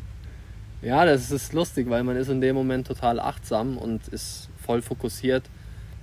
Ja, 0.83 1.05
das 1.05 1.31
ist 1.31 1.53
lustig, 1.53 1.89
weil 1.89 2.03
man 2.03 2.15
ist 2.15 2.29
in 2.29 2.39
dem 2.39 2.55
Moment 2.55 2.85
total 2.85 3.19
achtsam 3.19 3.79
und 3.79 4.07
ist 4.09 4.49
voll 4.63 4.83
fokussiert, 4.83 5.43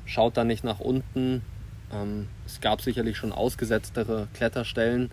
schaut 0.05 0.37
dann 0.37 0.47
nicht 0.47 0.65
nach 0.65 0.81
unten. 0.81 1.43
Ähm, 1.93 2.29
es 2.47 2.61
gab 2.61 2.81
sicherlich 2.81 3.17
schon 3.17 3.33
ausgesetztere 3.33 4.29
Kletterstellen, 4.35 5.11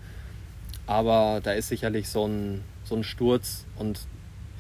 aber 0.88 1.41
da 1.43 1.52
ist 1.52 1.69
sicherlich 1.69 2.10
so 2.10 2.28
ein, 2.28 2.63
so 2.84 2.95
ein 2.95 3.04
Sturz 3.04 3.65
und 3.78 3.99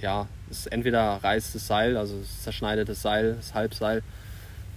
ja, 0.01 0.27
es 0.49 0.59
ist 0.59 0.67
entweder 0.67 1.19
reißt 1.23 1.55
das 1.55 1.67
Seil, 1.67 1.97
also 1.97 2.17
es 2.21 2.43
zerschneidet 2.43 2.87
das 2.89 3.01
Seil, 3.01 3.35
das 3.35 3.53
Halbseil, 3.53 4.01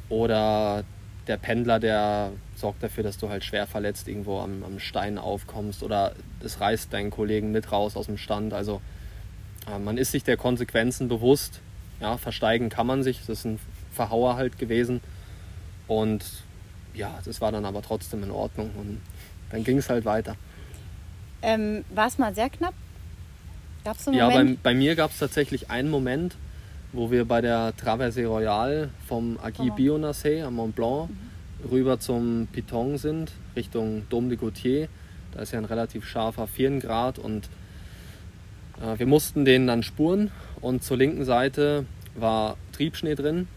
oder 0.09 0.85
der 1.27 1.37
Pendler, 1.37 1.79
der 1.79 2.33
sorgt 2.57 2.83
dafür, 2.83 3.05
dass 3.05 3.19
du 3.19 3.29
halt 3.29 3.45
schwer 3.45 3.67
verletzt 3.67 4.09
irgendwo 4.09 4.41
am, 4.41 4.65
am 4.65 4.79
Stein 4.79 5.19
aufkommst 5.19 5.83
oder 5.83 6.15
es 6.43 6.61
reißt 6.61 6.93
deinen 6.93 7.11
Kollegen 7.11 7.53
mit 7.53 7.71
raus 7.71 7.97
aus 7.97 8.07
dem 8.07 8.19
Stand. 8.19 8.53
Also 8.53 8.81
äh, 9.71 9.79
man 9.79 9.99
ist 9.99 10.13
sich 10.13 10.25
der 10.25 10.37
Konsequenzen 10.37 11.09
bewusst. 11.09 11.61
Ja, 12.01 12.17
versteigen 12.17 12.69
kann 12.69 12.87
man 12.87 13.03
sich. 13.03 13.21
Das 13.21 13.39
ist 13.39 13.45
ein 13.45 13.61
Verhauer 13.93 14.37
halt 14.37 14.59
gewesen. 14.59 15.01
Und 15.87 16.25
ja, 16.95 17.19
das 17.25 17.41
war 17.41 17.53
dann 17.53 17.65
aber 17.65 17.83
trotzdem 17.83 18.23
in 18.23 18.31
Ordnung. 18.31 18.71
Und 18.77 19.01
dann 19.51 19.65
ging 19.65 19.79
es 19.79 19.89
halt 19.89 20.05
weiter. 20.05 20.37
Ähm, 21.43 21.85
war 21.95 22.07
es 22.07 22.19
mal 22.19 22.35
sehr 22.35 22.51
knapp? 22.51 22.75
Gab 23.85 23.99
es 23.99 24.07
einen 24.07 24.17
ja, 24.17 24.29
Moment? 24.29 24.51
Ja, 24.51 24.57
bei, 24.63 24.71
bei 24.71 24.75
mir 24.75 24.95
gab 24.95 25.11
es 25.11 25.19
tatsächlich 25.19 25.71
einen 25.71 25.91
Moment, 25.91 26.37
wo 26.93 27.11
wir 27.11 27.25
bei 27.25 27.41
der 27.41 27.75
Traversée 27.77 28.27
Royale 28.27 28.91
vom 29.09 29.39
Agui 29.43 29.71
Bionassé 29.71 30.45
am 30.45 30.55
Mont 30.55 30.77
Blanc 30.77 31.11
mhm. 31.11 31.69
rüber 31.71 31.99
zum 31.99 32.47
Piton 32.53 32.99
sind, 32.99 33.33
Richtung 33.57 34.07
Dôme 34.11 34.29
de 34.29 34.37
Gautier. 34.37 34.89
Da 35.33 35.41
ist 35.41 35.53
ja 35.53 35.59
ein 35.59 35.65
relativ 35.65 36.07
scharfer 36.07 36.47
Firngrad 36.47 37.19
und 37.19 37.49
äh, 38.81 38.99
wir 38.99 39.07
mussten 39.07 39.45
den 39.45 39.67
dann 39.67 39.83
spuren 39.83 40.31
und 40.61 40.85
zur 40.85 40.99
linken 40.99 41.25
Seite 41.25 41.87
war 42.15 42.57
Triebschnee 42.73 43.15
drin 43.15 43.49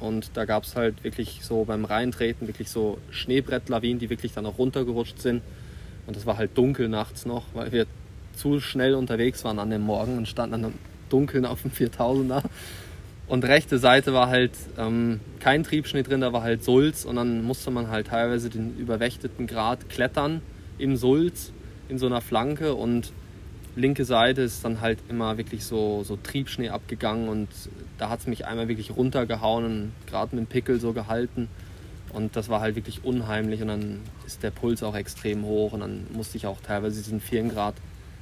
und 0.00 0.30
da 0.34 0.44
gab 0.44 0.64
es 0.64 0.76
halt 0.76 1.02
wirklich 1.02 1.40
so 1.42 1.64
beim 1.64 1.84
Reintreten 1.84 2.46
wirklich 2.46 2.70
so 2.70 2.98
Schneebrettlawinen, 3.10 3.98
die 3.98 4.10
wirklich 4.10 4.32
dann 4.32 4.46
auch 4.46 4.58
runtergerutscht 4.58 5.20
sind. 5.20 5.42
Und 6.06 6.16
es 6.16 6.24
war 6.24 6.38
halt 6.38 6.56
dunkel 6.56 6.88
nachts 6.88 7.26
noch, 7.26 7.44
weil 7.52 7.72
wir 7.72 7.86
zu 8.34 8.60
schnell 8.60 8.94
unterwegs 8.94 9.44
waren 9.44 9.58
an 9.58 9.70
dem 9.70 9.82
Morgen 9.82 10.16
und 10.16 10.28
standen 10.28 10.62
dann 10.62 10.72
im 10.72 10.78
Dunkeln 11.08 11.44
auf 11.44 11.62
dem 11.62 11.72
4000er. 11.72 12.42
Und 13.26 13.44
rechte 13.44 13.78
Seite 13.78 14.14
war 14.14 14.28
halt 14.28 14.52
ähm, 14.78 15.20
kein 15.40 15.62
Triebschnee 15.62 16.02
drin, 16.02 16.22
da 16.22 16.32
war 16.32 16.42
halt 16.42 16.64
Sulz. 16.64 17.04
Und 17.04 17.16
dann 17.16 17.42
musste 17.42 17.70
man 17.70 17.90
halt 17.90 18.06
teilweise 18.06 18.48
den 18.48 18.76
überwächteten 18.78 19.46
Grad 19.46 19.88
klettern 19.90 20.40
im 20.78 20.96
Sulz 20.96 21.52
in 21.88 21.98
so 21.98 22.06
einer 22.06 22.20
Flanke. 22.20 22.74
Und 22.74 23.12
linke 23.76 24.04
Seite 24.04 24.42
ist 24.42 24.64
dann 24.64 24.80
halt 24.80 24.98
immer 25.08 25.36
wirklich 25.36 25.64
so, 25.64 26.04
so 26.04 26.16
Triebschnee 26.16 26.70
abgegangen 26.70 27.28
und 27.28 27.48
da 27.98 28.08
hat 28.08 28.20
es 28.20 28.26
mich 28.26 28.46
einmal 28.46 28.68
wirklich 28.68 28.96
runtergehauen 28.96 29.64
und 29.64 29.92
gerade 30.06 30.34
mit 30.34 30.46
dem 30.46 30.48
Pickel 30.48 30.80
so 30.80 30.92
gehalten 30.92 31.48
und 32.12 32.36
das 32.36 32.48
war 32.48 32.60
halt 32.60 32.76
wirklich 32.76 33.04
unheimlich 33.04 33.60
und 33.60 33.68
dann 33.68 34.00
ist 34.26 34.42
der 34.42 34.50
Puls 34.50 34.82
auch 34.82 34.94
extrem 34.94 35.44
hoch 35.44 35.72
und 35.72 35.80
dann 35.80 36.06
musste 36.12 36.36
ich 36.36 36.46
auch 36.46 36.60
teilweise 36.60 37.02
diesen 37.02 37.20
4 37.20 37.44
Grad 37.44 37.74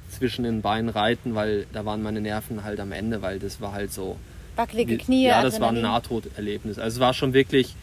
zwischen 0.09 0.43
den 0.43 0.61
Beinen 0.61 0.89
reiten, 0.89 1.35
weil 1.35 1.65
da 1.73 1.85
waren 1.85 2.01
meine 2.01 2.21
Nerven 2.21 2.63
halt 2.63 2.79
am 2.79 2.91
Ende, 2.91 3.21
weil 3.21 3.39
das 3.39 3.61
war 3.61 3.73
halt 3.73 3.91
so. 3.91 4.17
Wackelige 4.55 4.97
Knie. 4.97 5.27
Ja, 5.27 5.41
das 5.41 5.59
war 5.59 5.69
ein 5.69 5.81
Nahtoderlebnis. 5.81 6.79
Also 6.79 6.95
es 6.95 6.99
war 7.01 7.13
schon 7.13 7.33
wirklich, 7.33 7.75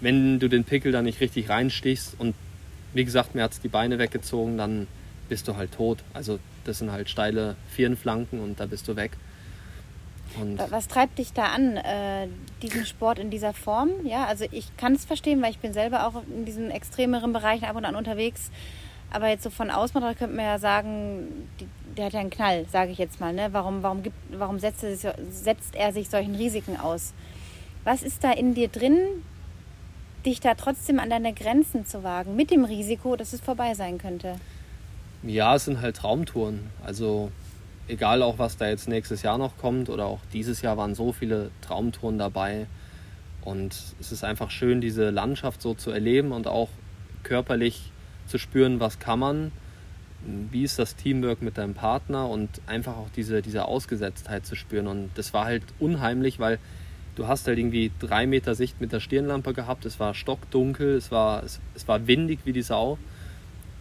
wenn 0.00 0.38
du 0.38 0.48
den 0.48 0.64
Pickel 0.64 0.92
da 0.92 1.02
nicht 1.02 1.20
richtig 1.20 1.48
reinstichst 1.48 2.14
und 2.18 2.34
wie 2.94 3.04
gesagt, 3.04 3.34
mir 3.34 3.42
hat 3.42 3.52
es 3.52 3.60
die 3.60 3.68
Beine 3.68 3.98
weggezogen, 3.98 4.58
dann 4.58 4.86
bist 5.28 5.48
du 5.48 5.56
halt 5.56 5.72
tot. 5.72 5.98
Also 6.12 6.38
das 6.64 6.78
sind 6.78 6.92
halt 6.92 7.08
steile 7.08 7.56
Vierenflanken 7.70 8.40
und 8.40 8.60
da 8.60 8.66
bist 8.66 8.86
du 8.86 8.96
weg. 8.96 9.12
Und 10.40 10.58
Was 10.70 10.88
treibt 10.88 11.18
dich 11.18 11.32
da 11.32 11.46
an, 11.46 11.76
äh, 11.76 12.28
diesen 12.62 12.86
Sport 12.86 13.18
in 13.18 13.30
dieser 13.30 13.52
Form? 13.52 13.90
Ja, 14.04 14.26
also 14.26 14.44
ich 14.50 14.76
kann 14.76 14.94
es 14.94 15.04
verstehen, 15.04 15.42
weil 15.42 15.50
ich 15.50 15.58
bin 15.58 15.72
selber 15.72 16.06
auch 16.06 16.22
in 16.28 16.44
diesen 16.44 16.70
extremeren 16.70 17.32
Bereichen 17.32 17.64
ab 17.64 17.76
und 17.76 17.84
an 17.84 17.96
unterwegs. 17.96 18.50
Aber 19.10 19.28
jetzt 19.28 19.42
so 19.42 19.50
von 19.50 19.70
außen 19.70 20.00
könnte 20.00 20.28
man 20.28 20.44
ja 20.44 20.58
sagen, 20.58 21.48
die, 21.60 21.68
der 21.96 22.06
hat 22.06 22.12
ja 22.14 22.20
einen 22.20 22.30
Knall, 22.30 22.66
sage 22.70 22.92
ich 22.92 22.98
jetzt 22.98 23.20
mal. 23.20 23.32
Ne? 23.32 23.48
Warum, 23.52 23.82
warum, 23.82 24.02
gibt, 24.02 24.16
warum 24.30 24.58
setzt, 24.58 24.82
er 24.82 24.96
sich, 24.96 25.10
setzt 25.30 25.74
er 25.74 25.92
sich 25.92 26.08
solchen 26.08 26.34
Risiken 26.34 26.78
aus? 26.78 27.12
Was 27.84 28.02
ist 28.02 28.24
da 28.24 28.32
in 28.32 28.54
dir 28.54 28.68
drin, 28.68 28.96
dich 30.24 30.40
da 30.40 30.54
trotzdem 30.54 30.98
an 30.98 31.10
deine 31.10 31.34
Grenzen 31.34 31.84
zu 31.84 32.02
wagen, 32.02 32.36
mit 32.36 32.50
dem 32.50 32.64
Risiko, 32.64 33.16
dass 33.16 33.32
es 33.32 33.40
vorbei 33.40 33.74
sein 33.74 33.98
könnte? 33.98 34.36
Ja, 35.22 35.56
es 35.56 35.66
sind 35.66 35.80
halt 35.80 35.96
Traumtouren. 35.96 36.70
Also 36.84 37.30
egal 37.88 38.22
auch, 38.22 38.38
was 38.38 38.56
da 38.56 38.68
jetzt 38.68 38.88
nächstes 38.88 39.22
Jahr 39.22 39.38
noch 39.38 39.56
kommt 39.58 39.88
oder 39.88 40.06
auch 40.06 40.20
dieses 40.32 40.62
Jahr 40.62 40.76
waren 40.76 40.94
so 40.94 41.12
viele 41.12 41.50
Traumtouren 41.60 42.18
dabei. 42.18 42.66
Und 43.42 43.74
es 44.00 44.12
ist 44.12 44.24
einfach 44.24 44.50
schön, 44.50 44.80
diese 44.80 45.10
Landschaft 45.10 45.62
so 45.62 45.74
zu 45.74 45.90
erleben 45.90 46.32
und 46.32 46.46
auch 46.46 46.68
körperlich 47.22 47.90
zu 48.26 48.38
spüren, 48.38 48.80
was 48.80 48.98
kann 48.98 49.18
man, 49.18 49.52
wie 50.24 50.62
ist 50.62 50.78
das 50.78 50.94
Teamwork 50.94 51.42
mit 51.42 51.58
deinem 51.58 51.74
Partner 51.74 52.28
und 52.28 52.48
einfach 52.66 52.96
auch 52.96 53.08
diese, 53.16 53.42
diese 53.42 53.64
Ausgesetztheit 53.64 54.46
zu 54.46 54.54
spüren. 54.54 54.86
Und 54.86 55.10
das 55.16 55.34
war 55.34 55.46
halt 55.46 55.64
unheimlich, 55.80 56.38
weil 56.38 56.58
du 57.16 57.26
hast 57.26 57.46
halt 57.46 57.58
irgendwie 57.58 57.90
drei 57.98 58.26
Meter 58.26 58.54
Sicht 58.54 58.80
mit 58.80 58.92
der 58.92 59.00
Stirnlampe 59.00 59.52
gehabt, 59.52 59.84
es 59.84 59.98
war 59.98 60.14
stockdunkel, 60.14 60.96
es 60.96 61.10
war, 61.10 61.42
es, 61.42 61.60
es 61.74 61.88
war 61.88 62.06
windig 62.06 62.40
wie 62.44 62.52
die 62.52 62.62
Sau. 62.62 62.98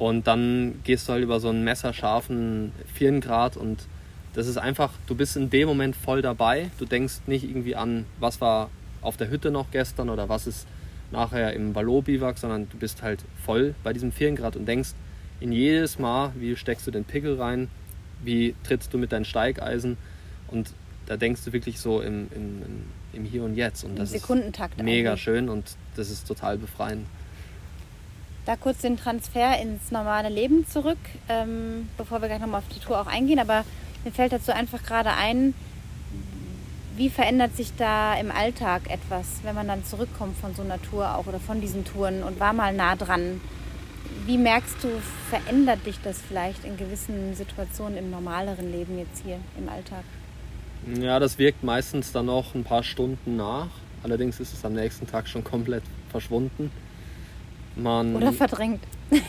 Und 0.01 0.25
dann 0.25 0.79
gehst 0.83 1.07
du 1.07 1.13
halt 1.13 1.23
über 1.23 1.39
so 1.39 1.49
einen 1.49 1.63
messerscharfen 1.63 2.71
4 2.95 3.19
Grad 3.19 3.55
und 3.55 3.85
das 4.33 4.47
ist 4.47 4.57
einfach, 4.57 4.93
du 5.05 5.13
bist 5.13 5.37
in 5.37 5.51
dem 5.51 5.67
Moment 5.67 5.95
voll 5.95 6.23
dabei. 6.23 6.71
Du 6.79 6.85
denkst 6.85 7.19
nicht 7.27 7.43
irgendwie 7.43 7.75
an, 7.75 8.07
was 8.19 8.41
war 8.41 8.71
auf 9.03 9.15
der 9.15 9.29
Hütte 9.29 9.51
noch 9.51 9.69
gestern 9.69 10.09
oder 10.09 10.27
was 10.27 10.47
ist 10.47 10.65
nachher 11.11 11.53
im 11.53 11.75
Vallot-Biwak, 11.75 12.39
sondern 12.39 12.67
du 12.67 12.77
bist 12.77 13.03
halt 13.03 13.23
voll 13.45 13.75
bei 13.83 13.93
diesem 13.93 14.11
4 14.11 14.31
Grad 14.31 14.55
und 14.55 14.65
denkst 14.65 14.93
in 15.39 15.51
jedes 15.51 15.99
Mal, 15.99 16.31
wie 16.35 16.55
steckst 16.55 16.87
du 16.87 16.89
den 16.89 17.03
Pickel 17.03 17.39
rein, 17.39 17.69
wie 18.23 18.55
trittst 18.63 18.91
du 18.95 18.97
mit 18.97 19.11
deinen 19.11 19.25
Steigeisen 19.25 19.97
und 20.47 20.73
da 21.05 21.15
denkst 21.15 21.45
du 21.45 21.53
wirklich 21.53 21.79
so 21.79 22.01
im, 22.01 22.27
im, 22.33 22.63
im 23.13 23.23
Hier 23.23 23.43
und 23.43 23.53
Jetzt. 23.53 23.83
Und 23.83 23.99
das 23.99 24.09
Sekundentakt 24.09 24.79
ist 24.79 24.83
mega 24.83 25.11
eigentlich. 25.11 25.21
schön 25.21 25.47
und 25.47 25.77
das 25.95 26.09
ist 26.09 26.27
total 26.27 26.57
befreiend. 26.57 27.05
Da 28.45 28.55
kurz 28.55 28.79
den 28.79 28.97
Transfer 28.97 29.59
ins 29.61 29.91
normale 29.91 30.29
Leben 30.29 30.67
zurück, 30.67 30.97
ähm, 31.29 31.89
bevor 31.97 32.21
wir 32.21 32.27
gleich 32.27 32.39
nochmal 32.39 32.59
auf 32.59 32.75
die 32.75 32.79
Tour 32.79 32.99
auch 32.99 33.07
eingehen, 33.07 33.39
aber 33.39 33.63
mir 34.03 34.11
fällt 34.11 34.31
dazu 34.31 34.51
einfach 34.51 34.81
gerade 34.81 35.11
ein, 35.11 35.53
wie 36.97 37.09
verändert 37.09 37.55
sich 37.55 37.75
da 37.77 38.15
im 38.15 38.31
Alltag 38.31 38.89
etwas, 38.89 39.25
wenn 39.43 39.55
man 39.55 39.67
dann 39.67 39.85
zurückkommt 39.85 40.37
von 40.37 40.55
so 40.55 40.63
einer 40.63 40.81
Tour 40.81 41.15
auch 41.15 41.27
oder 41.27 41.39
von 41.39 41.61
diesen 41.61 41.85
Touren 41.85 42.23
und 42.23 42.39
war 42.39 42.53
mal 42.53 42.73
nah 42.73 42.95
dran? 42.95 43.39
Wie 44.25 44.37
merkst 44.37 44.83
du, 44.83 44.89
verändert 45.29 45.85
dich 45.85 45.99
das 46.03 46.19
vielleicht 46.19 46.65
in 46.65 46.77
gewissen 46.77 47.33
Situationen 47.35 47.97
im 47.97 48.11
normaleren 48.11 48.71
Leben 48.71 48.97
jetzt 48.99 49.23
hier 49.23 49.37
im 49.57 49.69
Alltag? 49.69 50.03
Ja, 50.99 51.19
das 51.19 51.37
wirkt 51.37 51.63
meistens 51.63 52.11
dann 52.11 52.25
noch 52.25 52.55
ein 52.55 52.63
paar 52.63 52.83
Stunden 52.83 53.35
nach. 53.35 53.69
Allerdings 54.03 54.39
ist 54.39 54.53
es 54.53 54.65
am 54.65 54.73
nächsten 54.73 55.07
Tag 55.07 55.27
schon 55.27 55.43
komplett 55.43 55.83
verschwunden. 56.09 56.71
Man, 57.81 58.15
oder 58.15 58.33
verdrängt. 58.33 58.83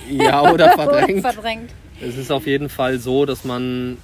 Ja, 0.09 0.53
oder 0.53 0.73
verdrängt. 0.75 1.21
oder 1.21 1.33
verdrängt. 1.33 1.71
Es 2.01 2.17
ist 2.17 2.31
auf 2.31 2.47
jeden 2.47 2.69
Fall 2.69 2.99
so, 2.99 3.27
dass 3.27 3.45
man 3.45 3.99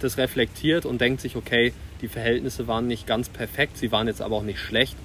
das 0.00 0.18
reflektiert 0.18 0.84
und 0.84 1.00
denkt 1.00 1.20
sich, 1.20 1.36
okay, 1.36 1.72
die 2.00 2.08
Verhältnisse 2.08 2.68
waren 2.68 2.86
nicht 2.86 3.06
ganz 3.06 3.28
perfekt, 3.28 3.78
sie 3.78 3.90
waren 3.92 4.06
jetzt 4.06 4.20
aber 4.20 4.36
auch 4.36 4.42
nicht 4.42 4.58
schlecht. 4.58 4.96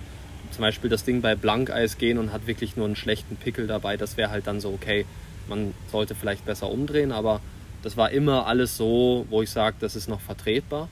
Zum 0.52 0.62
Beispiel 0.62 0.90
das 0.90 1.06
Ding 1.06 1.22
bei 1.22 1.36
Blankeis 1.36 1.98
gehen 1.98 2.18
und 2.18 2.34
hat 2.34 2.48
wirklich 2.48 2.76
nur 2.76 2.86
einen 2.86 2.98
schlechten 2.98 3.38
Pickel 3.38 3.68
dabei, 3.68 3.96
das 3.96 4.18
wäre 4.18 4.30
halt 4.30 4.48
dann 4.48 4.60
so, 4.60 4.70
okay, 4.70 5.06
man 5.48 5.74
sollte 5.92 6.16
vielleicht 6.16 6.46
besser 6.46 6.70
umdrehen, 6.70 7.12
aber 7.12 7.40
das 7.84 7.98
war 7.98 8.12
immer 8.12 8.46
alles 8.48 8.78
so, 8.78 9.26
wo 9.30 9.42
ich 9.42 9.50
sage, 9.50 9.78
das 9.80 9.96
ist 9.96 10.08
noch 10.08 10.20
vertretbar. 10.20 10.90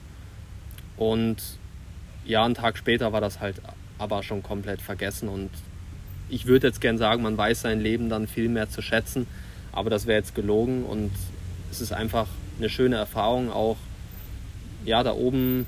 Und 0.98 1.38
ja, 2.26 2.44
einen 2.44 2.56
Tag 2.56 2.78
später 2.78 3.12
war 3.14 3.22
das 3.22 3.40
halt 3.40 3.58
aber 3.98 4.24
schon 4.24 4.42
komplett 4.42 4.82
vergessen 4.82 5.30
und 5.30 5.50
ich 6.30 6.46
würde 6.46 6.68
jetzt 6.68 6.82
gern 6.82 6.98
sagen, 6.98 7.24
man 7.24 7.38
weiß 7.38 7.62
sein 7.62 7.80
Leben 7.80 8.10
dann 8.10 8.28
viel 8.28 8.50
mehr 8.50 8.70
zu 8.70 8.82
schätzen, 8.82 9.28
aber 9.72 9.90
das 9.90 10.08
wäre 10.08 10.18
jetzt 10.20 10.36
gelogen 10.36 10.84
und 10.84 11.12
es 11.72 11.82
ist 11.82 11.92
einfach 11.92 12.28
eine 12.58 12.70
schöne 12.70 12.96
Erfahrung, 12.96 13.52
auch 13.52 13.78
ja, 14.86 15.04
da 15.04 15.14
oben 15.14 15.66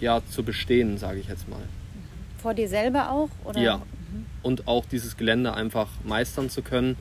ja, 0.00 0.20
zu 0.30 0.42
bestehen, 0.42 0.98
sage 0.98 1.20
ich 1.20 1.28
jetzt 1.28 1.48
mal. 1.48 1.60
Vor 2.38 2.54
dir 2.54 2.68
selber 2.68 3.10
auch? 3.10 3.30
Oder? 3.44 3.60
Ja. 3.60 3.76
Mhm. 3.78 4.26
Und 4.42 4.68
auch 4.68 4.84
dieses 4.86 5.16
Gelände 5.16 5.54
einfach 5.54 5.88
meistern 6.04 6.50
zu 6.50 6.62
können. 6.62 6.96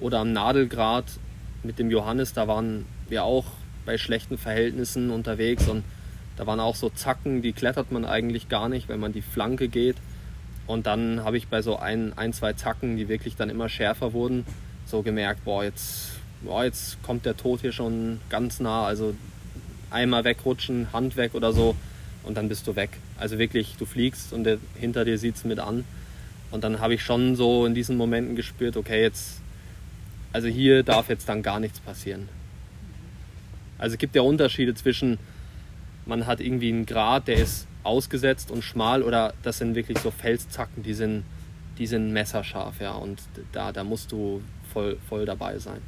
Oder 0.00 0.20
am 0.20 0.32
Nadelgrad 0.32 1.04
mit 1.62 1.78
dem 1.78 1.90
Johannes, 1.90 2.32
da 2.32 2.46
waren 2.48 2.84
wir 3.08 3.24
auch 3.24 3.46
bei 3.86 3.98
schlechten 3.98 4.38
Verhältnissen 4.38 5.10
unterwegs 5.10 5.68
und 5.68 5.84
da 6.36 6.46
waren 6.46 6.60
auch 6.60 6.74
so 6.74 6.90
Zacken, 6.90 7.42
die 7.42 7.52
klettert 7.52 7.92
man 7.92 8.04
eigentlich 8.04 8.48
gar 8.48 8.68
nicht, 8.68 8.88
wenn 8.88 8.98
man 8.98 9.12
die 9.12 9.22
Flanke 9.22 9.68
geht. 9.68 9.96
Und 10.66 10.86
dann 10.86 11.24
habe 11.24 11.36
ich 11.36 11.48
bei 11.48 11.62
so 11.62 11.78
ein, 11.78 12.16
ein, 12.16 12.32
zwei 12.32 12.54
Zacken, 12.54 12.96
die 12.96 13.08
wirklich 13.08 13.36
dann 13.36 13.50
immer 13.50 13.68
schärfer 13.68 14.12
wurden, 14.12 14.46
so 14.86 15.02
gemerkt, 15.02 15.44
boah, 15.44 15.64
jetzt, 15.64 16.12
boah, 16.42 16.64
jetzt 16.64 17.02
kommt 17.02 17.26
der 17.26 17.36
Tod 17.36 17.60
hier 17.60 17.72
schon 17.72 18.20
ganz 18.30 18.60
nah. 18.60 18.84
Also 18.84 19.14
einmal 19.90 20.24
wegrutschen, 20.24 20.88
Hand 20.92 21.16
weg 21.16 21.34
oder 21.34 21.52
so 21.52 21.76
und 22.24 22.36
dann 22.36 22.48
bist 22.48 22.66
du 22.66 22.76
weg. 22.76 22.90
Also 23.18 23.38
wirklich, 23.38 23.76
du 23.78 23.86
fliegst 23.86 24.32
und 24.32 24.44
der, 24.44 24.58
hinter 24.74 25.04
dir 25.04 25.18
sieht 25.18 25.36
es 25.36 25.44
mit 25.44 25.58
an. 25.58 25.84
Und 26.50 26.64
dann 26.64 26.80
habe 26.80 26.94
ich 26.94 27.02
schon 27.02 27.36
so 27.36 27.66
in 27.66 27.74
diesen 27.74 27.96
Momenten 27.96 28.36
gespürt, 28.36 28.76
okay, 28.76 29.02
jetzt, 29.02 29.40
also 30.32 30.48
hier 30.48 30.82
darf 30.82 31.08
jetzt 31.08 31.28
dann 31.28 31.42
gar 31.42 31.60
nichts 31.60 31.80
passieren. 31.80 32.28
Also 33.78 33.94
es 33.94 33.98
gibt 33.98 34.14
ja 34.14 34.22
Unterschiede 34.22 34.74
zwischen, 34.74 35.18
man 36.06 36.26
hat 36.26 36.40
irgendwie 36.40 36.68
einen 36.68 36.86
Grat, 36.86 37.28
der 37.28 37.36
ist 37.36 37.66
ausgesetzt 37.84 38.50
und 38.50 38.62
schmal 38.62 39.02
oder 39.02 39.34
das 39.42 39.58
sind 39.58 39.74
wirklich 39.74 39.98
so 39.98 40.10
Felszacken, 40.10 40.82
die 40.82 40.94
sind, 40.94 41.24
die 41.78 41.86
sind 41.86 42.12
messerscharf, 42.12 42.80
ja. 42.80 42.92
Und 42.92 43.22
da, 43.52 43.72
da 43.72 43.84
musst 43.84 44.10
du 44.10 44.42
voll, 44.72 44.98
voll 45.08 45.26
dabei 45.26 45.58
sein. 45.58 45.80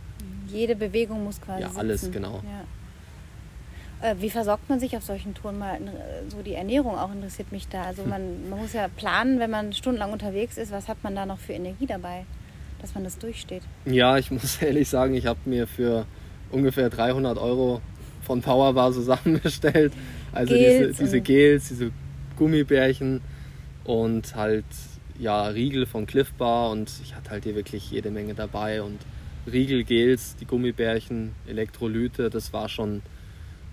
Jede 0.47 0.77
Bewegung 0.77 1.25
muss 1.25 1.41
quasi. 1.41 1.63
Ja, 1.63 1.73
alles, 1.75 2.11
genau. 2.11 2.43
Ja. 2.45 4.11
Äh, 4.11 4.17
wie 4.21 4.31
versorgt 4.31 4.69
man 4.69 4.79
sich 4.79 4.97
auf 4.97 5.03
solchen 5.03 5.35
Touren 5.35 5.59
mal? 5.59 5.79
So 6.29 6.43
die 6.43 6.55
Ernährung 6.55 6.97
auch 6.97 7.13
interessiert 7.13 7.51
mich 7.51 7.67
da. 7.69 7.83
Also 7.85 8.05
man, 8.05 8.49
man 8.49 8.61
muss 8.61 8.73
ja 8.73 8.89
planen, 8.89 9.41
wenn 9.41 9.51
man 9.51 9.73
stundenlang 9.73 10.13
unterwegs 10.13 10.59
ist, 10.59 10.71
was 10.71 10.89
hat 10.89 11.03
man 11.03 11.15
da 11.17 11.27
noch 11.27 11.39
für 11.39 11.55
Energie 11.55 11.87
dabei, 11.87 12.25
dass 12.81 12.95
man 12.95 13.05
das 13.05 13.19
durchsteht? 13.19 13.63
Ja, 13.87 14.19
ich 14.19 14.31
muss 14.31 14.61
ehrlich 14.63 14.89
sagen, 14.89 15.15
ich 15.15 15.27
habe 15.27 15.41
mir 15.47 15.67
für 15.67 16.07
ungefähr 16.51 16.91
300 16.91 17.39
Euro 17.39 17.81
von 18.23 18.43
Powerbar 18.43 18.93
zusammengestellt. 18.93 19.93
Also 20.37 20.55
Gels 20.55 20.89
diese, 20.89 21.05
diese 21.05 21.21
Gels, 21.21 21.69
diese 21.69 21.91
Gummibärchen 22.37 23.21
und 23.85 24.35
halt 24.35 24.65
ja 25.19 25.47
Riegel 25.47 25.87
von 25.87 26.07
Cliff 26.07 26.33
Bar 26.35 26.71
und 26.71 26.93
ich 27.03 27.15
hatte 27.15 27.31
halt 27.31 27.45
hier 27.45 27.55
wirklich 27.55 27.91
jede 27.91 28.11
Menge 28.11 28.35
dabei 28.35 28.83
und 28.83 28.99
Riegel, 29.51 29.85
Gels, 29.85 30.37
die 30.37 30.45
Gummibärchen, 30.45 31.33
Elektrolyte, 31.47 32.31
das 32.31 32.53
war 32.53 32.69
schon 32.69 33.03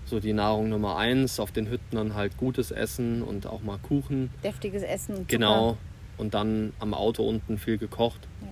so 0.05 0.19
die 0.19 0.33
Nahrung 0.33 0.69
Nummer 0.69 0.97
eins. 0.97 1.39
Auf 1.39 1.51
den 1.51 1.69
Hütten 1.69 1.95
dann 1.95 2.13
halt 2.13 2.37
gutes 2.37 2.71
Essen 2.71 3.23
und 3.23 3.47
auch 3.47 3.63
mal 3.63 3.79
Kuchen. 3.79 4.29
Deftiges 4.43 4.83
Essen. 4.83 5.15
Und 5.15 5.27
genau. 5.27 5.77
Und 6.17 6.33
dann 6.33 6.73
am 6.79 6.93
Auto 6.93 7.27
unten 7.27 7.57
viel 7.57 7.77
gekocht. 7.77 8.19
Ja. 8.41 8.47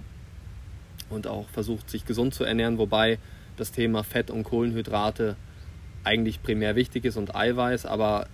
Und 1.16 1.28
auch 1.28 1.48
versucht, 1.50 1.90
sich 1.90 2.06
gesund 2.06 2.34
zu 2.34 2.44
ernähren, 2.44 2.78
wobei 2.78 3.20
das 3.58 3.72
Thema 3.72 4.04
Fett 4.04 4.32
und 4.32 4.44
Kohlenhydrate 4.44 5.36
eigentlich 6.04 6.42
primär 6.42 6.76
wichtig 6.76 7.06
ist 7.06 7.18
und 7.18 7.36
Eiweiß, 7.36 7.86
aber 7.86 8.28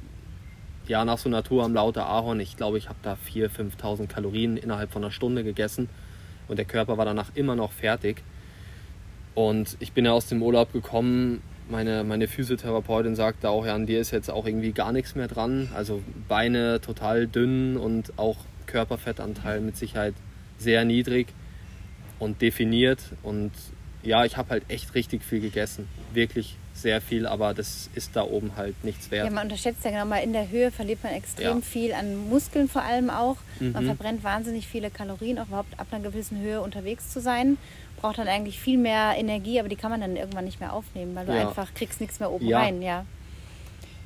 ja, 0.87 1.03
nach 1.03 1.17
so 1.17 1.29
Tour 1.41 1.65
am 1.65 1.73
Lauter 1.73 2.07
Ahorn, 2.07 2.39
ich 2.39 2.55
glaube, 2.55 2.77
ich 2.77 2.87
habe 2.87 2.99
da 3.01 3.13
4.000, 3.13 3.77
5.000 3.77 4.07
Kalorien 4.07 4.55
innerhalb 4.55 4.91
von 4.91 5.03
einer 5.03 5.11
Stunde 5.11 5.43
gegessen 5.43 5.89
und 6.47 6.57
der 6.57 6.65
Körper 6.65 6.97
war 6.97 7.05
danach 7.05 7.31
immer 7.35 7.55
noch 7.55 7.73
fertig. 7.73 8.23
Und 9.35 9.77
ich 9.79 9.91
bin 9.91 10.05
ja 10.05 10.13
aus 10.13 10.27
dem 10.27 10.41
Urlaub 10.41 10.71
gekommen 10.71 11.41
meine, 11.69 12.03
meine 12.03 12.27
Physiotherapeutin 12.27 13.15
sagte 13.15 13.49
auch, 13.49 13.65
ja, 13.65 13.75
an 13.75 13.85
dir 13.85 13.99
ist 13.99 14.11
jetzt 14.11 14.29
auch 14.29 14.45
irgendwie 14.45 14.71
gar 14.71 14.91
nichts 14.91 15.15
mehr 15.15 15.27
dran. 15.27 15.69
Also 15.73 16.01
Beine 16.27 16.81
total 16.81 17.27
dünn 17.27 17.77
und 17.77 18.17
auch 18.17 18.37
Körperfettanteil 18.67 19.61
mit 19.61 19.77
Sicherheit 19.77 20.13
sehr 20.57 20.85
niedrig 20.85 21.27
und 22.19 22.41
definiert. 22.41 22.99
Und 23.23 23.51
ja, 24.03 24.25
ich 24.25 24.37
habe 24.37 24.49
halt 24.49 24.63
echt 24.69 24.95
richtig 24.95 25.23
viel 25.23 25.41
gegessen. 25.41 25.87
Wirklich 26.13 26.57
sehr 26.81 27.01
viel, 27.01 27.25
aber 27.25 27.53
das 27.53 27.89
ist 27.95 28.15
da 28.15 28.23
oben 28.23 28.53
halt 28.55 28.83
nichts 28.83 29.11
wert. 29.11 29.25
Ja, 29.25 29.31
man 29.31 29.45
unterschätzt 29.45 29.83
ja 29.83 29.91
genau 29.91 30.05
mal, 30.05 30.19
in 30.19 30.33
der 30.33 30.49
Höhe 30.49 30.71
verliert 30.71 31.03
man 31.03 31.13
extrem 31.13 31.57
ja. 31.57 31.61
viel 31.61 31.93
an 31.93 32.29
Muskeln 32.29 32.67
vor 32.69 32.83
allem 32.83 33.09
auch. 33.09 33.37
Mhm. 33.59 33.71
Man 33.73 33.85
verbrennt 33.85 34.23
wahnsinnig 34.23 34.67
viele 34.67 34.89
Kalorien, 34.89 35.39
auch 35.39 35.47
überhaupt 35.47 35.79
ab 35.79 35.87
einer 35.91 36.03
gewissen 36.03 36.39
Höhe 36.39 36.61
unterwegs 36.61 37.09
zu 37.09 37.19
sein. 37.19 37.57
Braucht 37.99 38.19
dann 38.19 38.27
eigentlich 38.27 38.59
viel 38.59 38.77
mehr 38.77 39.15
Energie, 39.17 39.59
aber 39.59 39.69
die 39.69 39.75
kann 39.75 39.89
man 39.89 40.01
dann 40.01 40.15
irgendwann 40.15 40.45
nicht 40.45 40.59
mehr 40.59 40.73
aufnehmen, 40.73 41.15
weil 41.15 41.25
du 41.25 41.33
ja. 41.33 41.47
einfach 41.47 41.73
kriegst 41.73 41.99
nichts 41.99 42.19
mehr 42.19 42.31
oben 42.31 42.47
ja. 42.47 42.59
rein, 42.59 42.81
ja. 42.81 43.05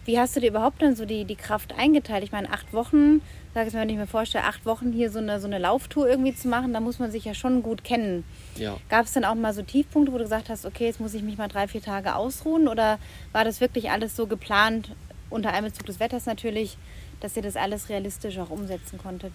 Wie 0.05 0.19
hast 0.19 0.35
du 0.35 0.39
dir 0.39 0.49
überhaupt 0.49 0.81
dann 0.81 0.95
so 0.95 1.05
die, 1.05 1.25
die 1.25 1.35
Kraft 1.35 1.73
eingeteilt? 1.77 2.23
Ich 2.23 2.31
meine, 2.31 2.49
acht 2.49 2.73
Wochen, 2.73 3.21
sag 3.53 3.67
ich 3.67 3.73
mir, 3.73 3.81
wenn 3.81 3.89
ich 3.89 3.97
mir 3.97 4.07
vorstelle, 4.07 4.45
acht 4.45 4.65
Wochen 4.65 4.91
hier 4.91 5.11
so 5.11 5.19
eine, 5.19 5.39
so 5.39 5.45
eine 5.45 5.59
Lauftour 5.59 6.09
irgendwie 6.09 6.33
zu 6.33 6.47
machen, 6.47 6.73
da 6.73 6.79
muss 6.79 6.97
man 6.97 7.11
sich 7.11 7.25
ja 7.25 7.35
schon 7.35 7.61
gut 7.61 7.83
kennen. 7.83 8.23
Ja. 8.55 8.77
Gab 8.89 9.05
es 9.05 9.13
dann 9.13 9.25
auch 9.25 9.35
mal 9.35 9.53
so 9.53 9.61
Tiefpunkte, 9.61 10.11
wo 10.11 10.17
du 10.17 10.23
gesagt 10.23 10.49
hast, 10.49 10.65
okay, 10.65 10.85
jetzt 10.85 10.99
muss 10.99 11.13
ich 11.13 11.21
mich 11.21 11.37
mal 11.37 11.47
drei, 11.47 11.67
vier 11.67 11.83
Tage 11.83 12.15
ausruhen? 12.15 12.67
Oder 12.67 12.97
war 13.31 13.43
das 13.43 13.61
wirklich 13.61 13.91
alles 13.91 14.15
so 14.15 14.25
geplant, 14.25 14.95
unter 15.29 15.53
Einbezug 15.53 15.85
des 15.85 15.99
Wetters 15.99 16.25
natürlich, 16.25 16.77
dass 17.19 17.37
ihr 17.37 17.43
das 17.43 17.55
alles 17.55 17.89
realistisch 17.89 18.39
auch 18.39 18.49
umsetzen 18.49 18.97
konntet? 18.97 19.33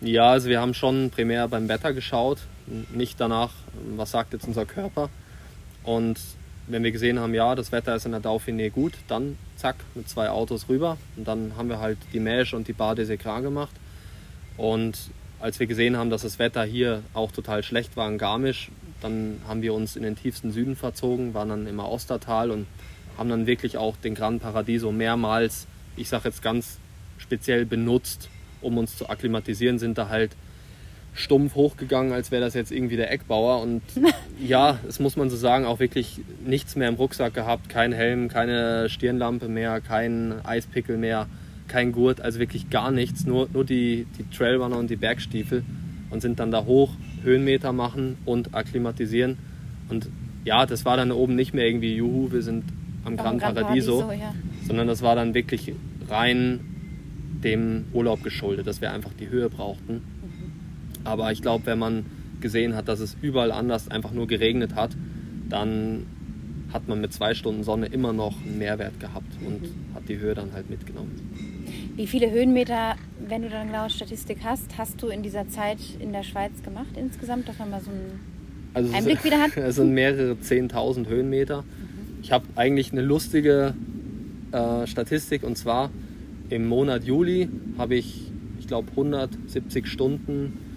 Ja, 0.00 0.30
also 0.30 0.48
wir 0.48 0.60
haben 0.60 0.72
schon 0.72 1.10
primär 1.10 1.48
beim 1.48 1.68
Wetter 1.68 1.92
geschaut, 1.92 2.38
nicht 2.94 3.20
danach, 3.20 3.50
was 3.96 4.12
sagt 4.12 4.32
jetzt 4.32 4.46
unser 4.46 4.64
Körper. 4.64 5.10
Und 5.82 6.18
wenn 6.66 6.84
wir 6.84 6.92
gesehen 6.92 7.18
haben, 7.18 7.34
ja, 7.34 7.54
das 7.54 7.72
Wetter 7.72 7.94
ist 7.96 8.06
in 8.06 8.12
der 8.12 8.22
Dauphiné 8.22 8.70
gut, 8.70 8.92
dann 9.08 9.36
zack, 9.56 9.76
mit 9.94 10.08
zwei 10.08 10.30
Autos 10.30 10.68
rüber. 10.68 10.96
Und 11.16 11.26
dann 11.26 11.52
haben 11.56 11.68
wir 11.68 11.80
halt 11.80 11.98
die 12.12 12.20
Mesh 12.20 12.54
und 12.54 12.68
die 12.68 12.72
Bar 12.72 12.94
des 12.94 13.08
Ecrans 13.08 13.42
gemacht. 13.42 13.74
Und 14.56 14.96
als 15.40 15.58
wir 15.58 15.66
gesehen 15.66 15.96
haben, 15.96 16.10
dass 16.10 16.22
das 16.22 16.38
Wetter 16.38 16.64
hier 16.64 17.02
auch 17.14 17.32
total 17.32 17.62
schlecht 17.62 17.96
war 17.96 18.08
in 18.08 18.18
Garmisch, 18.18 18.70
dann 19.00 19.40
haben 19.48 19.62
wir 19.62 19.74
uns 19.74 19.96
in 19.96 20.02
den 20.02 20.16
tiefsten 20.16 20.52
Süden 20.52 20.76
verzogen, 20.76 21.34
waren 21.34 21.48
dann 21.48 21.66
im 21.66 21.80
Ostertal 21.80 22.50
und 22.50 22.66
haben 23.16 23.30
dann 23.30 23.46
wirklich 23.46 23.78
auch 23.78 23.96
den 23.96 24.14
Gran 24.14 24.38
Paradiso 24.40 24.92
mehrmals, 24.92 25.66
ich 25.96 26.08
sage 26.08 26.28
jetzt 26.28 26.42
ganz 26.42 26.78
speziell 27.18 27.64
benutzt, 27.64 28.28
um 28.60 28.78
uns 28.78 28.96
zu 28.96 29.08
akklimatisieren, 29.08 29.78
sind 29.78 29.98
da 29.98 30.08
halt 30.08 30.32
stumpf 31.14 31.54
hochgegangen, 31.54 32.12
als 32.12 32.30
wäre 32.30 32.42
das 32.42 32.54
jetzt 32.54 32.72
irgendwie 32.72 32.96
der 32.96 33.12
Eckbauer. 33.12 33.60
Und 33.62 33.82
ja, 34.40 34.78
das 34.86 35.00
muss 35.00 35.16
man 35.16 35.30
so 35.30 35.36
sagen, 35.36 35.64
auch 35.64 35.80
wirklich 35.80 36.20
nichts 36.44 36.76
mehr 36.76 36.88
im 36.88 36.94
Rucksack 36.94 37.34
gehabt, 37.34 37.68
kein 37.68 37.92
Helm, 37.92 38.28
keine 38.28 38.88
Stirnlampe 38.88 39.48
mehr, 39.48 39.80
kein 39.80 40.34
Eispickel 40.44 40.96
mehr, 40.96 41.26
kein 41.68 41.92
Gurt, 41.92 42.20
also 42.20 42.38
wirklich 42.38 42.70
gar 42.70 42.90
nichts, 42.90 43.26
nur, 43.26 43.48
nur 43.52 43.64
die, 43.64 44.06
die 44.18 44.28
Trailrunner 44.36 44.76
und 44.76 44.90
die 44.90 44.96
Bergstiefel 44.96 45.64
und 46.10 46.20
sind 46.20 46.40
dann 46.40 46.50
da 46.50 46.64
hoch, 46.64 46.90
Höhenmeter 47.22 47.72
machen 47.72 48.18
und 48.24 48.54
akklimatisieren. 48.54 49.38
Und 49.88 50.08
ja, 50.44 50.66
das 50.66 50.84
war 50.84 50.96
dann 50.96 51.12
oben 51.12 51.36
nicht 51.36 51.54
mehr 51.54 51.66
irgendwie, 51.66 51.94
juhu, 51.94 52.32
wir 52.32 52.42
sind 52.42 52.64
am 53.04 53.16
Gran, 53.16 53.38
Paradiso, 53.38 54.00
Paradiso 54.00 54.22
ja. 54.22 54.34
sondern 54.66 54.88
das 54.88 55.02
war 55.02 55.14
dann 55.14 55.34
wirklich 55.34 55.72
rein 56.08 56.60
dem 57.44 57.86
Urlaub 57.92 58.22
geschuldet, 58.22 58.66
dass 58.66 58.80
wir 58.80 58.92
einfach 58.92 59.12
die 59.18 59.28
Höhe 59.28 59.48
brauchten. 59.48 60.02
Aber 61.04 61.32
ich 61.32 61.42
glaube, 61.42 61.66
wenn 61.66 61.78
man 61.78 62.04
gesehen 62.40 62.74
hat, 62.74 62.88
dass 62.88 63.00
es 63.00 63.16
überall 63.22 63.52
anders 63.52 63.88
einfach 63.88 64.12
nur 64.12 64.26
geregnet 64.26 64.74
hat, 64.74 64.96
dann 65.48 66.06
hat 66.72 66.88
man 66.88 67.00
mit 67.00 67.12
zwei 67.12 67.34
Stunden 67.34 67.64
Sonne 67.64 67.86
immer 67.86 68.12
noch 68.12 68.34
einen 68.42 68.58
Mehrwert 68.58 68.98
gehabt 69.00 69.32
und 69.44 69.62
mhm. 69.62 69.94
hat 69.94 70.08
die 70.08 70.18
Höhe 70.18 70.34
dann 70.34 70.52
halt 70.52 70.70
mitgenommen. 70.70 71.10
Wie 71.96 72.06
viele 72.06 72.30
Höhenmeter, 72.30 72.96
wenn 73.26 73.42
du 73.42 73.50
dann 73.50 73.68
genaue 73.68 73.90
Statistik 73.90 74.38
hast, 74.44 74.78
hast 74.78 75.02
du 75.02 75.08
in 75.08 75.22
dieser 75.22 75.48
Zeit 75.48 75.78
in 75.98 76.12
der 76.12 76.22
Schweiz 76.22 76.62
gemacht 76.62 76.96
insgesamt, 76.96 77.48
dass 77.48 77.58
man 77.58 77.70
mal 77.70 77.80
so 77.80 77.90
einen 77.90 78.20
also 78.74 78.94
Einblick 78.94 79.24
wieder 79.24 79.38
hat? 79.38 79.56
Es 79.56 79.76
sind 79.76 79.92
mehrere 79.92 80.34
10.000 80.34 81.08
Höhenmeter. 81.08 81.62
Mhm. 81.62 82.22
Ich 82.22 82.32
habe 82.32 82.46
eigentlich 82.54 82.92
eine 82.92 83.02
lustige 83.02 83.74
äh, 84.52 84.86
Statistik 84.86 85.42
und 85.42 85.58
zwar 85.58 85.90
im 86.50 86.66
Monat 86.66 87.04
Juli 87.04 87.48
habe 87.78 87.96
ich, 87.96 88.30
ich 88.58 88.66
glaube, 88.66 88.90
170 88.90 89.86
Stunden 89.86 90.69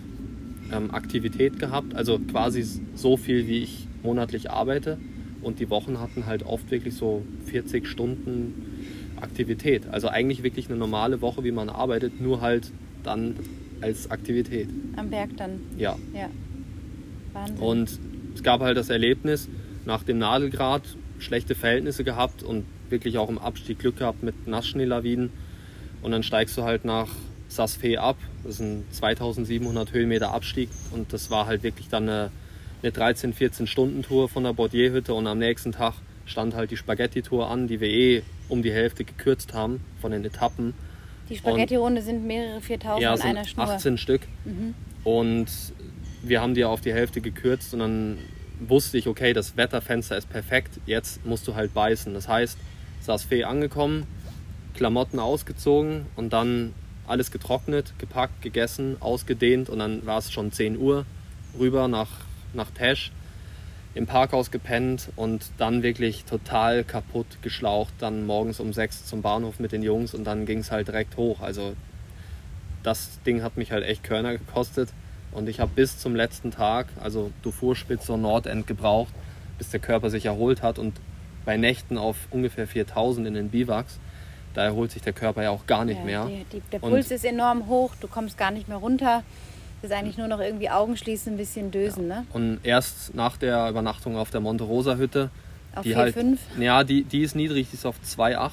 ähm, 0.72 0.92
Aktivität 0.92 1.60
gehabt, 1.60 1.96
also 1.96 2.20
quasi 2.20 2.66
so 2.96 3.18
viel, 3.18 3.48
wie 3.48 3.60
ich 3.60 3.88
monatlich 4.04 4.52
arbeite. 4.52 4.98
Und 5.42 5.60
die 5.60 5.70
Wochen 5.70 6.00
hatten 6.00 6.26
halt 6.26 6.44
oft 6.44 6.72
wirklich 6.72 6.96
so 6.96 7.24
40 7.46 7.88
Stunden 7.88 9.14
Aktivität. 9.20 9.88
Also 9.92 10.08
eigentlich 10.08 10.44
wirklich 10.44 10.70
eine 10.70 10.78
normale 10.78 11.22
Woche, 11.22 11.44
wie 11.44 11.52
man 11.52 11.70
arbeitet, 11.70 12.22
nur 12.22 12.42
halt 12.42 12.72
dann 13.04 13.36
als 13.82 14.10
Aktivität. 14.10 14.70
Am 14.96 15.10
Berg 15.10 15.36
dann? 15.38 15.60
Ja. 15.78 15.98
Ja. 16.14 16.30
Wahnsinn. 17.34 17.58
Und 17.58 18.00
es 18.36 18.44
gab 18.44 18.62
halt 18.62 18.78
das 18.78 18.90
Erlebnis, 18.90 19.50
nach 19.86 20.04
dem 20.04 20.18
Nadelgrad 20.18 20.84
schlechte 21.20 21.56
Verhältnisse 21.56 22.04
gehabt 22.04 22.44
und 22.44 22.66
wirklich 22.90 23.18
auch 23.18 23.30
im 23.30 23.38
Abstieg 23.38 23.80
Glück 23.80 23.98
gehabt 23.98 24.24
mit 24.24 24.48
Nassschneelawinen. 24.48 25.32
Und 26.02 26.12
dann 26.12 26.24
steigst 26.24 26.58
du 26.58 26.64
halt 26.64 26.86
nach 26.86 27.10
Sasfe 27.56 28.00
ab. 28.00 28.18
Das 28.44 28.56
ist 28.56 28.62
ein 28.62 28.86
2700 28.92 29.94
Höhenmeter 29.94 30.34
Abstieg 30.34 30.70
und 30.92 31.14
das 31.14 31.30
war 31.30 31.46
halt 31.46 31.64
wirklich 31.64 31.90
dann 31.90 32.10
eine, 32.10 32.32
eine 32.82 32.92
13, 32.92 33.34
14 33.34 33.68
Stunden 33.68 34.04
Tour 34.04 34.30
von 34.30 34.44
der 34.44 34.54
Bordierhütte 34.54 35.14
und 35.14 35.28
am 35.28 35.40
nächsten 35.40 35.72
Tag 35.72 35.94
stand 36.26 36.56
halt 36.56 36.72
die 36.72 36.78
Spaghetti-Tour 36.78 37.50
an, 37.50 37.68
die 37.68 37.80
wir 37.80 37.90
eh 37.90 38.24
um 38.50 38.62
die 38.62 38.72
Hälfte 38.72 39.04
gekürzt 39.04 39.54
haben 39.54 39.82
von 40.02 40.12
den 40.12 40.24
Etappen. 40.24 40.74
Die 41.30 41.38
Spaghetti-Runde 41.38 42.02
sind 42.02 42.26
mehrere 42.26 42.62
4000 42.62 43.02
ja, 43.02 43.14
in 43.14 43.22
einer 43.22 43.46
Schnur. 43.46 43.70
18 43.70 43.98
Stück. 43.98 44.22
Mhm. 44.46 44.74
Und 45.04 45.48
wir 46.22 46.42
haben 46.42 46.54
die 46.54 46.66
auf 46.66 46.82
die 46.82 46.94
Hälfte 46.94 47.22
gekürzt 47.22 47.74
und 47.74 47.80
dann 47.80 48.18
wusste 48.60 48.98
ich, 48.98 49.08
okay, 49.08 49.34
das 49.34 49.58
Wetterfenster 49.58 50.18
ist 50.18 50.30
perfekt, 50.30 50.80
jetzt 50.86 51.26
musst 51.26 51.48
du 51.48 51.56
halt 51.56 51.74
beißen. 51.74 52.14
Das 52.14 52.28
heißt, 52.28 52.58
saß 53.02 53.24
Fee 53.24 53.44
angekommen, 53.44 54.08
Klamotten 54.74 55.20
ausgezogen 55.20 56.06
und 56.16 56.32
dann 56.32 56.74
alles 57.08 57.32
getrocknet, 57.32 57.94
gepackt, 57.98 58.42
gegessen, 58.42 58.98
ausgedehnt 59.00 59.70
und 59.70 59.80
dann 59.80 60.06
war 60.06 60.20
es 60.20 60.32
schon 60.32 60.52
10 60.52 60.78
Uhr 60.78 61.06
rüber 61.60 61.88
nach, 61.88 62.10
nach 62.54 62.72
Tesch, 62.72 63.12
im 63.96 64.08
Parkhaus 64.08 64.50
gepennt 64.50 65.10
und 65.16 65.52
dann 65.58 65.84
wirklich 65.84 66.26
total 66.26 66.84
kaputt 66.84 67.28
geschlaucht, 67.42 67.94
dann 68.00 68.26
morgens 68.26 68.60
um 68.60 68.74
6 68.74 69.06
zum 69.06 69.22
Bahnhof 69.22 69.60
mit 69.60 69.72
den 69.72 69.84
Jungs 69.84 70.14
und 70.14 70.24
dann 70.24 70.46
ging 70.46 70.60
es 70.60 70.72
halt 70.72 70.88
direkt 70.88 71.18
hoch. 71.18 71.42
Also 71.42 71.76
das 72.82 73.20
Ding 73.26 73.44
hat 73.44 73.56
mich 73.56 73.72
halt 73.72 73.84
echt 73.84 74.04
Körner 74.04 74.32
gekostet 74.34 74.90
und 75.32 75.48
ich 75.48 75.60
habe 75.60 75.72
bis 75.76 76.00
zum 76.00 76.16
letzten 76.16 76.52
Tag, 76.52 76.88
also 77.00 77.32
Dufourspitze 77.44 78.14
und 78.14 78.24
Nordend 78.24 78.66
gebraucht, 78.66 79.14
bis 79.58 79.70
der 79.70 79.80
Körper 79.80 80.10
sich 80.10 80.26
erholt 80.26 80.64
hat 80.64 80.80
und 80.80 80.94
bei 81.46 81.58
Nächten 81.58 81.98
auf 81.98 82.16
ungefähr 82.32 82.68
4000 82.68 83.28
in 83.28 83.34
den 83.34 83.50
Biwaks, 83.50 84.00
da 84.54 84.64
erholt 84.64 84.92
sich 84.92 85.02
der 85.02 85.14
Körper 85.14 85.44
ja 85.44 85.50
auch 85.50 85.66
gar 85.66 85.86
nicht 85.86 86.00
ja, 86.00 86.06
mehr. 86.06 86.26
Die, 86.26 86.46
die, 86.52 86.62
der 86.72 86.80
Puls 86.80 87.08
und 87.08 87.16
ist 87.16 87.26
enorm 87.26 87.68
hoch, 87.68 87.92
du 88.00 88.08
kommst 88.08 88.38
gar 88.38 88.52
nicht 88.52 88.68
mehr 88.68 88.78
runter. 88.78 89.24
Das 89.82 89.92
ist 89.92 89.98
eigentlich 89.98 90.18
nur 90.18 90.28
noch 90.28 90.40
irgendwie 90.40 90.70
Augen 90.70 90.96
schließen, 90.96 91.34
ein 91.34 91.38
bisschen 91.38 91.72
dösen. 91.72 92.10
Ja. 92.10 92.22
Ne? 92.22 92.26
Und 92.32 92.60
erst 92.64 93.14
nach 93.16 93.38
der 93.38 93.70
Übernachtung 93.70 94.16
auf 94.16 94.32
der 94.32 94.40
Monte 94.40 94.64
Rosa 94.64 94.96
Hütte, 94.96 95.30
auf 95.76 95.84
die 95.84 95.90
4, 95.90 95.98
halt, 95.98 96.14
5? 96.14 96.40
ja, 96.60 96.84
die, 96.84 97.04
die 97.04 97.22
ist 97.22 97.36
niedrig, 97.36 97.70
die 97.70 97.76
ist 97.76 97.86
auf 97.86 97.96
2,8 98.06 98.52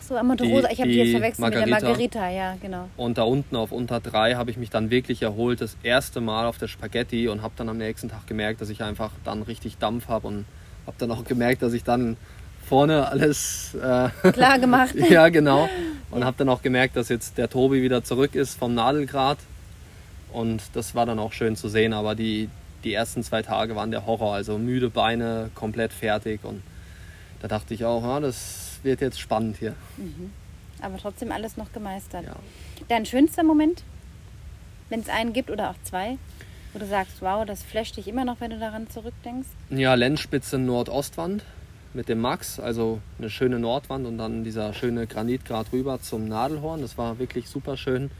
so, 0.00 0.22
Monte 0.22 0.44
Rosa, 0.44 0.68
ich 0.70 0.80
habe 0.80 0.90
die 0.90 0.96
jetzt 0.96 1.12
verwechselt 1.12 1.40
Margarita. 1.40 1.70
mit 1.70 1.82
der 1.82 1.88
Margarita, 1.88 2.30
ja, 2.30 2.56
genau. 2.60 2.88
Und 2.96 3.18
da 3.18 3.22
unten 3.22 3.56
auf 3.56 3.72
unter 3.72 4.00
drei 4.00 4.34
habe 4.34 4.50
ich 4.50 4.56
mich 4.56 4.70
dann 4.70 4.90
wirklich 4.90 5.22
erholt, 5.22 5.60
das 5.60 5.76
erste 5.82 6.20
Mal 6.20 6.46
auf 6.46 6.58
der 6.58 6.68
Spaghetti 6.68 7.28
und 7.28 7.42
habe 7.42 7.54
dann 7.56 7.68
am 7.68 7.78
nächsten 7.78 8.08
Tag 8.08 8.26
gemerkt, 8.26 8.60
dass 8.60 8.68
ich 8.68 8.82
einfach 8.82 9.12
dann 9.24 9.42
richtig 9.42 9.78
Dampf 9.78 10.08
habe 10.08 10.26
und 10.26 10.44
habe 10.86 10.96
dann 10.98 11.10
auch 11.10 11.24
gemerkt, 11.24 11.62
dass 11.62 11.72
ich 11.72 11.84
dann 11.84 12.16
vorne 12.64 13.08
alles 13.08 13.74
äh, 13.74 14.08
klar 14.32 14.58
gemacht. 14.58 14.94
ja, 15.10 15.28
genau. 15.28 15.68
Und 16.10 16.24
habe 16.24 16.36
dann 16.38 16.48
auch 16.48 16.62
gemerkt, 16.62 16.96
dass 16.96 17.08
jetzt 17.08 17.38
der 17.38 17.48
Tobi 17.48 17.82
wieder 17.82 18.04
zurück 18.04 18.34
ist 18.34 18.58
vom 18.58 18.74
Nadelgrad. 18.74 19.38
Und 20.32 20.62
das 20.74 20.94
war 20.94 21.06
dann 21.06 21.18
auch 21.18 21.32
schön 21.32 21.56
zu 21.56 21.68
sehen. 21.68 21.92
Aber 21.92 22.14
die, 22.14 22.48
die 22.82 22.92
ersten 22.92 23.22
zwei 23.22 23.42
Tage 23.42 23.76
waren 23.76 23.90
der 23.90 24.06
Horror. 24.06 24.34
Also 24.34 24.58
müde 24.58 24.90
Beine, 24.90 25.50
komplett 25.54 25.92
fertig. 25.92 26.40
Und 26.44 26.62
da 27.40 27.48
dachte 27.48 27.74
ich 27.74 27.84
auch, 27.84 28.02
ja, 28.02 28.20
das 28.20 28.78
wird 28.82 29.00
jetzt 29.00 29.20
spannend 29.20 29.56
hier. 29.58 29.74
Mhm. 29.96 30.30
Aber 30.80 30.98
trotzdem 30.98 31.32
alles 31.32 31.56
noch 31.56 31.72
gemeistert. 31.72 32.24
Ja. 32.24 32.36
Dein 32.88 33.06
schönster 33.06 33.42
Moment, 33.42 33.82
wenn 34.88 35.00
es 35.00 35.08
einen 35.08 35.32
gibt 35.32 35.50
oder 35.50 35.70
auch 35.70 35.76
zwei, 35.84 36.18
wo 36.72 36.78
du 36.78 36.86
sagst, 36.86 37.22
wow, 37.22 37.44
das 37.46 37.62
flasht 37.62 37.96
dich 37.96 38.08
immer 38.08 38.24
noch, 38.24 38.40
wenn 38.40 38.50
du 38.50 38.58
daran 38.58 38.90
zurückdenkst? 38.90 39.48
Ja, 39.70 39.94
Lenzspitze 39.94 40.58
Nordostwand 40.58 41.42
mit 41.94 42.08
dem 42.08 42.20
Max, 42.20 42.58
also 42.58 43.00
eine 43.18 43.30
schöne 43.30 43.58
Nordwand 43.58 44.06
und 44.06 44.18
dann 44.18 44.44
dieser 44.44 44.74
schöne 44.74 45.06
Granitgrad 45.06 45.72
rüber 45.72 46.00
zum 46.00 46.26
Nadelhorn. 46.26 46.80
Das 46.80 46.98
war 46.98 47.18
wirklich 47.18 47.48
super 47.48 47.76
schön. 47.76 48.10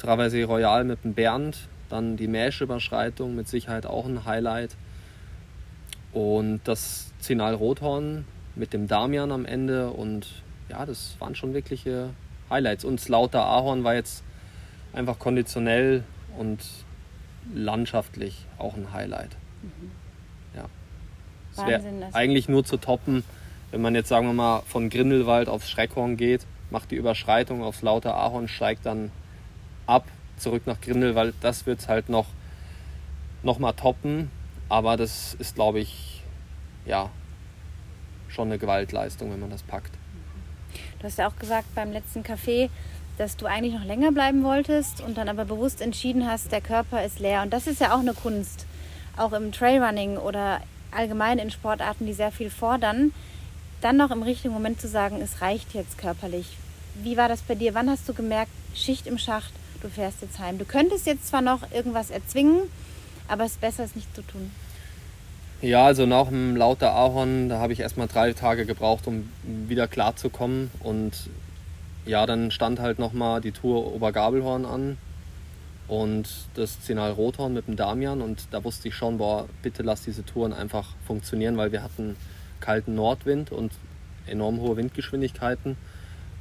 Traversée 0.00 0.44
Royal 0.44 0.84
mit 0.84 1.04
dem 1.04 1.14
Bernd, 1.14 1.68
dann 1.88 2.16
die 2.16 2.28
Mäschüberschreitung 2.28 3.34
mit 3.34 3.48
Sicherheit 3.48 3.86
auch 3.86 4.06
ein 4.06 4.24
Highlight. 4.24 4.76
Und 6.12 6.60
das 6.64 7.12
Zinal 7.18 7.54
Rothorn 7.54 8.24
mit 8.54 8.72
dem 8.72 8.86
Damian 8.86 9.32
am 9.32 9.44
Ende 9.44 9.90
und 9.90 10.26
ja, 10.68 10.86
das 10.86 11.16
waren 11.18 11.34
schon 11.34 11.54
wirkliche 11.54 12.10
Highlights. 12.48 12.84
Und 12.84 13.00
Slaughter 13.00 13.44
Ahorn 13.44 13.84
war 13.84 13.94
jetzt 13.94 14.22
einfach 14.92 15.18
konditionell 15.18 16.04
und 16.36 16.60
landschaftlich 17.52 18.46
auch 18.58 18.74
ein 18.74 18.92
Highlight. 18.92 19.36
Mhm. 19.62 19.90
Ja. 21.58 21.78
Es 21.78 21.84
wäre 21.84 22.14
eigentlich 22.14 22.48
nur 22.48 22.64
zu 22.64 22.76
toppen, 22.76 23.24
wenn 23.70 23.82
man 23.82 23.94
jetzt 23.94 24.08
sagen 24.08 24.26
wir 24.26 24.32
mal 24.32 24.62
von 24.66 24.88
Grindelwald 24.88 25.48
aufs 25.48 25.70
Schreckhorn 25.70 26.16
geht, 26.16 26.46
macht 26.70 26.90
die 26.90 26.96
Überschreitung 26.96 27.62
aufs 27.62 27.82
Lauter 27.82 28.14
Ahorn, 28.14 28.48
steigt 28.48 28.86
dann 28.86 29.10
ab, 29.86 30.04
zurück 30.38 30.62
nach 30.66 30.80
Grindelwald. 30.80 31.34
Das 31.40 31.66
wird 31.66 31.80
es 31.80 31.88
halt 31.88 32.08
noch, 32.08 32.26
noch 33.42 33.58
mal 33.58 33.72
toppen. 33.72 34.30
Aber 34.68 34.96
das 34.96 35.34
ist, 35.34 35.54
glaube 35.54 35.80
ich, 35.80 36.22
ja, 36.84 37.10
schon 38.28 38.48
eine 38.48 38.58
Gewaltleistung, 38.58 39.30
wenn 39.32 39.40
man 39.40 39.50
das 39.50 39.62
packt. 39.62 39.92
Du 40.98 41.04
hast 41.04 41.18
ja 41.18 41.28
auch 41.28 41.36
gesagt 41.36 41.74
beim 41.74 41.92
letzten 41.92 42.22
Café, 42.22 42.68
dass 43.16 43.36
du 43.36 43.46
eigentlich 43.46 43.74
noch 43.74 43.84
länger 43.84 44.12
bleiben 44.12 44.44
wolltest 44.44 45.00
und 45.00 45.16
dann 45.16 45.28
aber 45.28 45.44
bewusst 45.44 45.80
entschieden 45.80 46.26
hast, 46.26 46.52
der 46.52 46.60
Körper 46.60 47.04
ist 47.04 47.18
leer. 47.18 47.42
Und 47.42 47.52
das 47.52 47.66
ist 47.66 47.80
ja 47.80 47.94
auch 47.94 48.00
eine 48.00 48.14
Kunst, 48.14 48.66
auch 49.16 49.32
im 49.32 49.52
Trailrunning 49.52 50.18
oder 50.18 50.60
allgemein 50.90 51.38
in 51.38 51.50
Sportarten, 51.50 52.06
die 52.06 52.12
sehr 52.12 52.32
viel 52.32 52.50
fordern, 52.50 53.12
dann 53.80 53.96
noch 53.96 54.10
im 54.10 54.22
richtigen 54.22 54.52
Moment 54.52 54.80
zu 54.80 54.88
sagen, 54.88 55.20
es 55.22 55.40
reicht 55.40 55.74
jetzt 55.74 55.98
körperlich. 55.98 56.56
Wie 56.94 57.16
war 57.16 57.28
das 57.28 57.42
bei 57.42 57.54
dir? 57.54 57.74
Wann 57.74 57.88
hast 57.88 58.08
du 58.08 58.14
gemerkt, 58.14 58.50
Schicht 58.74 59.06
im 59.06 59.18
Schacht, 59.18 59.52
du 59.82 59.88
fährst 59.88 60.22
jetzt 60.22 60.38
heim? 60.38 60.58
Du 60.58 60.64
könntest 60.64 61.06
jetzt 61.06 61.28
zwar 61.28 61.42
noch 61.42 61.70
irgendwas 61.72 62.10
erzwingen, 62.10 62.62
aber 63.28 63.44
es 63.44 63.52
ist 63.52 63.60
besser, 63.60 63.84
es 63.84 63.94
nicht 63.94 64.14
zu 64.14 64.22
tun. 64.22 64.50
Ja, 65.60 65.84
also 65.84 66.06
nach 66.06 66.28
dem 66.28 66.56
Lauter 66.56 66.92
Ahorn, 66.92 67.48
da 67.48 67.58
habe 67.58 67.72
ich 67.72 67.80
erstmal 67.80 68.06
drei 68.06 68.32
Tage 68.32 68.64
gebraucht, 68.64 69.06
um 69.06 69.28
wieder 69.42 69.88
klarzukommen. 69.88 70.70
Und 70.80 71.12
ja, 72.06 72.26
dann 72.26 72.50
stand 72.50 72.80
halt 72.80 72.98
nochmal 72.98 73.40
die 73.40 73.52
Tour 73.52 73.92
Obergabelhorn 73.94 74.64
an 74.64 74.98
und 75.88 76.28
das 76.54 76.80
Zenal 76.82 77.12
Rothorn 77.12 77.54
mit 77.54 77.66
dem 77.66 77.76
Damian. 77.76 78.20
Und 78.20 78.48
da 78.50 78.62
wusste 78.62 78.88
ich 78.88 78.94
schon, 78.94 79.18
boah, 79.18 79.48
bitte 79.62 79.82
lass 79.82 80.02
diese 80.02 80.24
Touren 80.24 80.52
einfach 80.52 80.94
funktionieren, 81.06 81.56
weil 81.56 81.72
wir 81.72 81.82
hatten 81.82 82.16
kalten 82.60 82.94
Nordwind 82.94 83.50
und 83.50 83.72
enorm 84.26 84.60
hohe 84.60 84.76
Windgeschwindigkeiten. 84.76 85.76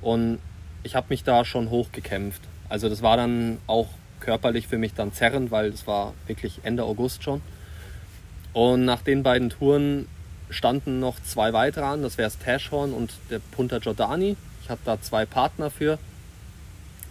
Und 0.01 0.39
ich 0.83 0.95
habe 0.95 1.07
mich 1.09 1.23
da 1.23 1.45
schon 1.45 1.69
hochgekämpft. 1.69 2.41
Also 2.69 2.89
das 2.89 3.01
war 3.01 3.17
dann 3.17 3.59
auch 3.67 3.87
körperlich 4.19 4.67
für 4.67 4.77
mich 4.77 4.93
dann 4.93 5.13
zerrend, 5.13 5.51
weil 5.51 5.67
es 5.67 5.87
war 5.87 6.13
wirklich 6.27 6.59
Ende 6.63 6.83
August 6.83 7.23
schon. 7.23 7.41
Und 8.53 8.85
nach 8.85 9.01
den 9.01 9.23
beiden 9.23 9.49
Touren 9.49 10.07
standen 10.49 10.99
noch 10.99 11.21
zwei 11.21 11.53
weitere 11.53 11.85
an. 11.85 12.01
Das 12.01 12.17
wäre 12.17 12.27
das 12.27 12.39
Tashhorn 12.39 12.93
und 12.93 13.13
der 13.29 13.39
Punta 13.39 13.79
Giordani. 13.79 14.35
Ich 14.63 14.69
habe 14.69 14.81
da 14.83 14.99
zwei 15.01 15.25
Partner 15.25 15.69
für. 15.69 15.99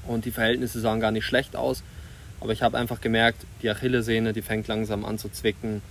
Und 0.07 0.25
die 0.25 0.31
Verhältnisse 0.31 0.81
sahen 0.81 1.01
gar 1.01 1.11
nicht 1.11 1.25
schlecht 1.25 1.57
aus. 1.57 1.83
Aber 2.41 2.53
ich 2.53 2.63
habe 2.63 2.79
einfach 2.79 3.01
gemerkt, 3.01 3.45
die 3.63 3.71
Achillessehne, 3.71 4.33
die 4.33 4.43
fängt 4.43 4.69
langsam 4.69 5.05
an 5.05 5.19
zu 5.19 5.29
zwicken. 5.31 5.83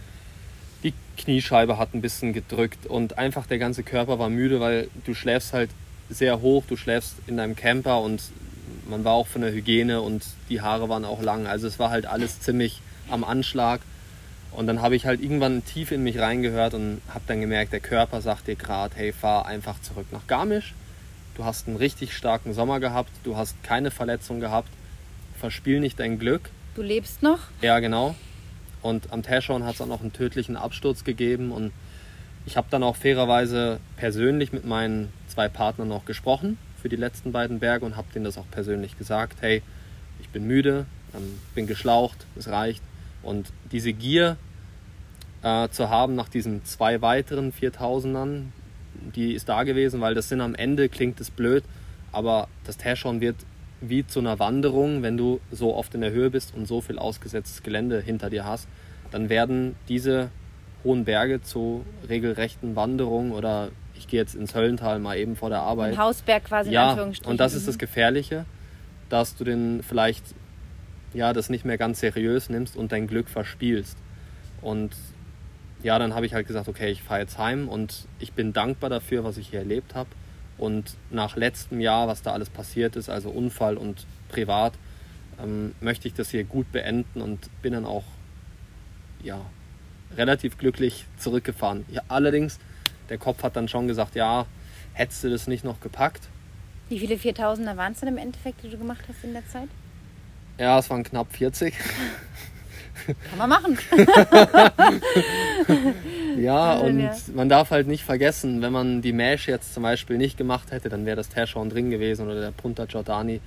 Die 0.83 0.93
Kniescheibe 1.17 1.77
hat 1.77 1.93
ein 1.93 2.01
bisschen 2.01 2.33
gedrückt 2.33 2.85
und 2.85 3.17
einfach 3.17 3.47
der 3.47 3.57
ganze 3.57 3.83
Körper 3.83 4.19
war 4.19 4.29
müde, 4.29 4.59
weil 4.59 4.89
du 5.05 5.13
schläfst 5.13 5.53
halt 5.53 5.69
sehr 6.09 6.41
hoch, 6.41 6.63
du 6.67 6.77
schläfst 6.77 7.15
in 7.27 7.37
deinem 7.37 7.55
Camper 7.55 8.01
und 8.01 8.21
man 8.87 9.03
war 9.03 9.13
auch 9.13 9.27
von 9.27 9.41
der 9.41 9.51
Hygiene 9.51 10.01
und 10.01 10.23
die 10.49 10.61
Haare 10.61 10.89
waren 10.89 11.05
auch 11.05 11.21
lang. 11.21 11.47
Also 11.47 11.67
es 11.67 11.79
war 11.79 11.89
halt 11.89 12.05
alles 12.05 12.39
ziemlich 12.41 12.81
am 13.09 13.23
Anschlag. 13.23 13.81
Und 14.51 14.67
dann 14.67 14.81
habe 14.81 14.95
ich 14.95 15.05
halt 15.05 15.21
irgendwann 15.21 15.65
tief 15.65 15.91
in 15.91 16.01
mich 16.03 16.19
reingehört 16.19 16.73
und 16.73 17.01
habe 17.09 17.25
dann 17.27 17.41
gemerkt, 17.41 17.73
der 17.73 17.81
Körper 17.81 18.21
sagt 18.21 18.47
dir 18.47 18.55
gerade, 18.55 18.95
hey, 18.95 19.11
fahr 19.11 19.45
einfach 19.45 19.81
zurück 19.81 20.07
nach 20.11 20.27
Garmisch. 20.27 20.73
Du 21.35 21.43
hast 21.43 21.67
einen 21.67 21.75
richtig 21.75 22.13
starken 22.13 22.53
Sommer 22.53 22.79
gehabt, 22.79 23.11
du 23.25 23.35
hast 23.35 23.61
keine 23.63 23.91
Verletzung 23.91 24.39
gehabt, 24.39 24.69
verspiel 25.45 25.79
nicht 25.79 25.99
dein 25.99 26.17
Glück. 26.17 26.49
Du 26.73 26.81
lebst 26.81 27.21
noch? 27.21 27.37
Ja, 27.61 27.77
genau. 27.79 28.15
Und 28.81 29.13
am 29.13 29.21
Teschorn 29.21 29.63
hat 29.63 29.75
es 29.75 29.81
auch 29.81 29.85
noch 29.85 30.01
einen 30.01 30.11
tödlichen 30.11 30.57
Absturz 30.57 31.03
gegeben 31.03 31.51
und 31.51 31.71
ich 32.47 32.57
habe 32.57 32.65
dann 32.71 32.81
auch 32.81 32.95
fairerweise 32.95 33.79
persönlich 33.95 34.51
mit 34.53 34.65
meinen 34.65 35.13
zwei 35.27 35.47
Partnern 35.47 35.87
noch 35.87 36.05
gesprochen 36.05 36.57
für 36.81 36.89
die 36.89 36.95
letzten 36.95 37.31
beiden 37.31 37.59
Berge 37.59 37.85
und 37.85 37.95
habe 37.95 38.07
denen 38.11 38.25
das 38.25 38.39
auch 38.39 38.49
persönlich 38.49 38.97
gesagt. 38.97 39.37
Hey, 39.41 39.61
ich 40.19 40.29
bin 40.29 40.47
müde, 40.47 40.87
ähm, 41.13 41.39
bin 41.53 41.67
geschlaucht, 41.67 42.25
es 42.35 42.47
reicht. 42.47 42.81
Und 43.21 43.51
diese 43.71 43.93
Gier 43.93 44.37
äh, 45.43 45.69
zu 45.69 45.91
haben 45.91 46.15
nach 46.15 46.29
diesen 46.29 46.65
zwei 46.65 47.03
weiteren 47.03 47.53
4000ern, 47.53 48.45
die 49.15 49.33
ist 49.33 49.47
da 49.47 49.61
gewesen, 49.61 50.01
weil 50.01 50.15
das 50.15 50.27
sind 50.27 50.41
am 50.41 50.55
Ende, 50.55 50.89
klingt 50.89 51.21
es 51.21 51.29
blöd, 51.29 51.63
aber 52.11 52.47
das 52.63 52.77
Teschon 52.77 53.21
wird 53.21 53.35
wie 53.82 54.05
zu 54.05 54.19
einer 54.19 54.39
Wanderung, 54.39 55.01
wenn 55.03 55.17
du 55.17 55.39
so 55.51 55.76
oft 55.76 55.93
in 55.95 56.01
der 56.01 56.11
Höhe 56.11 56.30
bist 56.30 56.53
und 56.55 56.67
so 56.67 56.82
viel 56.82 56.97
ausgesetztes 56.97 57.63
Gelände 57.63 58.01
hinter 58.01 58.30
dir 58.30 58.45
hast, 58.45 58.67
dann 59.11 59.30
werden 59.30 59.76
diese 59.88 60.30
hohen 60.84 61.05
Berge 61.05 61.41
zu 61.41 61.86
regelrechten 62.07 62.76
Wanderungen 62.76 63.32
oder 63.32 63.69
ich 63.97 64.07
gehe 64.07 64.19
jetzt 64.19 64.36
ins 64.36 64.55
Höllental 64.55 64.99
mal 64.99 65.17
eben 65.17 65.36
vor 65.36 65.49
der 65.49 65.59
Arbeit. 65.59 65.93
Ein 65.93 65.99
Hausberg 65.99 66.43
quasi 66.45 66.71
ja, 66.71 66.84
in 66.84 66.89
Anführungsstrichen. 66.89 67.32
Und 67.32 67.39
das 67.39 67.53
ist 67.53 67.67
das 67.67 67.78
Gefährliche, 67.78 68.45
dass 69.09 69.36
du 69.36 69.43
den 69.43 69.84
vielleicht 69.84 70.23
ja 71.13 71.34
das 71.34 71.49
nicht 71.49 71.65
mehr 71.65 71.78
ganz 71.78 71.99
seriös 71.99 72.49
nimmst 72.49 72.76
und 72.76 72.91
dein 72.91 73.07
Glück 73.07 73.30
verspielst. 73.30 73.97
Und 74.61 74.91
ja, 75.82 75.97
dann 75.99 76.13
habe 76.13 76.26
ich 76.26 76.34
halt 76.34 76.47
gesagt, 76.47 76.67
okay, 76.67 76.89
ich 76.91 77.01
fahre 77.01 77.21
jetzt 77.21 77.38
heim 77.38 77.69
und 77.69 78.07
ich 78.19 78.34
bin 78.34 78.53
dankbar 78.53 78.89
dafür, 78.89 79.23
was 79.23 79.38
ich 79.38 79.49
hier 79.49 79.59
erlebt 79.59 79.95
habe. 79.95 80.09
Und 80.58 80.95
nach 81.10 81.36
letztem 81.36 81.82
Jahr, 81.82 82.08
was 82.08 82.22
da 82.22 82.32
alles 82.32 82.49
passiert 82.49 82.95
ist, 82.95 83.10
also 83.10 83.30
Unfall 83.30 83.78
und 83.78 84.06
privat, 84.30 84.74
ähm, 85.41 85.76
möchte 85.82 86.08
ich 86.08 86.14
das 86.14 86.30
hier 86.30 86.43
gut 86.43 86.72
beenden 86.72 87.22
und 87.22 87.49
bin 87.62 87.74
dann 87.74 87.86
auch 87.86 88.03
ja, 89.22 89.41
relativ 90.16 90.58
glücklich 90.58 91.06
zurückgefahren. 91.18 91.86
Ja, 91.91 92.01
allerdings, 92.08 92.60
der 93.10 93.18
Kopf 93.18 93.43
hat 93.43 93.56
dann 93.56 93.68
schon 93.68 93.88
gesagt, 93.88 94.16
ja, 94.16 94.45
hättest 94.93 95.24
du 95.24 95.30
das 95.30 95.47
nicht 95.47 95.64
noch 95.64 95.82
gepackt? 95.82 96.28
Wie 96.88 96.99
viele 96.99 97.16
4000er 97.16 97.78
waren 97.78 97.93
es 97.93 97.99
dann 97.99 98.10
im 98.10 98.18
Endeffekt, 98.18 98.64
die 98.64 98.70
du 98.70 98.78
gemacht 98.78 99.03
hast 99.08 99.24
in 99.24 99.34
der 99.34 99.47
Zeit? 99.47 99.70
Ja, 100.58 100.80
es 100.80 100.89
waren 100.89 101.03
knapp 101.03 101.36
40. 101.36 101.74
Kann 103.30 103.38
man 103.38 103.49
machen. 103.49 103.78
ja, 106.38 106.75
und 106.75 106.99
ja. 106.99 107.15
man 107.33 107.49
darf 107.49 107.71
halt 107.71 107.88
nicht 107.88 108.03
vergessen, 108.03 108.61
wenn 108.61 108.73
man 108.73 109.01
die 109.01 109.13
Mesh 109.13 109.47
jetzt 109.47 109.73
zum 109.73 109.83
Beispiel 109.83 110.17
nicht 110.17 110.38
gemacht 110.38 110.71
hätte, 110.71 110.89
dann 110.89 111.05
wäre 111.05 111.15
das 111.15 111.29
Terschorn 111.29 111.69
drin 111.69 111.89
gewesen 111.89 112.25
oder 112.25 112.39
der 112.39 112.51
Punta 112.51 112.86
Giordani. 112.86 113.41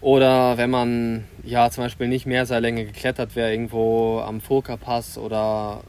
Oder 0.00 0.56
wenn 0.56 0.70
man 0.70 1.24
ja 1.44 1.70
zum 1.70 1.84
Beispiel 1.84 2.08
nicht 2.08 2.26
Meerseillänge 2.26 2.86
geklettert 2.86 3.36
wäre, 3.36 3.50
irgendwo 3.50 4.20
am 4.20 4.40
Furka-Pass 4.40 5.18
oder 5.18 5.82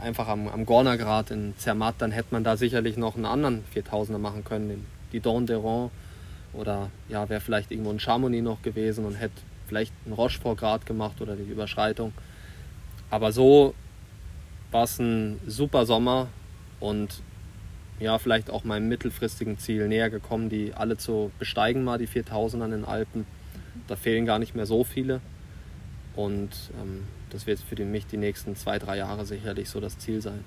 einfach 0.00 0.28
am, 0.28 0.46
am 0.46 0.66
Gornergrat 0.66 1.32
in 1.32 1.54
Zermatt, 1.58 1.96
dann 1.98 2.12
hätte 2.12 2.28
man 2.30 2.44
da 2.44 2.56
sicherlich 2.56 2.96
noch 2.96 3.16
einen 3.16 3.24
anderen 3.24 3.64
4000er 3.74 4.18
machen 4.18 4.44
können, 4.44 4.86
die 5.12 5.20
Don 5.20 5.46
d'Eron. 5.46 5.90
Oder 6.52 6.90
ja, 7.08 7.28
wäre 7.28 7.40
vielleicht 7.40 7.70
irgendwo 7.70 7.90
ein 7.90 7.98
Chamonix 7.98 8.42
noch 8.42 8.62
gewesen 8.62 9.04
und 9.04 9.14
hätte 9.14 9.34
vielleicht 9.66 9.92
einen 10.04 10.14
Rochefort-Grad 10.14 10.86
gemacht 10.86 11.20
oder 11.20 11.34
die 11.34 11.42
Überschreitung. 11.42 12.12
Aber 13.10 13.32
so 13.32 13.74
war 14.70 14.84
es 14.84 14.98
ein 14.98 15.40
super 15.46 15.86
Sommer 15.86 16.28
und 16.80 17.22
ja, 17.98 18.18
vielleicht 18.18 18.50
auch 18.50 18.64
meinem 18.64 18.88
mittelfristigen 18.88 19.58
Ziel 19.58 19.88
näher 19.88 20.10
gekommen, 20.10 20.50
die 20.50 20.74
alle 20.74 20.96
zu 20.98 21.30
besteigen 21.38 21.82
mal, 21.82 21.98
die 21.98 22.06
4000 22.06 22.62
an 22.62 22.70
den 22.70 22.84
Alpen. 22.84 23.26
Da 23.88 23.96
fehlen 23.96 24.26
gar 24.26 24.38
nicht 24.38 24.54
mehr 24.54 24.66
so 24.66 24.84
viele. 24.84 25.20
Und 26.14 26.50
ähm, 26.80 27.04
das 27.30 27.46
wird 27.46 27.58
für 27.58 27.76
mich 27.84 28.06
die 28.06 28.16
nächsten 28.16 28.56
zwei, 28.56 28.78
drei 28.78 28.98
Jahre 28.98 29.24
sicherlich 29.24 29.68
so 29.70 29.80
das 29.80 29.98
Ziel 29.98 30.20
sein. 30.20 30.44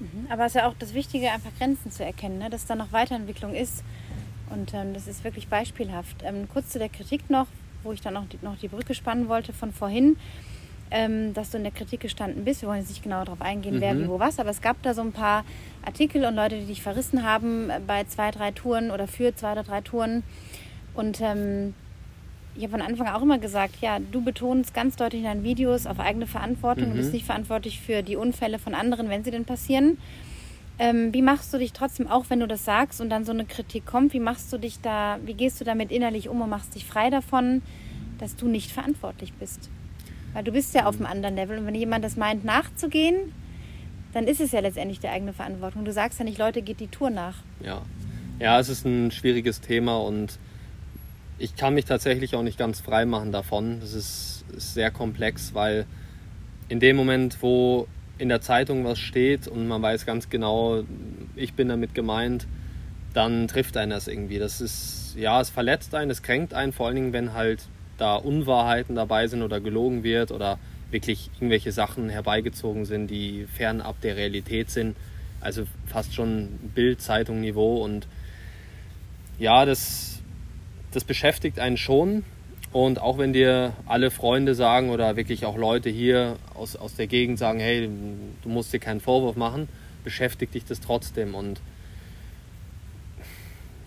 Mhm. 0.00 0.26
Aber 0.30 0.44
es 0.44 0.54
ist 0.54 0.60
ja 0.60 0.68
auch 0.68 0.74
das 0.78 0.94
Wichtige, 0.94 1.30
einfach 1.30 1.50
Grenzen 1.58 1.90
zu 1.90 2.04
erkennen, 2.04 2.38
ne? 2.38 2.50
dass 2.50 2.66
da 2.66 2.74
noch 2.74 2.92
Weiterentwicklung 2.92 3.54
ist. 3.54 3.82
Und 4.50 4.74
ähm, 4.74 4.94
das 4.94 5.06
ist 5.06 5.24
wirklich 5.24 5.48
beispielhaft. 5.48 6.22
Ähm, 6.22 6.48
kurz 6.48 6.70
zu 6.70 6.78
der 6.78 6.88
Kritik 6.88 7.28
noch, 7.30 7.48
wo 7.82 7.92
ich 7.92 8.00
dann 8.00 8.16
auch 8.16 8.26
die, 8.26 8.38
noch 8.42 8.58
die 8.58 8.68
Brücke 8.68 8.94
spannen 8.94 9.28
wollte 9.28 9.52
von 9.52 9.72
vorhin, 9.72 10.16
ähm, 10.90 11.34
dass 11.34 11.50
du 11.50 11.56
in 11.58 11.64
der 11.64 11.72
Kritik 11.72 12.00
gestanden 12.00 12.44
bist. 12.44 12.62
Wir 12.62 12.68
wollen 12.68 12.80
jetzt 12.80 12.90
nicht 12.90 13.02
genau 13.02 13.24
darauf 13.24 13.40
eingehen, 13.40 13.76
mhm. 13.76 13.80
wer, 13.80 13.98
wie, 13.98 14.08
wo, 14.08 14.18
was, 14.18 14.38
aber 14.38 14.50
es 14.50 14.60
gab 14.60 14.80
da 14.82 14.94
so 14.94 15.02
ein 15.02 15.12
paar 15.12 15.44
Artikel 15.84 16.24
und 16.24 16.34
Leute, 16.34 16.58
die 16.58 16.66
dich 16.66 16.82
verrissen 16.82 17.24
haben 17.24 17.70
bei 17.86 18.04
zwei, 18.04 18.30
drei 18.30 18.50
Touren 18.52 18.90
oder 18.90 19.06
für 19.06 19.34
zwei 19.34 19.52
oder 19.52 19.62
drei 19.62 19.80
Touren. 19.80 20.22
Und 20.94 21.20
ähm, 21.20 21.74
ich 22.56 22.62
habe 22.62 22.72
von 22.72 22.82
Anfang 22.82 23.08
auch 23.08 23.22
immer 23.22 23.38
gesagt, 23.38 23.76
ja, 23.80 23.98
du 23.98 24.22
betonst 24.22 24.72
ganz 24.72 24.96
deutlich 24.96 25.22
in 25.22 25.26
deinen 25.26 25.44
Videos 25.44 25.86
auf 25.86 26.00
eigene 26.00 26.26
Verantwortung. 26.26 26.86
Mhm. 26.86 26.90
Du 26.90 26.96
bist 26.96 27.12
nicht 27.12 27.26
verantwortlich 27.26 27.80
für 27.80 28.02
die 28.02 28.16
Unfälle 28.16 28.58
von 28.58 28.74
anderen, 28.74 29.10
wenn 29.10 29.24
sie 29.24 29.30
denn 29.30 29.44
passieren. 29.44 29.98
Ähm, 30.78 31.12
wie 31.12 31.22
machst 31.22 31.52
du 31.54 31.58
dich 31.58 31.72
trotzdem, 31.72 32.06
auch 32.06 32.26
wenn 32.28 32.40
du 32.40 32.46
das 32.46 32.64
sagst 32.64 33.00
und 33.00 33.08
dann 33.08 33.24
so 33.24 33.32
eine 33.32 33.46
Kritik 33.46 33.86
kommt, 33.86 34.12
wie 34.12 34.20
machst 34.20 34.52
du 34.52 34.58
dich 34.58 34.80
da, 34.80 35.18
wie 35.24 35.34
gehst 35.34 35.60
du 35.60 35.64
damit 35.64 35.90
innerlich 35.90 36.28
um 36.28 36.40
und 36.42 36.50
machst 36.50 36.74
dich 36.74 36.84
frei 36.84 37.08
davon, 37.08 37.62
dass 38.18 38.36
du 38.36 38.46
nicht 38.46 38.70
verantwortlich 38.70 39.32
bist? 39.34 39.70
Weil 40.36 40.44
du 40.44 40.52
bist 40.52 40.74
ja 40.74 40.84
auf 40.84 40.96
einem 40.96 41.06
anderen 41.06 41.34
Level 41.34 41.56
und 41.56 41.66
wenn 41.66 41.74
jemand 41.74 42.04
das 42.04 42.18
meint, 42.18 42.44
nachzugehen, 42.44 43.32
dann 44.12 44.26
ist 44.26 44.38
es 44.38 44.52
ja 44.52 44.60
letztendlich 44.60 45.00
die 45.00 45.08
eigene 45.08 45.32
Verantwortung. 45.32 45.86
Du 45.86 45.92
sagst 45.94 46.18
ja 46.18 46.26
nicht, 46.26 46.36
Leute, 46.36 46.60
geht 46.60 46.78
die 46.78 46.88
Tour 46.88 47.08
nach. 47.08 47.36
Ja, 47.64 47.80
ja 48.38 48.60
es 48.60 48.68
ist 48.68 48.84
ein 48.84 49.10
schwieriges 49.12 49.62
Thema 49.62 49.96
und 49.96 50.38
ich 51.38 51.56
kann 51.56 51.72
mich 51.72 51.86
tatsächlich 51.86 52.34
auch 52.34 52.42
nicht 52.42 52.58
ganz 52.58 52.80
frei 52.80 53.06
machen 53.06 53.32
davon. 53.32 53.80
Das 53.80 53.94
ist, 53.94 54.44
ist 54.54 54.74
sehr 54.74 54.90
komplex, 54.90 55.54
weil 55.54 55.86
in 56.68 56.80
dem 56.80 56.96
Moment, 56.96 57.38
wo 57.40 57.88
in 58.18 58.28
der 58.28 58.42
Zeitung 58.42 58.84
was 58.84 58.98
steht 58.98 59.48
und 59.48 59.66
man 59.66 59.80
weiß 59.80 60.04
ganz 60.04 60.28
genau, 60.28 60.82
ich 61.34 61.54
bin 61.54 61.68
damit 61.68 61.94
gemeint, 61.94 62.46
dann 63.14 63.48
trifft 63.48 63.78
einen 63.78 63.90
das 63.90 64.06
irgendwie. 64.06 64.38
Das 64.38 64.60
ist, 64.60 65.14
ja, 65.16 65.40
es 65.40 65.48
verletzt 65.48 65.94
einen, 65.94 66.10
es 66.10 66.22
kränkt 66.22 66.52
einen, 66.52 66.74
vor 66.74 66.88
allen 66.88 66.96
Dingen, 66.96 67.12
wenn 67.14 67.32
halt 67.32 67.66
da 67.98 68.16
Unwahrheiten 68.16 68.94
dabei 68.94 69.26
sind 69.26 69.42
oder 69.42 69.60
gelogen 69.60 70.02
wird 70.02 70.30
oder 70.32 70.58
wirklich 70.90 71.30
irgendwelche 71.36 71.72
Sachen 71.72 72.08
herbeigezogen 72.08 72.84
sind, 72.84 73.08
die 73.08 73.46
fernab 73.52 74.00
der 74.00 74.16
Realität 74.16 74.70
sind. 74.70 74.96
Also 75.40 75.64
fast 75.86 76.14
schon 76.14 76.48
Bild-Zeitung-Niveau 76.74 77.82
und 77.82 78.06
ja, 79.38 79.64
das, 79.64 80.20
das 80.92 81.04
beschäftigt 81.04 81.58
einen 81.58 81.76
schon. 81.76 82.24
Und 82.72 83.00
auch 83.00 83.18
wenn 83.18 83.32
dir 83.32 83.72
alle 83.86 84.10
Freunde 84.10 84.54
sagen 84.54 84.90
oder 84.90 85.16
wirklich 85.16 85.46
auch 85.46 85.56
Leute 85.56 85.88
hier 85.88 86.36
aus, 86.54 86.76
aus 86.76 86.94
der 86.94 87.06
Gegend 87.06 87.38
sagen, 87.38 87.58
hey, 87.60 87.88
du 88.42 88.48
musst 88.48 88.72
dir 88.72 88.80
keinen 88.80 89.00
Vorwurf 89.00 89.36
machen, 89.36 89.68
beschäftigt 90.04 90.54
dich 90.54 90.64
das 90.64 90.80
trotzdem. 90.80 91.34
Und 91.34 91.60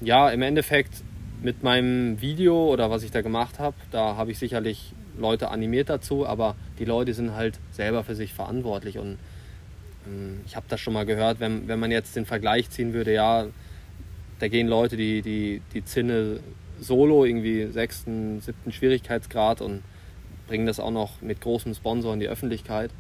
ja, 0.02 0.30
im 0.30 0.42
Endeffekt 0.42 1.04
mit 1.42 1.64
meinem 1.64 2.22
Video 2.22 2.72
oder 2.72 2.90
was 2.90 3.04
ich 3.04 3.12
da 3.12 3.22
gemacht 3.22 3.60
habe, 3.60 3.76
da 3.92 4.16
habe 4.16 4.32
ich 4.32 4.40
sicherlich 4.40 4.94
Leute 5.18 5.50
animiert 5.50 5.90
dazu, 5.90 6.26
aber 6.26 6.56
die 6.80 6.86
Leute 6.86 7.14
sind 7.14 7.36
halt 7.36 7.60
selber 7.72 8.04
für 8.04 8.16
sich 8.16 8.34
verantwortlich. 8.34 8.98
Und 8.98 9.18
ähm, 10.08 10.42
ich 10.46 10.56
habe 10.56 10.66
das 10.70 10.80
schon 10.80 10.94
mal 10.94 11.06
gehört, 11.06 11.40
wenn, 11.40 11.68
wenn 11.68 11.80
man 11.80 11.92
jetzt 11.92 12.16
den 12.16 12.26
Vergleich 12.26 12.70
ziehen 12.70 12.94
würde, 12.94 13.14
ja, 13.14 13.46
da 14.40 14.48
gehen 14.48 14.68
Leute, 14.68 14.98
die 14.98 15.22
die, 15.22 15.62
die 15.74 15.84
Zinne 15.84 16.40
solo, 16.80 17.26
irgendwie 17.26 17.68
sechsten, 17.68 18.40
siebten 18.42 18.72
Schwierigkeitsgrad 18.72 19.62
und 19.62 19.84
bringen 20.48 20.66
das 20.66 20.80
auch 20.80 20.92
noch 20.92 21.22
mit 21.22 21.42
großem 21.42 21.74
Sponsor 21.74 22.14
in 22.14 22.20
die 22.20 22.30
Öffentlichkeit, 22.30 22.92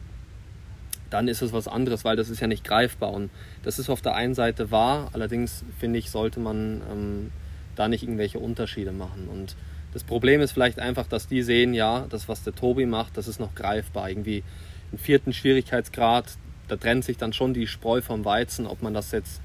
dann 1.09 1.27
ist 1.27 1.41
es 1.41 1.53
was 1.53 1.67
anderes, 1.67 2.05
weil 2.05 2.15
das 2.15 2.29
ist 2.29 2.39
ja 2.39 2.47
nicht 2.47 2.63
greifbar. 2.63 3.11
Und 3.11 3.31
das 3.63 3.79
ist 3.79 3.89
auf 3.89 4.01
der 4.01 4.15
einen 4.15 4.35
Seite 4.35 4.69
wahr, 4.69 5.09
allerdings 5.13 5.63
finde 5.79 5.99
ich, 5.99 6.11
sollte 6.11 6.39
man 6.39 6.81
ähm, 6.91 7.31
da 7.79 7.87
nicht 7.87 8.03
irgendwelche 8.03 8.39
Unterschiede 8.39 8.91
machen. 8.91 9.27
Und 9.31 9.55
das 9.93 10.03
Problem 10.03 10.41
ist 10.41 10.51
vielleicht 10.51 10.79
einfach, 10.79 11.07
dass 11.07 11.27
die 11.27 11.41
sehen, 11.41 11.73
ja, 11.73 12.05
das, 12.09 12.27
was 12.27 12.43
der 12.43 12.53
Tobi 12.53 12.85
macht, 12.85 13.17
das 13.17 13.27
ist 13.27 13.39
noch 13.39 13.55
greifbar. 13.55 14.09
Irgendwie 14.09 14.43
im 14.91 14.97
vierten 14.97 15.33
Schwierigkeitsgrad, 15.33 16.25
da 16.67 16.75
trennt 16.75 17.05
sich 17.05 17.17
dann 17.17 17.33
schon 17.33 17.53
die 17.53 17.67
Spreu 17.67 18.01
vom 18.01 18.25
Weizen, 18.25 18.67
ob 18.67 18.81
man 18.81 18.93
das 18.93 19.11
jetzt 19.11 19.41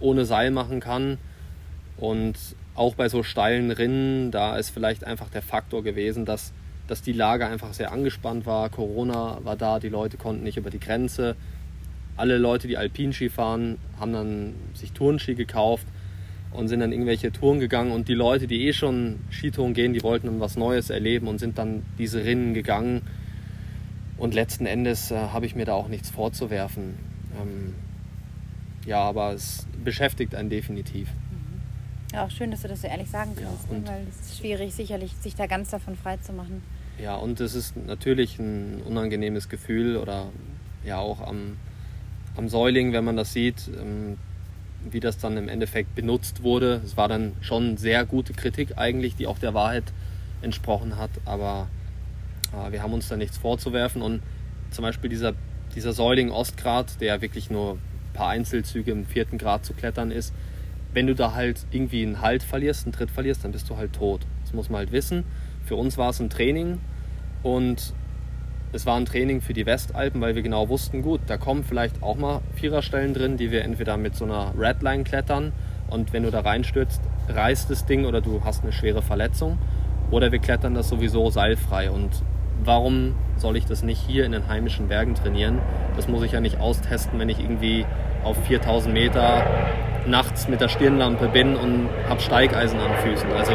ohne 0.00 0.24
Seil 0.24 0.50
machen 0.50 0.80
kann. 0.80 1.18
Und 1.96 2.36
auch 2.74 2.94
bei 2.94 3.08
so 3.08 3.22
steilen 3.22 3.70
Rinnen, 3.70 4.30
da 4.30 4.56
ist 4.56 4.70
vielleicht 4.70 5.04
einfach 5.04 5.30
der 5.30 5.42
Faktor 5.42 5.84
gewesen, 5.84 6.24
dass, 6.24 6.52
dass 6.88 7.02
die 7.02 7.12
Lage 7.12 7.46
einfach 7.46 7.72
sehr 7.72 7.92
angespannt 7.92 8.46
war. 8.46 8.68
Corona 8.68 9.38
war 9.44 9.56
da, 9.56 9.78
die 9.78 9.88
Leute 9.88 10.16
konnten 10.16 10.42
nicht 10.42 10.56
über 10.56 10.70
die 10.70 10.80
Grenze. 10.80 11.36
Alle 12.16 12.36
Leute, 12.36 12.68
die 12.68 12.76
Alpinski 12.76 13.30
fahren, 13.30 13.78
haben 13.98 14.12
dann 14.12 14.54
sich 14.74 14.92
Tourenski 14.92 15.34
gekauft 15.34 15.86
und 16.52 16.68
sind 16.68 16.80
dann 16.80 16.92
irgendwelche 16.92 17.32
Touren 17.32 17.60
gegangen. 17.60 17.92
Und 17.92 18.08
die 18.08 18.14
Leute, 18.14 18.46
die 18.46 18.66
eh 18.66 18.72
schon 18.72 19.20
Skitouren 19.30 19.74
gehen, 19.74 19.92
die 19.92 20.02
wollten 20.02 20.26
dann 20.26 20.40
was 20.40 20.56
Neues 20.56 20.90
erleben 20.90 21.28
und 21.28 21.38
sind 21.38 21.58
dann 21.58 21.84
diese 21.98 22.24
Rinnen 22.24 22.54
gegangen. 22.54 23.02
Und 24.16 24.34
letzten 24.34 24.66
Endes 24.66 25.10
äh, 25.10 25.16
habe 25.16 25.46
ich 25.46 25.54
mir 25.54 25.64
da 25.64 25.72
auch 25.74 25.88
nichts 25.88 26.10
vorzuwerfen. 26.10 26.94
Ähm, 27.40 27.74
ja, 28.84 28.98
aber 28.98 29.32
es 29.32 29.66
beschäftigt 29.84 30.34
einen 30.34 30.50
definitiv. 30.50 31.08
Ja, 32.12 32.24
auch 32.24 32.30
schön, 32.30 32.50
dass 32.50 32.62
du 32.62 32.68
das 32.68 32.82
so 32.82 32.88
ehrlich 32.88 33.08
sagen 33.08 33.36
kannst, 33.36 33.70
ja, 33.70 33.76
ne? 33.76 33.82
weil 33.86 34.06
es 34.08 34.32
ist 34.32 34.38
schwierig, 34.38 34.74
sicherlich, 34.74 35.12
sich 35.20 35.36
da 35.36 35.46
ganz 35.46 35.70
davon 35.70 35.96
frei 35.96 36.16
zu 36.16 36.32
machen. 36.32 36.62
Ja, 37.00 37.14
und 37.14 37.40
es 37.40 37.54
ist 37.54 37.76
natürlich 37.76 38.38
ein 38.38 38.82
unangenehmes 38.84 39.48
Gefühl 39.48 39.96
oder 39.96 40.26
ja 40.84 40.98
auch 40.98 41.20
am, 41.20 41.56
am 42.36 42.48
Säuling, 42.48 42.92
wenn 42.92 43.04
man 43.04 43.16
das 43.16 43.32
sieht, 43.32 43.70
ähm, 43.80 44.18
wie 44.88 45.00
das 45.00 45.18
dann 45.18 45.36
im 45.36 45.48
Endeffekt 45.48 45.94
benutzt 45.94 46.42
wurde. 46.42 46.80
Es 46.84 46.96
war 46.96 47.08
dann 47.08 47.32
schon 47.40 47.76
sehr 47.76 48.04
gute 48.04 48.32
Kritik 48.32 48.78
eigentlich, 48.78 49.16
die 49.16 49.26
auch 49.26 49.38
der 49.38 49.54
Wahrheit 49.54 49.84
entsprochen 50.42 50.96
hat, 50.96 51.10
aber 51.24 51.68
äh, 52.52 52.72
wir 52.72 52.82
haben 52.82 52.92
uns 52.92 53.08
da 53.08 53.16
nichts 53.16 53.38
vorzuwerfen 53.38 54.02
und 54.02 54.22
zum 54.70 54.82
Beispiel 54.82 55.10
dieser, 55.10 55.34
dieser 55.74 55.92
Säuling 55.92 56.30
Ostgrad, 56.30 57.00
der 57.00 57.20
wirklich 57.20 57.50
nur 57.50 57.72
ein 57.72 58.12
paar 58.14 58.28
Einzelzüge 58.28 58.92
im 58.92 59.04
vierten 59.06 59.38
Grad 59.38 59.64
zu 59.64 59.74
klettern 59.74 60.10
ist, 60.10 60.32
wenn 60.92 61.06
du 61.06 61.14
da 61.14 61.34
halt 61.34 61.66
irgendwie 61.70 62.02
einen 62.02 62.20
Halt 62.20 62.42
verlierst, 62.42 62.84
einen 62.84 62.92
Tritt 62.92 63.10
verlierst, 63.10 63.44
dann 63.44 63.52
bist 63.52 63.68
du 63.70 63.76
halt 63.76 63.92
tot. 63.92 64.22
Das 64.44 64.52
muss 64.52 64.70
man 64.70 64.78
halt 64.78 64.92
wissen. 64.92 65.24
Für 65.64 65.76
uns 65.76 65.98
war 65.98 66.10
es 66.10 66.20
ein 66.20 66.30
Training 66.30 66.78
und 67.42 67.94
es 68.72 68.86
war 68.86 68.96
ein 68.96 69.04
Training 69.04 69.40
für 69.40 69.52
die 69.52 69.66
Westalpen, 69.66 70.20
weil 70.20 70.34
wir 70.34 70.42
genau 70.42 70.68
wussten, 70.68 71.02
gut, 71.02 71.20
da 71.26 71.36
kommen 71.36 71.64
vielleicht 71.64 72.02
auch 72.02 72.16
mal 72.16 72.40
Viererstellen 72.54 73.14
drin, 73.14 73.36
die 73.36 73.50
wir 73.50 73.64
entweder 73.64 73.96
mit 73.96 74.14
so 74.14 74.24
einer 74.24 74.52
Redline 74.56 75.04
klettern 75.04 75.52
und 75.90 76.12
wenn 76.12 76.22
du 76.22 76.30
da 76.30 76.40
reinstürzt, 76.40 77.00
reißt 77.28 77.68
das 77.68 77.84
Ding 77.84 78.06
oder 78.06 78.20
du 78.20 78.42
hast 78.44 78.62
eine 78.62 78.72
schwere 78.72 79.02
Verletzung. 79.02 79.58
Oder 80.10 80.32
wir 80.32 80.38
klettern 80.38 80.74
das 80.74 80.88
sowieso 80.88 81.30
seilfrei. 81.30 81.90
Und 81.90 82.10
warum 82.64 83.14
soll 83.36 83.56
ich 83.56 83.66
das 83.66 83.82
nicht 83.82 84.00
hier 84.06 84.24
in 84.24 84.32
den 84.32 84.48
heimischen 84.48 84.88
Bergen 84.88 85.14
trainieren? 85.14 85.58
Das 85.96 86.08
muss 86.08 86.22
ich 86.22 86.32
ja 86.32 86.40
nicht 86.40 86.60
austesten, 86.60 87.18
wenn 87.18 87.28
ich 87.28 87.40
irgendwie 87.40 87.84
auf 88.24 88.36
4000 88.46 88.92
Meter 88.92 89.44
nachts 90.06 90.48
mit 90.48 90.60
der 90.60 90.68
Stirnlampe 90.68 91.28
bin 91.28 91.56
und 91.56 91.88
habe 92.08 92.20
Steigeisen 92.20 92.80
an 92.80 92.92
Füßen. 93.02 93.30
Also 93.32 93.54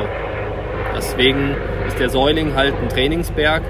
deswegen 0.96 1.56
ist 1.88 2.00
der 2.00 2.10
Säuling 2.10 2.56
halt 2.56 2.74
ein 2.82 2.90
Trainingsberg 2.90 3.64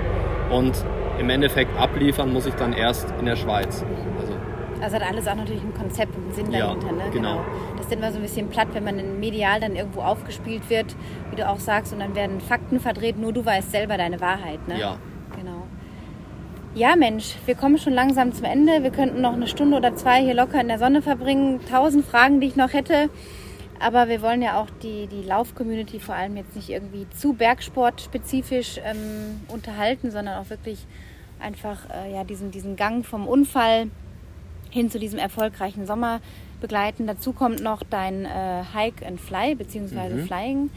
und 0.52 0.74
im 1.20 1.30
Endeffekt 1.30 1.78
abliefern 1.80 2.32
muss 2.32 2.46
ich 2.46 2.54
dann 2.56 2.74
erst 2.74 3.08
in 3.20 3.26
der 3.26 3.36
Schweiz. 3.36 3.84
Also, 4.20 4.34
also 4.82 4.96
hat 4.96 5.04
alles 5.04 5.28
auch 5.28 5.36
natürlich 5.36 5.64
ein 5.64 5.74
Konzept 5.74 6.16
und 6.16 6.26
einen 6.26 6.34
Sinn 6.34 6.52
ja, 6.52 6.68
dahinter. 6.68 6.92
Ne? 6.92 7.04
Genau. 7.12 7.36
genau. 7.38 7.46
Das 7.78 7.88
ist 7.88 7.94
immer 7.94 8.12
so 8.12 8.18
ein 8.18 8.22
bisschen 8.22 8.50
platt, 8.50 8.70
wenn 8.74 8.84
man 8.84 9.00
in 9.00 9.20
medial 9.20 9.60
dann 9.60 9.76
irgendwo 9.76 10.02
aufgespielt 10.02 10.70
wird, 10.70 10.96
wie 11.30 11.36
du 11.36 11.48
auch 11.48 11.60
sagst, 11.60 11.94
und 11.94 12.00
dann 12.00 12.16
werden 12.16 12.42
Fakten 12.42 12.80
verdreht, 12.80 13.18
nur 13.18 13.34
du 13.34 13.46
weißt 13.46 13.72
selber 13.72 13.98
deine 13.98 14.20
Wahrheit. 14.22 14.68
Ne? 14.68 14.80
Ja. 14.80 14.98
Genau. 15.38 15.64
Ja, 16.76 16.98
Mensch, 16.98 17.36
wir 17.46 17.56
kommen 17.56 17.78
schon 17.78 17.94
langsam 17.94 18.34
zum 18.34 18.46
Ende. 18.46 18.84
Wir 18.84 18.92
könnten 18.92 19.22
noch 19.22 19.34
eine 19.34 19.48
Stunde 19.48 19.78
oder 19.78 19.96
zwei 19.96 20.22
hier 20.22 20.34
locker 20.34 20.60
in 20.60 20.68
der 20.68 20.78
Sonne 20.78 21.02
verbringen. 21.02 21.62
Tausend 21.72 22.06
Fragen, 22.06 22.42
die 22.42 22.48
ich 22.48 22.58
noch 22.58 22.74
hätte. 22.74 23.10
Aber 23.80 24.08
wir 24.08 24.22
wollen 24.22 24.42
ja 24.42 24.60
auch 24.60 24.70
die, 24.82 25.08
die 25.08 25.22
Lauf-Community 25.22 26.00
vor 26.00 26.16
allem 26.16 26.38
jetzt 26.38 26.56
nicht 26.56 26.70
irgendwie 26.70 27.08
zu 27.10 27.34
Bergsport-spezifisch 27.34 28.80
ähm, 28.84 29.42
unterhalten, 29.48 30.12
sondern 30.12 30.42
auch 30.42 30.50
wirklich 30.50 30.86
einfach 31.40 31.90
äh, 31.90 32.14
ja, 32.14 32.24
diesen, 32.24 32.52
diesen 32.52 32.76
Gang 32.76 33.06
vom 33.06 33.28
Unfall 33.28 33.90
hin 34.70 34.90
zu 34.90 35.00
diesem 35.00 35.20
erfolgreichen 35.20 35.86
Sommer 35.86 36.22
begleiten. 36.62 37.08
Dazu 37.08 37.34
kommt 37.34 37.62
noch 37.62 37.84
dein 37.84 38.26
äh, 38.26 38.64
Hike 38.74 39.06
and 39.06 39.20
Fly 39.20 39.56
bzw. 39.56 40.10
Mhm. 40.10 40.26
Flying. 40.26 40.70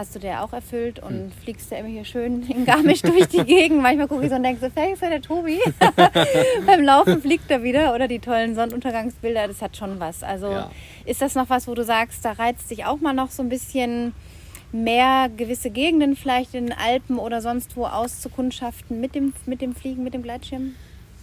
Hast 0.00 0.14
du 0.14 0.18
dir 0.18 0.40
auch 0.40 0.54
erfüllt 0.54 0.98
und 0.98 1.26
mhm. 1.26 1.30
fliegst 1.30 1.70
ja 1.70 1.76
immer 1.76 1.90
hier 1.90 2.06
schön 2.06 2.48
in 2.48 2.64
Garmisch 2.64 3.02
durch 3.02 3.26
die 3.26 3.44
Gegend. 3.44 3.82
Manchmal 3.82 4.08
gucke 4.08 4.24
ich 4.24 4.30
so 4.30 4.36
und 4.36 4.44
denke 4.44 4.58
so, 4.58 4.70
vielleicht 4.70 4.94
ist 4.94 5.02
ja 5.02 5.10
der 5.10 5.20
Tobi. 5.20 5.60
Beim 6.66 6.82
Laufen 6.82 7.20
fliegt 7.20 7.50
er 7.50 7.62
wieder 7.62 7.94
oder 7.94 8.08
die 8.08 8.18
tollen 8.18 8.54
Sonnenuntergangsbilder, 8.54 9.46
das 9.46 9.60
hat 9.60 9.76
schon 9.76 10.00
was. 10.00 10.22
Also 10.22 10.52
ja. 10.52 10.70
ist 11.04 11.20
das 11.20 11.34
noch 11.34 11.50
was, 11.50 11.68
wo 11.68 11.74
du 11.74 11.84
sagst, 11.84 12.24
da 12.24 12.32
reizt 12.32 12.70
dich 12.70 12.86
auch 12.86 12.98
mal 13.00 13.12
noch 13.12 13.30
so 13.30 13.42
ein 13.42 13.50
bisschen 13.50 14.14
mehr 14.72 15.28
gewisse 15.36 15.68
Gegenden 15.68 16.16
vielleicht 16.16 16.54
in 16.54 16.68
den 16.68 16.78
Alpen 16.78 17.18
oder 17.18 17.42
sonst 17.42 17.76
wo 17.76 17.84
auszukundschaften 17.84 19.02
mit 19.02 19.14
dem, 19.14 19.34
mit 19.44 19.60
dem 19.60 19.74
Fliegen, 19.74 20.02
mit 20.02 20.14
dem 20.14 20.22
Gleitschirm? 20.22 20.76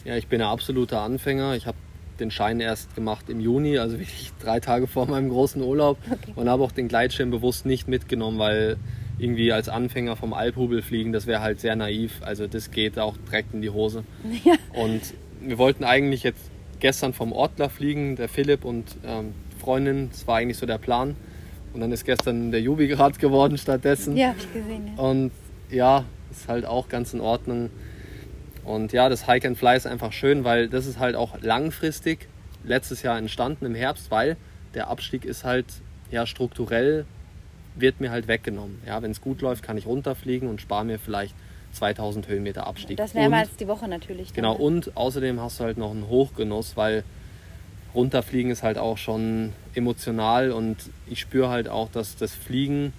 Ja, 0.06 0.18
ich 0.18 0.28
bin 0.28 0.40
ein 0.40 0.50
absoluter 0.50 1.02
Anfänger. 1.02 1.56
Ich 1.56 1.66
habe 1.66 1.78
den 2.20 2.32
Schein 2.32 2.60
erst 2.60 2.96
gemacht 2.96 3.30
im 3.30 3.40
Juni, 3.40 3.78
also 3.78 4.00
wirklich 4.00 4.32
drei 4.40 4.60
Tage 4.60 4.88
vor 4.88 5.08
meinem 5.08 5.30
großen 5.30 5.62
Urlaub 5.62 5.98
okay. 6.10 6.34
und 6.36 6.50
habe 6.50 6.64
auch 6.64 6.72
den 6.72 6.88
Gleitschirm 6.88 7.32
bewusst 7.32 7.66
nicht 7.66 7.88
mitgenommen, 7.88 8.40
weil 8.40 8.78
irgendwie 9.20 9.52
als 9.52 9.70
Anfänger 9.70 10.16
vom 10.16 10.34
Alphubel 10.34 10.82
fliegen, 10.82 11.12
das 11.12 11.26
wäre 11.26 11.42
halt 11.42 11.60
sehr 11.60 11.76
naiv. 11.76 12.22
Also 12.22 12.48
das 12.48 12.72
geht 12.72 13.00
auch 13.00 13.16
direkt 13.28 13.54
in 13.54 13.62
die 13.62 13.70
Hose. 13.70 14.04
Ja. 14.44 14.54
Und 14.74 15.02
wir 15.42 15.58
wollten 15.58 15.84
eigentlich 15.84 16.24
jetzt 16.24 16.52
gestern 16.80 17.14
vom 17.14 17.32
Ortler 17.32 17.70
fliegen, 17.70 18.16
der 18.16 18.30
Philipp 18.30 18.64
und 18.64 18.86
ähm, 19.06 19.34
Freundin, 19.60 20.10
das 20.12 20.28
war 20.28 20.38
eigentlich 20.38 20.58
so 20.58 20.66
der 20.66 20.78
Plan. 20.78 21.16
Und 21.74 21.82
dann 21.82 21.92
ist 21.92 22.06
gestern 22.06 22.52
der 22.52 22.62
Jubi 22.62 22.88
gerade 22.88 23.18
geworden 23.18 23.58
stattdessen. 23.58 24.16
Ja, 24.16 24.30
hab 24.30 24.38
ich 24.38 24.54
gesehen. 24.54 24.92
Ja. 24.96 25.04
Und 25.04 25.32
ja, 25.70 26.06
ist 26.32 26.48
halt 26.48 26.66
auch 26.66 26.88
ganz 26.88 27.14
in 27.14 27.22
Ordnung. 27.22 27.70
Und 28.68 28.92
ja, 28.92 29.08
das 29.08 29.28
Hike 29.28 29.48
and 29.48 29.58
Fly 29.58 29.78
ist 29.78 29.88
einfach 29.88 30.12
schön, 30.12 30.44
weil 30.44 30.68
das 30.68 30.86
ist 30.86 31.00
halt 31.00 31.16
auch 31.16 31.42
langfristig 31.42 32.28
letztes 32.66 33.02
Jahr 33.02 33.18
entstanden 33.18 33.66
im 33.66 33.76
Herbst, 33.76 34.12
weil 34.12 34.36
der 34.74 34.90
Abstieg 34.90 35.24
ist 35.24 35.46
halt 35.46 35.66
ja 36.12 36.26
strukturell 36.26 37.06
wird 37.76 38.02
mir 38.02 38.12
halt 38.12 38.28
weggenommen. 38.28 38.82
Ja, 38.86 39.02
wenn 39.02 39.12
es 39.12 39.22
gut 39.22 39.42
läuft, 39.42 39.64
kann 39.64 39.78
ich 39.78 39.86
runterfliegen 39.86 40.50
und 40.50 40.60
spare 40.60 40.84
mir 40.84 41.00
vielleicht 41.00 41.34
2000 41.74 42.28
Höhenmeter 42.28 42.68
Abstieg. 42.68 42.98
Das 42.98 43.14
mehrmals 43.14 43.56
die 43.56 43.70
Woche 43.70 43.88
natürlich. 43.88 44.30
Dann. 44.30 44.36
Genau, 44.36 44.56
und 44.56 44.98
außerdem 44.98 45.40
hast 45.40 45.62
du 45.62 45.64
halt 45.64 45.78
noch 45.78 45.92
einen 45.92 46.10
Hochgenuss, 46.10 46.76
weil 46.76 47.06
runterfliegen 47.96 48.52
ist 48.52 48.64
halt 48.64 48.78
auch 48.78 48.98
schon 48.98 49.54
emotional 49.76 50.52
und 50.52 50.78
ich 51.06 51.22
spüre 51.22 51.48
halt 51.48 51.70
auch, 51.70 51.90
dass 51.90 52.18
das 52.18 52.34
Fliegen 52.34 52.92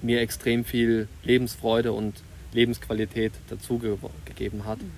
mir 0.00 0.20
extrem 0.20 0.64
viel 0.64 1.08
Lebensfreude 1.24 1.92
und 1.92 2.14
Lebensqualität 2.54 3.32
dazu 3.50 3.78
gegeben 4.24 4.64
hat. 4.64 4.78
Mhm. 4.78 4.90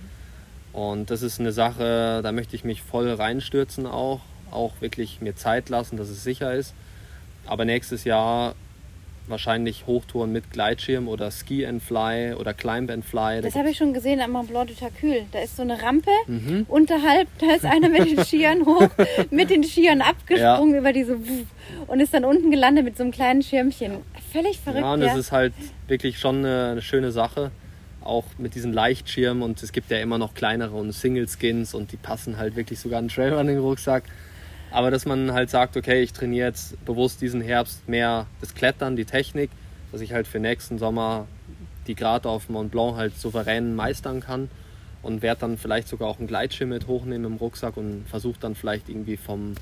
Und 0.73 1.11
das 1.11 1.23
ist 1.23 1.41
eine 1.41 1.53
Sache, 1.53 2.21
da 2.23 2.33
möchte 2.33 2.55
ich 2.55 2.63
mich 2.63 2.83
voll 2.83 3.11
reinstürzen 3.11 3.87
auch, 3.87 4.21
auch 4.51 4.81
wirklich 4.81 5.21
mir 5.21 5.35
Zeit 5.35 5.71
lassen, 5.71 5.97
dass 5.97 6.09
es 6.09 6.23
sicher 6.23 6.55
ist. 6.55 6.75
Aber 7.47 7.65
nächstes 7.65 8.05
Jahr 8.05 8.55
wahrscheinlich 9.29 9.87
Hochtouren 9.87 10.33
mit 10.33 10.51
Gleitschirm 10.51 11.09
oder 11.09 11.31
Ski 11.31 11.67
and 11.67 11.83
Fly 11.83 12.35
oder 12.35 12.55
Climb 12.55 12.91
and 12.91 13.05
Fly. 13.05 13.41
Das 13.43 13.55
habe 13.55 13.71
ich 13.71 13.77
schon 13.77 13.93
gesehen 13.93 14.21
am 14.21 14.33
Mont 14.33 14.49
Blanc 14.49 14.69
du 14.69 14.75
Tacul. 14.75 15.27
Da 15.33 15.41
ist 15.41 15.57
so 15.57 15.63
eine 15.63 15.83
Rampe 15.83 16.11
mhm. 16.27 16.67
unterhalb, 16.69 17.29
da 17.39 17.55
ist 17.55 17.65
einer 17.65 17.89
mit 17.89 18.07
den 18.07 18.25
Skiern 18.25 18.65
hoch, 18.65 18.89
mit 19.31 19.51
den 19.51 19.65
Skiern 19.65 20.01
abgesprungen 20.01 20.75
ja. 20.75 20.81
über 20.81 20.93
diese 20.93 21.19
und 21.87 22.01
ist 22.01 22.15
dann 22.15 22.25
unten 22.25 22.51
gelandet 22.51 22.85
mit 22.85 22.97
so 22.97 23.03
einem 23.03 23.13
kleinen 23.13 23.43
Schirmchen. 23.43 23.99
Völlig 24.33 24.59
verrückt. 24.59 24.83
Ja, 24.83 24.95
und 24.95 25.01
das 25.01 25.17
ist 25.17 25.33
halt 25.33 25.53
wirklich 25.87 26.19
schon 26.19 26.39
eine, 26.39 26.71
eine 26.73 26.83
schöne 26.83 27.13
Sache. 27.13 27.51
Auch 28.03 28.25
mit 28.39 28.55
diesen 28.55 28.73
Leichtschirmen 28.73 29.43
und 29.43 29.61
es 29.63 29.73
gibt 29.73 29.91
ja 29.91 29.99
immer 29.99 30.17
noch 30.17 30.35
kleinere 30.35 30.77
und 30.77 30.93
Single 30.93 31.27
Skins 31.29 31.75
und 31.75 31.91
die 31.91 31.97
passen 31.97 32.37
halt 32.37 32.55
wirklich 32.55 32.79
sogar 32.79 33.01
einen 33.01 33.09
Trailrunning-Rucksack. 33.09 34.05
Aber 34.71 34.91
dass 34.91 35.07
man 35.07 35.33
halt 35.33 35.51
sagt, 35.51 35.77
okay, 35.77 36.03
ich 36.03 36.13
trainiere 36.13 36.49
jetzt 36.49 36.85
bewusst 36.85 37.21
diesen 37.23 37.41
Herbst 37.41 37.89
mehr 37.89 38.27
das 38.41 38.55
Klettern, 38.55 38.97
die 38.97 39.05
Technik, 39.05 39.51
dass 39.93 40.01
ich 40.01 40.13
halt 40.13 40.27
für 40.27 40.39
nächsten 40.39 40.79
Sommer 40.79 41.27
die 41.87 41.95
Grate 41.95 42.29
auf 42.29 42.49
Mont 42.49 42.71
Blanc 42.71 42.97
halt 42.97 43.19
souverän 43.19 43.75
meistern 43.75 44.21
kann 44.21 44.51
und 45.03 45.23
werde 45.23 45.43
dann 45.43 45.57
vielleicht 45.57 45.89
sogar 45.89 46.09
auch 46.09 46.19
einen 46.19 46.27
Gleitschirm 46.27 46.71
mit 46.71 46.87
hochnehmen 46.89 47.33
im 47.33 47.37
Rucksack 47.39 47.77
und 47.77 48.05
versuche 48.09 48.41
dann 48.41 48.55
vielleicht 48.55 48.89
irgendwie 48.89 49.17
vom 49.17 49.55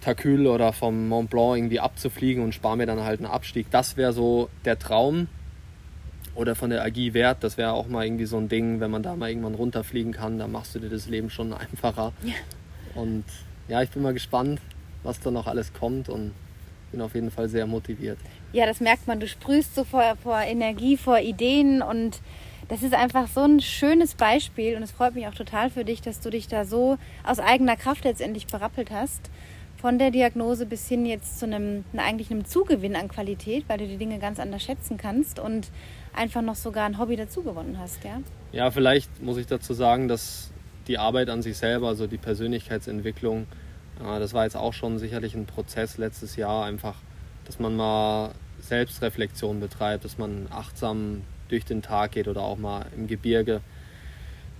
Tacul 0.00 0.46
oder 0.46 0.72
vom 0.72 1.08
Mont 1.08 1.30
Blanc 1.30 1.56
irgendwie 1.56 1.80
abzufliegen 1.80 2.42
und 2.42 2.54
spare 2.54 2.76
mir 2.76 2.86
dann 2.86 3.00
halt 3.00 3.20
einen 3.20 3.30
Abstieg. 3.30 3.70
Das 3.70 3.96
wäre 3.96 4.12
so 4.12 4.48
der 4.64 4.78
Traum. 4.78 5.28
Oder 6.34 6.54
von 6.54 6.70
der 6.70 6.82
Agie 6.84 7.12
Wert, 7.12 7.38
das 7.42 7.58
wäre 7.58 7.72
auch 7.72 7.88
mal 7.88 8.06
irgendwie 8.06 8.24
so 8.24 8.38
ein 8.38 8.48
Ding, 8.48 8.80
wenn 8.80 8.90
man 8.90 9.02
da 9.02 9.16
mal 9.16 9.28
irgendwann 9.28 9.56
runterfliegen 9.56 10.12
kann, 10.12 10.38
dann 10.38 10.52
machst 10.52 10.74
du 10.74 10.78
dir 10.78 10.88
das 10.88 11.06
Leben 11.08 11.28
schon 11.28 11.52
einfacher. 11.52 12.12
Ja. 12.22 12.34
Und 12.94 13.24
ja, 13.70 13.82
ich 13.82 13.90
bin 13.90 14.02
mal 14.02 14.12
gespannt, 14.12 14.60
was 15.04 15.20
da 15.20 15.30
noch 15.30 15.46
alles 15.46 15.72
kommt 15.72 16.08
und 16.08 16.32
bin 16.90 17.00
auf 17.00 17.14
jeden 17.14 17.30
Fall 17.30 17.48
sehr 17.48 17.66
motiviert. 17.66 18.18
Ja, 18.52 18.66
das 18.66 18.80
merkt 18.80 19.06
man. 19.06 19.20
Du 19.20 19.28
sprühst 19.28 19.76
so 19.76 19.84
vor, 19.84 20.16
vor 20.22 20.40
Energie, 20.40 20.96
vor 20.96 21.20
Ideen 21.20 21.80
und 21.80 22.20
das 22.68 22.82
ist 22.82 22.94
einfach 22.94 23.28
so 23.28 23.42
ein 23.42 23.60
schönes 23.60 24.16
Beispiel 24.16 24.76
und 24.76 24.82
es 24.82 24.90
freut 24.90 25.14
mich 25.14 25.28
auch 25.28 25.34
total 25.34 25.70
für 25.70 25.84
dich, 25.84 26.02
dass 26.02 26.20
du 26.20 26.30
dich 26.30 26.48
da 26.48 26.64
so 26.64 26.98
aus 27.24 27.38
eigener 27.38 27.76
Kraft 27.76 28.04
letztendlich 28.04 28.48
berappelt 28.48 28.90
hast. 28.90 29.30
Von 29.76 29.98
der 29.98 30.10
Diagnose 30.10 30.66
bis 30.66 30.88
hin 30.88 31.06
jetzt 31.06 31.38
zu 31.38 31.46
einem, 31.46 31.84
eigentlich 31.96 32.30
einem 32.30 32.44
Zugewinn 32.44 32.96
an 32.96 33.08
Qualität, 33.08 33.64
weil 33.68 33.78
du 33.78 33.86
die 33.86 33.96
Dinge 33.96 34.18
ganz 34.18 34.38
anders 34.40 34.62
schätzen 34.62 34.98
kannst 34.98 35.38
und 35.38 35.70
einfach 36.12 36.42
noch 36.42 36.56
sogar 36.56 36.86
ein 36.86 36.98
Hobby 36.98 37.16
dazugewonnen 37.16 37.78
hast, 37.78 38.04
ja? 38.04 38.20
Ja, 38.52 38.70
vielleicht 38.72 39.22
muss 39.22 39.38
ich 39.38 39.46
dazu 39.46 39.72
sagen, 39.72 40.08
dass 40.08 40.50
die 40.90 40.98
Arbeit 40.98 41.30
an 41.30 41.40
sich 41.40 41.56
selber, 41.56 41.88
also 41.88 42.06
die 42.06 42.18
Persönlichkeitsentwicklung, 42.18 43.46
das 44.00 44.34
war 44.34 44.44
jetzt 44.44 44.56
auch 44.56 44.72
schon 44.72 44.98
sicherlich 44.98 45.34
ein 45.34 45.46
Prozess 45.46 45.98
letztes 45.98 46.36
Jahr, 46.36 46.64
einfach, 46.64 46.96
dass 47.44 47.58
man 47.60 47.76
mal 47.76 48.32
Selbstreflexion 48.60 49.60
betreibt, 49.60 50.04
dass 50.04 50.18
man 50.18 50.48
achtsam 50.50 51.22
durch 51.48 51.64
den 51.64 51.80
Tag 51.80 52.12
geht 52.12 52.28
oder 52.28 52.42
auch 52.42 52.58
mal 52.58 52.86
im 52.96 53.06
Gebirge, 53.06 53.60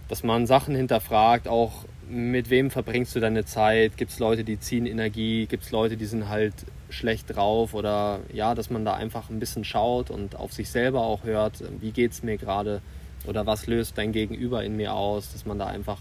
dass 0.09 0.22
man 0.22 0.47
Sachen 0.47 0.74
hinterfragt, 0.74 1.49
auch 1.49 1.85
mit 2.09 2.51
wem 2.51 2.70
verbringst 2.70 3.14
du 3.14 3.20
deine 3.20 3.45
Zeit, 3.45 3.97
gibt 3.97 4.11
es 4.12 4.18
Leute, 4.18 4.45
die 4.45 4.59
ziehen 4.59 4.87
Energie, 4.87 5.47
gibt 5.47 5.64
es 5.64 5.70
Leute, 5.70 5.97
die 5.97 6.07
sind 6.07 6.28
halt 6.28 6.55
schlecht 6.89 7.35
drauf? 7.35 7.74
Oder 7.74 8.20
ja, 8.33 8.55
dass 8.55 8.70
man 8.70 8.85
da 8.85 8.95
einfach 8.95 9.31
ein 9.31 9.39
bisschen 9.39 9.64
schaut 9.64 10.11
und 10.11 10.35
auf 10.35 10.53
sich 10.53 10.70
selber 10.70 11.03
auch 11.03 11.22
hört, 11.22 11.62
wie 11.81 11.93
geht 11.93 12.12
es 12.12 12.22
mir 12.22 12.37
gerade? 12.37 12.83
Oder 13.26 13.47
was 13.47 13.66
löst 13.66 13.97
dein 13.97 14.11
Gegenüber 14.12 14.64
in 14.64 14.76
mir 14.76 14.93
aus, 14.95 15.33
dass 15.33 15.47
man 15.47 15.59
da 15.59 15.66
einfach 15.66 15.99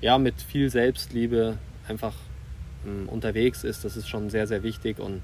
ja, 0.00 0.18
mit 0.18 0.40
viel 0.40 0.70
Selbstliebe 0.70 1.58
einfach 1.88 2.14
ähm, 2.86 3.08
unterwegs 3.08 3.64
ist. 3.64 3.84
Das 3.84 3.96
ist 3.96 4.08
schon 4.08 4.30
sehr, 4.30 4.46
sehr 4.46 4.62
wichtig. 4.62 4.98
Und 4.98 5.22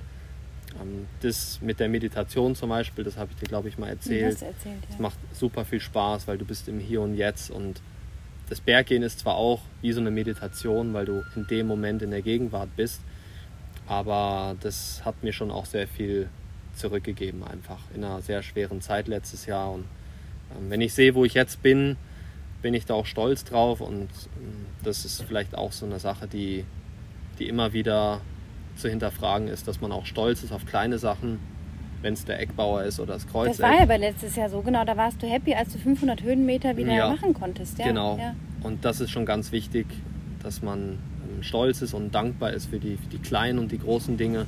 ähm, 0.81 1.07
das 1.21 1.61
mit 1.61 1.81
der 1.81 1.89
Meditation 1.89 2.55
zum 2.55 2.71
Beispiel, 2.71 3.05
das 3.05 3.17
habe 3.17 3.31
ich 3.33 3.39
dir, 3.39 3.47
glaube 3.47 3.69
ich, 3.69 3.79
mal 3.79 3.89
erzählt. 3.89 4.35
Das, 4.35 4.43
erzählt, 4.43 4.77
ja. 4.83 4.89
das 4.89 4.99
macht 4.99 5.19
super 5.33 5.65
viel 5.65 5.81
Spaß, 5.81 6.27
weil 6.27 6.39
du 6.39 6.45
bist 6.45 6.69
im 6.69 6.79
Hier 6.81 7.01
und 7.01 7.15
Jetzt 7.15 7.51
und 7.51 7.81
das 8.49 8.61
Berggehen 8.61 9.03
ist 9.03 9.21
zwar 9.21 9.37
auch 9.37 9.63
wie 9.81 9.93
so 9.93 10.01
eine 10.01 10.11
Meditation, 10.11 10.93
weil 10.93 11.07
du 11.07 11.23
in 11.35 11.47
dem 11.47 11.67
Moment 11.67 12.03
in 12.03 12.11
der 12.11 12.21
Gegenwart 12.21 12.69
bist, 12.77 13.01
aber 13.87 14.57
das 14.61 15.03
hat 15.05 15.23
mir 15.23 15.33
schon 15.33 15.51
auch 15.51 15.67
sehr 15.67 15.89
viel 15.89 16.29
zurückgegeben, 16.75 17.43
einfach 17.43 17.79
in 17.95 18.05
einer 18.05 18.21
sehr 18.21 18.43
schweren 18.43 18.81
Zeit 18.81 19.09
letztes 19.09 19.47
Jahr. 19.47 19.73
Und 19.73 19.85
ähm, 20.51 20.71
wenn 20.71 20.81
ich 20.81 20.93
sehe, 20.93 21.15
wo 21.15 21.25
ich 21.25 21.35
jetzt 21.35 21.63
bin, 21.63 21.97
bin 22.65 22.73
ich 22.73 22.87
da 22.87 22.95
auch 22.95 23.05
stolz 23.05 23.45
drauf 23.45 23.83
und 23.83 24.09
ähm, 24.39 24.65
das 24.83 25.05
ist 25.05 25.23
vielleicht 25.23 25.55
auch 25.55 25.71
so 25.71 25.85
eine 25.85 25.99
Sache, 25.99 26.27
die, 26.27 26.65
die 27.39 27.47
immer 27.47 27.75
wieder 27.75 28.23
zu 28.77 28.89
hinterfragen 28.89 29.49
ist, 29.49 29.69
dass 29.69 29.83
man 29.83 29.93
auch 29.93 30.07
stolz 30.07 30.43
ist 30.43 30.51
auf 30.51 30.65
kleine 30.65 30.97
Sachen, 30.97 31.41
wenn 32.01 32.15
es 32.15 32.25
der 32.25 32.41
Eckbauer 32.41 32.85
ist 32.85 33.01
oder 33.01 33.13
das 33.13 33.29
Kreuz. 33.29 33.59
Das 33.59 33.61
war 33.61 33.75
ja 33.75 33.83
aber 33.83 33.99
letztes 33.99 34.35
Jahr 34.37 34.49
so, 34.49 34.63
genau. 34.63 34.83
Da 34.87 34.97
warst 34.97 35.23
du 35.23 35.27
happy, 35.27 35.53
als 35.53 35.75
du 35.75 35.79
500 35.79 36.23
Höhenmeter 36.23 36.75
wieder 36.79 36.95
ja, 36.95 37.11
machen 37.11 37.35
konntest. 37.35 37.79
Ja, 37.79 37.85
genau. 37.85 38.17
Ja. 38.17 38.35
Und 38.63 38.87
das 38.87 39.03
ist 39.03 39.11
schon 39.11 39.27
ganz 39.27 39.53
wichtig, 39.53 39.87
dass 40.43 40.63
man 40.63 40.99
ähm, 41.29 41.43
stolz 41.43 41.83
ist 41.83 41.93
und 41.93 42.15
dankbar 42.15 42.55
ist 42.55 42.71
für 42.71 42.79
die, 42.79 42.97
für 42.97 43.09
die 43.11 43.19
kleinen 43.19 43.59
und 43.59 43.73
die 43.73 43.79
großen 43.79 44.17
Dinge. 44.17 44.47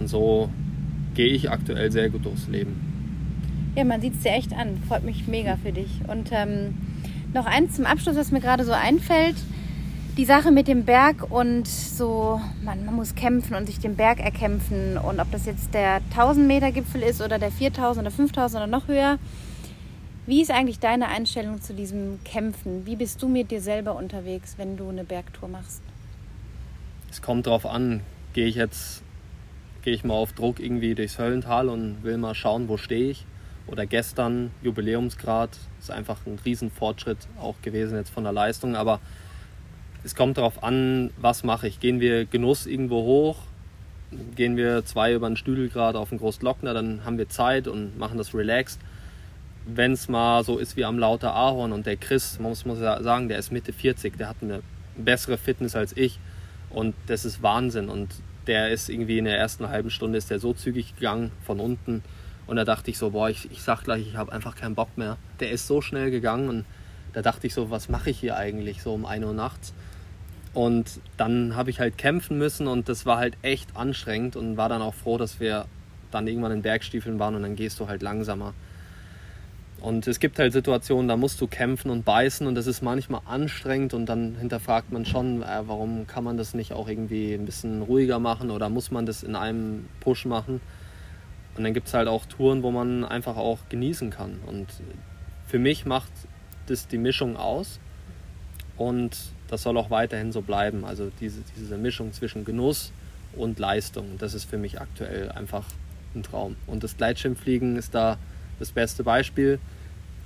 Und 0.00 0.08
so 0.08 0.48
gehe 1.12 1.34
ich 1.34 1.50
aktuell 1.50 1.92
sehr 1.92 2.08
gut 2.08 2.24
durchs 2.24 2.48
Leben. 2.48 2.88
Ja, 3.76 3.84
man 3.84 4.00
sieht 4.00 4.14
es 4.14 4.20
dir 4.20 4.32
echt 4.32 4.54
an. 4.54 4.82
Freut 4.88 5.04
mich 5.04 5.28
mega 5.28 5.56
für 5.56 5.72
dich. 5.72 6.00
Und 6.08 6.30
ähm, 6.32 6.74
noch 7.34 7.46
eins 7.46 7.76
zum 7.76 7.86
Abschluss, 7.86 8.16
was 8.16 8.30
mir 8.30 8.40
gerade 8.40 8.64
so 8.64 8.72
einfällt 8.72 9.36
die 10.18 10.24
Sache 10.24 10.50
mit 10.50 10.66
dem 10.66 10.84
Berg 10.84 11.30
und 11.30 11.68
so, 11.68 12.40
man, 12.64 12.84
man 12.84 12.96
muss 12.96 13.14
kämpfen 13.14 13.54
und 13.54 13.66
sich 13.66 13.78
den 13.78 13.94
Berg 13.94 14.18
erkämpfen 14.18 14.98
und 14.98 15.20
ob 15.20 15.30
das 15.30 15.46
jetzt 15.46 15.72
der 15.72 16.00
1000 16.10 16.44
Meter 16.44 16.72
Gipfel 16.72 17.02
ist 17.02 17.22
oder 17.22 17.38
der 17.38 17.52
4000 17.52 18.04
oder 18.04 18.10
5000 18.10 18.64
oder 18.64 18.66
noch 18.66 18.88
höher. 18.88 19.18
Wie 20.26 20.42
ist 20.42 20.50
eigentlich 20.50 20.80
deine 20.80 21.06
Einstellung 21.06 21.62
zu 21.62 21.72
diesem 21.72 22.18
Kämpfen? 22.24 22.84
Wie 22.84 22.96
bist 22.96 23.22
du 23.22 23.28
mit 23.28 23.52
dir 23.52 23.60
selber 23.60 23.94
unterwegs, 23.94 24.54
wenn 24.58 24.76
du 24.76 24.88
eine 24.88 25.04
Bergtour 25.04 25.48
machst? 25.48 25.82
Es 27.08 27.22
kommt 27.22 27.46
darauf 27.46 27.64
an, 27.64 28.00
gehe 28.32 28.46
ich 28.46 28.56
jetzt 28.56 29.04
gehe 29.82 29.94
ich 29.94 30.02
mal 30.02 30.14
auf 30.14 30.32
Druck 30.32 30.58
irgendwie 30.58 30.96
durchs 30.96 31.20
Höllental 31.20 31.68
und 31.68 32.02
will 32.02 32.18
mal 32.18 32.34
schauen, 32.34 32.68
wo 32.68 32.76
stehe 32.76 33.08
ich. 33.08 33.24
Oder 33.68 33.86
gestern 33.86 34.50
Jubiläumsgrad 34.62 35.50
ist 35.78 35.90
einfach 35.90 36.18
ein 36.26 36.38
Riesenfortschritt 36.44 37.18
auch 37.40 37.54
gewesen 37.62 37.96
jetzt 37.96 38.10
von 38.10 38.24
der 38.24 38.32
Leistung, 38.32 38.76
aber 38.76 39.00
es 40.04 40.14
kommt 40.14 40.38
darauf 40.38 40.62
an, 40.62 41.10
was 41.18 41.44
mache 41.44 41.68
ich. 41.68 41.80
Gehen 41.80 42.00
wir 42.00 42.24
Genuss 42.24 42.66
irgendwo 42.66 43.02
hoch, 43.02 43.36
gehen 44.36 44.56
wir 44.56 44.84
zwei 44.84 45.12
über 45.12 45.28
den 45.28 45.36
Stüdel 45.36 45.68
gerade 45.68 45.98
auf 45.98 46.08
den 46.08 46.18
Großglockner, 46.18 46.72
dann 46.72 47.04
haben 47.04 47.18
wir 47.18 47.28
Zeit 47.28 47.68
und 47.68 47.98
machen 47.98 48.16
das 48.16 48.34
relaxed. 48.34 48.80
Wenn 49.66 49.92
es 49.92 50.08
mal 50.08 50.44
so 50.44 50.56
ist 50.58 50.76
wie 50.76 50.84
am 50.86 50.98
Lauter 50.98 51.34
Ahorn 51.34 51.72
und 51.72 51.84
der 51.84 51.98
Chris, 51.98 52.38
man 52.38 52.50
muss, 52.50 52.64
muss 52.64 52.78
sagen, 52.78 53.28
der 53.28 53.38
ist 53.38 53.52
Mitte 53.52 53.74
40, 53.74 54.16
der 54.16 54.30
hat 54.30 54.36
eine 54.40 54.62
bessere 54.96 55.36
Fitness 55.36 55.76
als 55.76 55.94
ich. 55.94 56.18
Und 56.70 56.94
das 57.06 57.26
ist 57.26 57.42
Wahnsinn. 57.42 57.90
Und 57.90 58.08
der 58.46 58.70
ist 58.70 58.88
irgendwie 58.88 59.18
in 59.18 59.26
der 59.26 59.38
ersten 59.38 59.68
halben 59.68 59.90
Stunde 59.90 60.18
ist 60.18 60.30
der 60.30 60.38
so 60.38 60.54
zügig 60.54 60.96
gegangen 60.96 61.32
von 61.44 61.60
unten 61.60 62.02
und 62.48 62.56
da 62.56 62.64
dachte 62.64 62.90
ich 62.90 62.98
so, 62.98 63.10
boah, 63.10 63.28
ich, 63.28 63.50
ich 63.52 63.62
sag 63.62 63.84
gleich, 63.84 64.08
ich 64.08 64.16
habe 64.16 64.32
einfach 64.32 64.56
keinen 64.56 64.74
Bock 64.74 64.96
mehr. 64.96 65.18
Der 65.38 65.50
ist 65.50 65.66
so 65.66 65.82
schnell 65.82 66.10
gegangen 66.10 66.48
und 66.48 66.64
da 67.12 67.20
dachte 67.20 67.46
ich 67.46 67.54
so, 67.54 67.70
was 67.70 67.88
mache 67.88 68.10
ich 68.10 68.18
hier 68.18 68.36
eigentlich 68.36 68.82
so 68.82 68.94
um 68.94 69.04
1 69.04 69.24
Uhr 69.24 69.34
nachts? 69.34 69.74
Und 70.54 71.00
dann 71.18 71.54
habe 71.54 71.68
ich 71.68 71.78
halt 71.78 71.98
kämpfen 71.98 72.38
müssen 72.38 72.66
und 72.66 72.88
das 72.88 73.04
war 73.04 73.18
halt 73.18 73.36
echt 73.42 73.76
anstrengend 73.76 74.34
und 74.34 74.56
war 74.56 74.70
dann 74.70 74.80
auch 74.80 74.94
froh, 74.94 75.18
dass 75.18 75.40
wir 75.40 75.66
dann 76.10 76.26
irgendwann 76.26 76.52
in 76.52 76.62
Bergstiefeln 76.62 77.18
waren 77.18 77.34
und 77.34 77.42
dann 77.42 77.54
gehst 77.54 77.78
du 77.80 77.86
halt 77.86 78.02
langsamer. 78.02 78.54
Und 79.80 80.08
es 80.08 80.18
gibt 80.18 80.38
halt 80.38 80.54
Situationen, 80.54 81.06
da 81.06 81.16
musst 81.16 81.40
du 81.42 81.46
kämpfen 81.46 81.90
und 81.90 82.04
beißen 82.04 82.46
und 82.46 82.54
das 82.54 82.66
ist 82.66 82.82
manchmal 82.82 83.20
anstrengend 83.26 83.92
und 83.92 84.06
dann 84.06 84.36
hinterfragt 84.36 84.90
man 84.90 85.04
schon, 85.04 85.42
äh, 85.42 85.62
warum 85.66 86.06
kann 86.06 86.24
man 86.24 86.38
das 86.38 86.54
nicht 86.54 86.72
auch 86.72 86.88
irgendwie 86.88 87.34
ein 87.34 87.44
bisschen 87.44 87.82
ruhiger 87.82 88.18
machen 88.18 88.50
oder 88.50 88.70
muss 88.70 88.90
man 88.90 89.04
das 89.04 89.22
in 89.22 89.36
einem 89.36 89.86
Push 90.00 90.24
machen. 90.24 90.60
Und 91.56 91.64
dann 91.64 91.74
gibt 91.74 91.88
es 91.88 91.94
halt 91.94 92.08
auch 92.08 92.26
Touren, 92.26 92.62
wo 92.62 92.70
man 92.70 93.04
einfach 93.04 93.36
auch 93.36 93.58
genießen 93.68 94.10
kann. 94.10 94.38
Und 94.46 94.66
für 95.46 95.58
mich 95.58 95.86
macht 95.86 96.12
das 96.66 96.86
die 96.86 96.98
Mischung 96.98 97.36
aus 97.36 97.80
und 98.76 99.16
das 99.48 99.62
soll 99.62 99.76
auch 99.76 99.90
weiterhin 99.90 100.30
so 100.32 100.42
bleiben. 100.42 100.84
Also 100.84 101.10
diese, 101.20 101.40
diese 101.56 101.76
Mischung 101.76 102.12
zwischen 102.12 102.44
Genuss 102.44 102.92
und 103.34 103.58
Leistung, 103.58 104.18
das 104.18 104.34
ist 104.34 104.44
für 104.44 104.58
mich 104.58 104.80
aktuell 104.80 105.32
einfach 105.32 105.64
ein 106.14 106.22
Traum. 106.22 106.56
Und 106.66 106.84
das 106.84 106.96
Gleitschirmfliegen 106.96 107.76
ist 107.76 107.94
da 107.94 108.18
das 108.58 108.70
beste 108.70 109.02
Beispiel. 109.02 109.58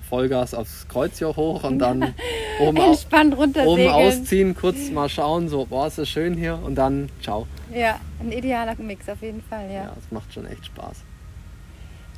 Vollgas 0.09 0.53
aufs 0.53 0.87
Kreuzjoch 0.89 1.37
hoch 1.37 1.65
und 1.65 1.79
dann 1.79 2.15
oben, 2.61 2.77
Entspannt 2.77 3.35
oben 3.35 3.89
ausziehen, 3.89 4.55
kurz 4.55 4.91
mal 4.91 5.09
schauen, 5.09 5.49
so, 5.49 5.65
boah, 5.65 5.87
ist 5.87 5.97
das 5.97 6.09
schön 6.09 6.35
hier 6.35 6.59
und 6.63 6.75
dann 6.75 7.09
ciao. 7.23 7.47
Ja, 7.75 7.99
ein 8.21 8.31
idealer 8.31 8.75
Mix 8.77 9.09
auf 9.09 9.23
jeden 9.23 9.43
Fall, 9.43 9.69
ja. 9.69 9.85
Ja, 9.85 9.97
es 9.99 10.13
macht 10.13 10.35
schon 10.35 10.45
echt 10.47 10.67
Spaß. 10.67 11.03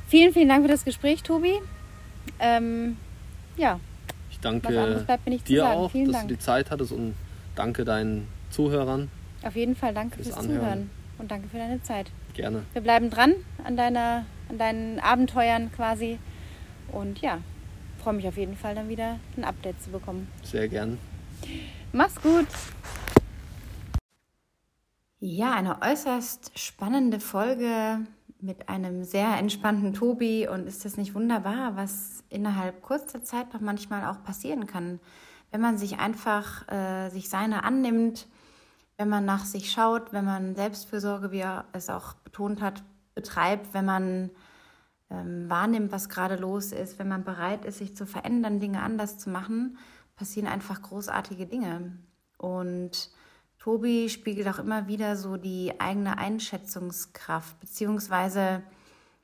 Vielen, 0.07 0.33
vielen 0.33 0.49
Dank 0.49 0.63
für 0.63 0.71
das 0.71 0.85
Gespräch, 0.85 1.23
Tobi. 1.23 1.53
Ähm, 2.39 2.97
ja, 3.57 3.79
danke 4.45 4.99
dir 5.47 5.67
auch, 5.67 5.91
Vielen 5.91 6.05
dass 6.07 6.17
Dank. 6.17 6.27
du 6.27 6.33
die 6.35 6.39
Zeit 6.39 6.71
hattest 6.71 6.91
und 6.91 7.15
danke 7.55 7.83
deinen 7.83 8.27
Zuhörern. 8.51 9.09
Auf 9.43 9.55
jeden 9.55 9.75
Fall 9.75 9.93
danke 9.93 10.17
fürs, 10.17 10.29
fürs 10.29 10.45
Zuhören 10.45 10.89
und 11.17 11.31
danke 11.31 11.49
für 11.49 11.57
deine 11.57 11.81
Zeit. 11.81 12.11
Gerne. 12.33 12.63
Wir 12.73 12.81
bleiben 12.81 13.09
dran 13.09 13.33
an, 13.63 13.77
deiner, 13.77 14.25
an 14.49 14.57
deinen 14.57 14.99
Abenteuern 14.99 15.71
quasi 15.71 16.19
und 16.91 17.21
ja, 17.21 17.39
freue 18.01 18.13
mich 18.13 18.27
auf 18.27 18.37
jeden 18.37 18.55
Fall 18.55 18.75
dann 18.75 18.89
wieder 18.89 19.19
ein 19.37 19.43
Update 19.43 19.81
zu 19.81 19.89
bekommen. 19.89 20.27
Sehr 20.43 20.67
gern. 20.67 20.97
Mach's 21.91 22.21
gut. 22.21 22.47
Ja, 25.19 25.53
eine 25.53 25.81
äußerst 25.81 26.51
spannende 26.59 27.19
Folge 27.19 27.99
mit 28.39 28.69
einem 28.69 29.03
sehr 29.03 29.37
entspannten 29.37 29.93
Tobi. 29.93 30.47
Und 30.47 30.67
ist 30.67 30.85
das 30.85 30.97
nicht 30.97 31.15
wunderbar, 31.15 31.75
was 31.75 32.23
innerhalb 32.29 32.81
kurzer 32.81 33.23
Zeit 33.23 33.53
noch 33.53 33.61
manchmal 33.61 34.05
auch 34.05 34.23
passieren 34.23 34.67
kann, 34.67 34.99
wenn 35.51 35.61
man 35.61 35.77
sich 35.77 35.99
einfach 35.99 36.67
äh, 36.71 37.09
sich 37.09 37.29
seine 37.29 37.63
annimmt, 37.63 38.27
wenn 38.97 39.09
man 39.09 39.25
nach 39.25 39.45
sich 39.45 39.71
schaut, 39.71 40.13
wenn 40.13 40.25
man 40.25 40.55
Selbstfürsorge, 40.55 41.31
wie 41.31 41.39
er 41.39 41.65
es 41.73 41.89
auch 41.89 42.13
betont 42.13 42.61
hat, 42.61 42.83
betreibt, 43.13 43.73
wenn 43.73 43.85
man 43.85 44.31
ähm, 45.09 45.49
wahrnimmt, 45.49 45.91
was 45.91 46.09
gerade 46.09 46.35
los 46.35 46.71
ist, 46.71 46.99
wenn 46.99 47.07
man 47.07 47.23
bereit 47.23 47.65
ist, 47.65 47.77
sich 47.77 47.95
zu 47.95 48.05
verändern, 48.05 48.59
Dinge 48.59 48.81
anders 48.81 49.17
zu 49.17 49.29
machen, 49.29 49.77
passieren 50.15 50.47
einfach 50.47 50.81
großartige 50.81 51.45
Dinge. 51.45 51.97
Und 52.37 53.09
Tobi 53.65 54.09
spiegelt 54.09 54.47
auch 54.47 54.59
immer 54.59 54.85
wieder 54.85 55.15
so 55.15 55.37
die 55.37 55.79
eigene 55.79 56.19
Einschätzungskraft 56.19 57.59
beziehungsweise 57.59 58.61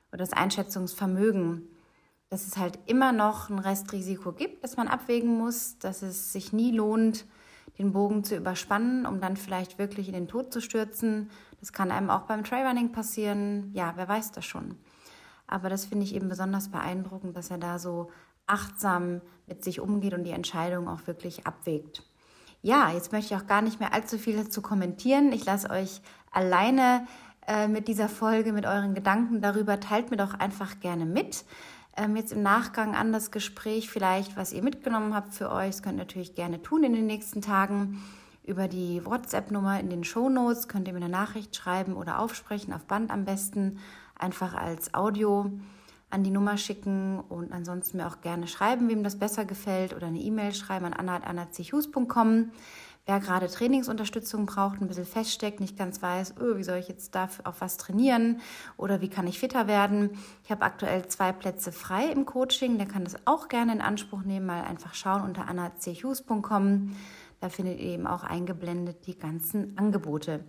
oder 0.08 0.18
das 0.18 0.32
Einschätzungsvermögen, 0.32 1.68
dass 2.28 2.48
es 2.48 2.56
halt 2.56 2.76
immer 2.86 3.12
noch 3.12 3.50
ein 3.50 3.60
Restrisiko 3.60 4.32
gibt, 4.32 4.64
das 4.64 4.76
man 4.76 4.88
abwägen 4.88 5.38
muss, 5.38 5.78
dass 5.78 6.02
es 6.02 6.32
sich 6.32 6.52
nie 6.52 6.72
lohnt, 6.72 7.24
den 7.78 7.92
Bogen 7.92 8.24
zu 8.24 8.34
überspannen, 8.34 9.06
um 9.06 9.20
dann 9.20 9.36
vielleicht 9.36 9.78
wirklich 9.78 10.08
in 10.08 10.14
den 10.14 10.26
Tod 10.26 10.52
zu 10.52 10.60
stürzen. 10.60 11.30
Das 11.60 11.72
kann 11.72 11.92
einem 11.92 12.10
auch 12.10 12.22
beim 12.22 12.42
Trailrunning 12.42 12.90
passieren. 12.90 13.70
Ja, 13.74 13.92
wer 13.94 14.08
weiß 14.08 14.32
das 14.32 14.44
schon. 14.44 14.74
Aber 15.46 15.68
das 15.68 15.84
finde 15.84 16.02
ich 16.02 16.16
eben 16.16 16.28
besonders 16.28 16.68
beeindruckend, 16.68 17.36
dass 17.36 17.52
er 17.52 17.58
da 17.58 17.78
so 17.78 18.10
achtsam 18.48 19.20
mit 19.46 19.62
sich 19.62 19.78
umgeht 19.78 20.14
und 20.14 20.24
die 20.24 20.32
Entscheidung 20.32 20.88
auch 20.88 21.06
wirklich 21.06 21.46
abwägt 21.46 22.02
ja, 22.62 22.90
jetzt 22.92 23.12
möchte 23.12 23.34
ich 23.34 23.40
auch 23.40 23.46
gar 23.46 23.60
nicht 23.60 23.80
mehr 23.80 23.92
allzu 23.92 24.18
viel 24.18 24.36
dazu 24.36 24.62
kommentieren. 24.62 25.32
Ich 25.32 25.44
lasse 25.44 25.68
euch 25.68 26.00
alleine 26.30 27.06
äh, 27.46 27.66
mit 27.66 27.88
dieser 27.88 28.08
Folge, 28.08 28.52
mit 28.52 28.66
euren 28.66 28.94
Gedanken 28.94 29.40
darüber. 29.40 29.80
Teilt 29.80 30.10
mir 30.10 30.16
doch 30.16 30.34
einfach 30.34 30.78
gerne 30.80 31.04
mit. 31.04 31.44
Ähm, 31.96 32.16
jetzt 32.16 32.32
im 32.32 32.42
Nachgang 32.42 32.94
an 32.94 33.12
das 33.12 33.32
Gespräch 33.32 33.90
vielleicht, 33.90 34.36
was 34.36 34.52
ihr 34.52 34.62
mitgenommen 34.62 35.14
habt 35.14 35.34
für 35.34 35.50
euch. 35.50 35.70
Das 35.70 35.82
könnt 35.82 35.96
ihr 35.96 36.04
natürlich 36.04 36.36
gerne 36.36 36.62
tun 36.62 36.84
in 36.84 36.92
den 36.92 37.06
nächsten 37.06 37.42
Tagen. 37.42 38.00
Über 38.44 38.68
die 38.68 39.04
WhatsApp-Nummer 39.04 39.78
in 39.80 39.90
den 39.90 40.04
Show 40.04 40.28
Notes 40.28 40.68
könnt 40.68 40.88
ihr 40.88 40.94
mir 40.94 41.00
eine 41.00 41.08
Nachricht 41.08 41.54
schreiben 41.54 41.94
oder 41.94 42.18
aufsprechen, 42.18 42.72
auf 42.72 42.84
Band 42.84 43.10
am 43.10 43.24
besten, 43.24 43.78
einfach 44.16 44.54
als 44.54 44.94
Audio 44.94 45.50
an 46.12 46.22
die 46.22 46.30
Nummer 46.30 46.58
schicken 46.58 47.20
und 47.20 47.52
ansonsten 47.52 47.96
mir 47.96 48.06
auch 48.06 48.20
gerne 48.20 48.46
schreiben, 48.46 48.88
wem 48.88 49.02
das 49.02 49.18
besser 49.18 49.44
gefällt 49.44 49.94
oder 49.94 50.08
eine 50.08 50.20
E-Mail 50.20 50.54
schreiben 50.54 50.84
an 50.84 50.92
anna.anna.chus.com. 50.92 52.50
Wer 53.04 53.18
gerade 53.18 53.48
Trainingsunterstützung 53.48 54.46
braucht, 54.46 54.80
ein 54.80 54.86
bisschen 54.86 55.06
feststeckt, 55.06 55.58
nicht 55.58 55.76
ganz 55.76 56.00
weiß, 56.00 56.34
oh, 56.40 56.56
wie 56.56 56.62
soll 56.62 56.78
ich 56.78 56.86
jetzt 56.86 57.16
dafür 57.16 57.48
auf 57.48 57.60
was 57.60 57.76
trainieren 57.76 58.40
oder 58.76 59.00
wie 59.00 59.08
kann 59.08 59.26
ich 59.26 59.40
fitter 59.40 59.66
werden. 59.66 60.10
Ich 60.44 60.52
habe 60.52 60.62
aktuell 60.62 61.08
zwei 61.08 61.32
Plätze 61.32 61.72
frei 61.72 62.06
im 62.12 62.26
Coaching, 62.26 62.78
der 62.78 62.86
kann 62.86 63.02
das 63.02 63.16
auch 63.26 63.48
gerne 63.48 63.72
in 63.72 63.80
Anspruch 63.80 64.22
nehmen, 64.22 64.46
mal 64.46 64.62
einfach 64.62 64.94
schauen 64.94 65.22
unter 65.22 65.48
anna.chus.com. 65.48 66.94
Da 67.40 67.48
findet 67.48 67.80
ihr 67.80 67.86
eben 67.86 68.06
auch 68.06 68.22
eingeblendet 68.22 69.04
die 69.08 69.18
ganzen 69.18 69.76
Angebote. 69.76 70.44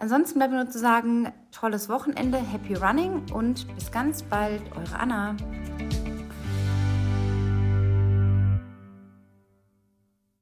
Ansonsten 0.00 0.38
bleibt 0.38 0.52
mir 0.52 0.62
nur 0.62 0.70
zu 0.70 0.78
sagen, 0.78 1.32
tolles 1.50 1.88
Wochenende, 1.88 2.38
happy 2.38 2.74
running 2.74 3.22
und 3.32 3.66
bis 3.74 3.90
ganz 3.90 4.22
bald, 4.22 4.62
eure 4.76 4.98
Anna. 4.98 5.34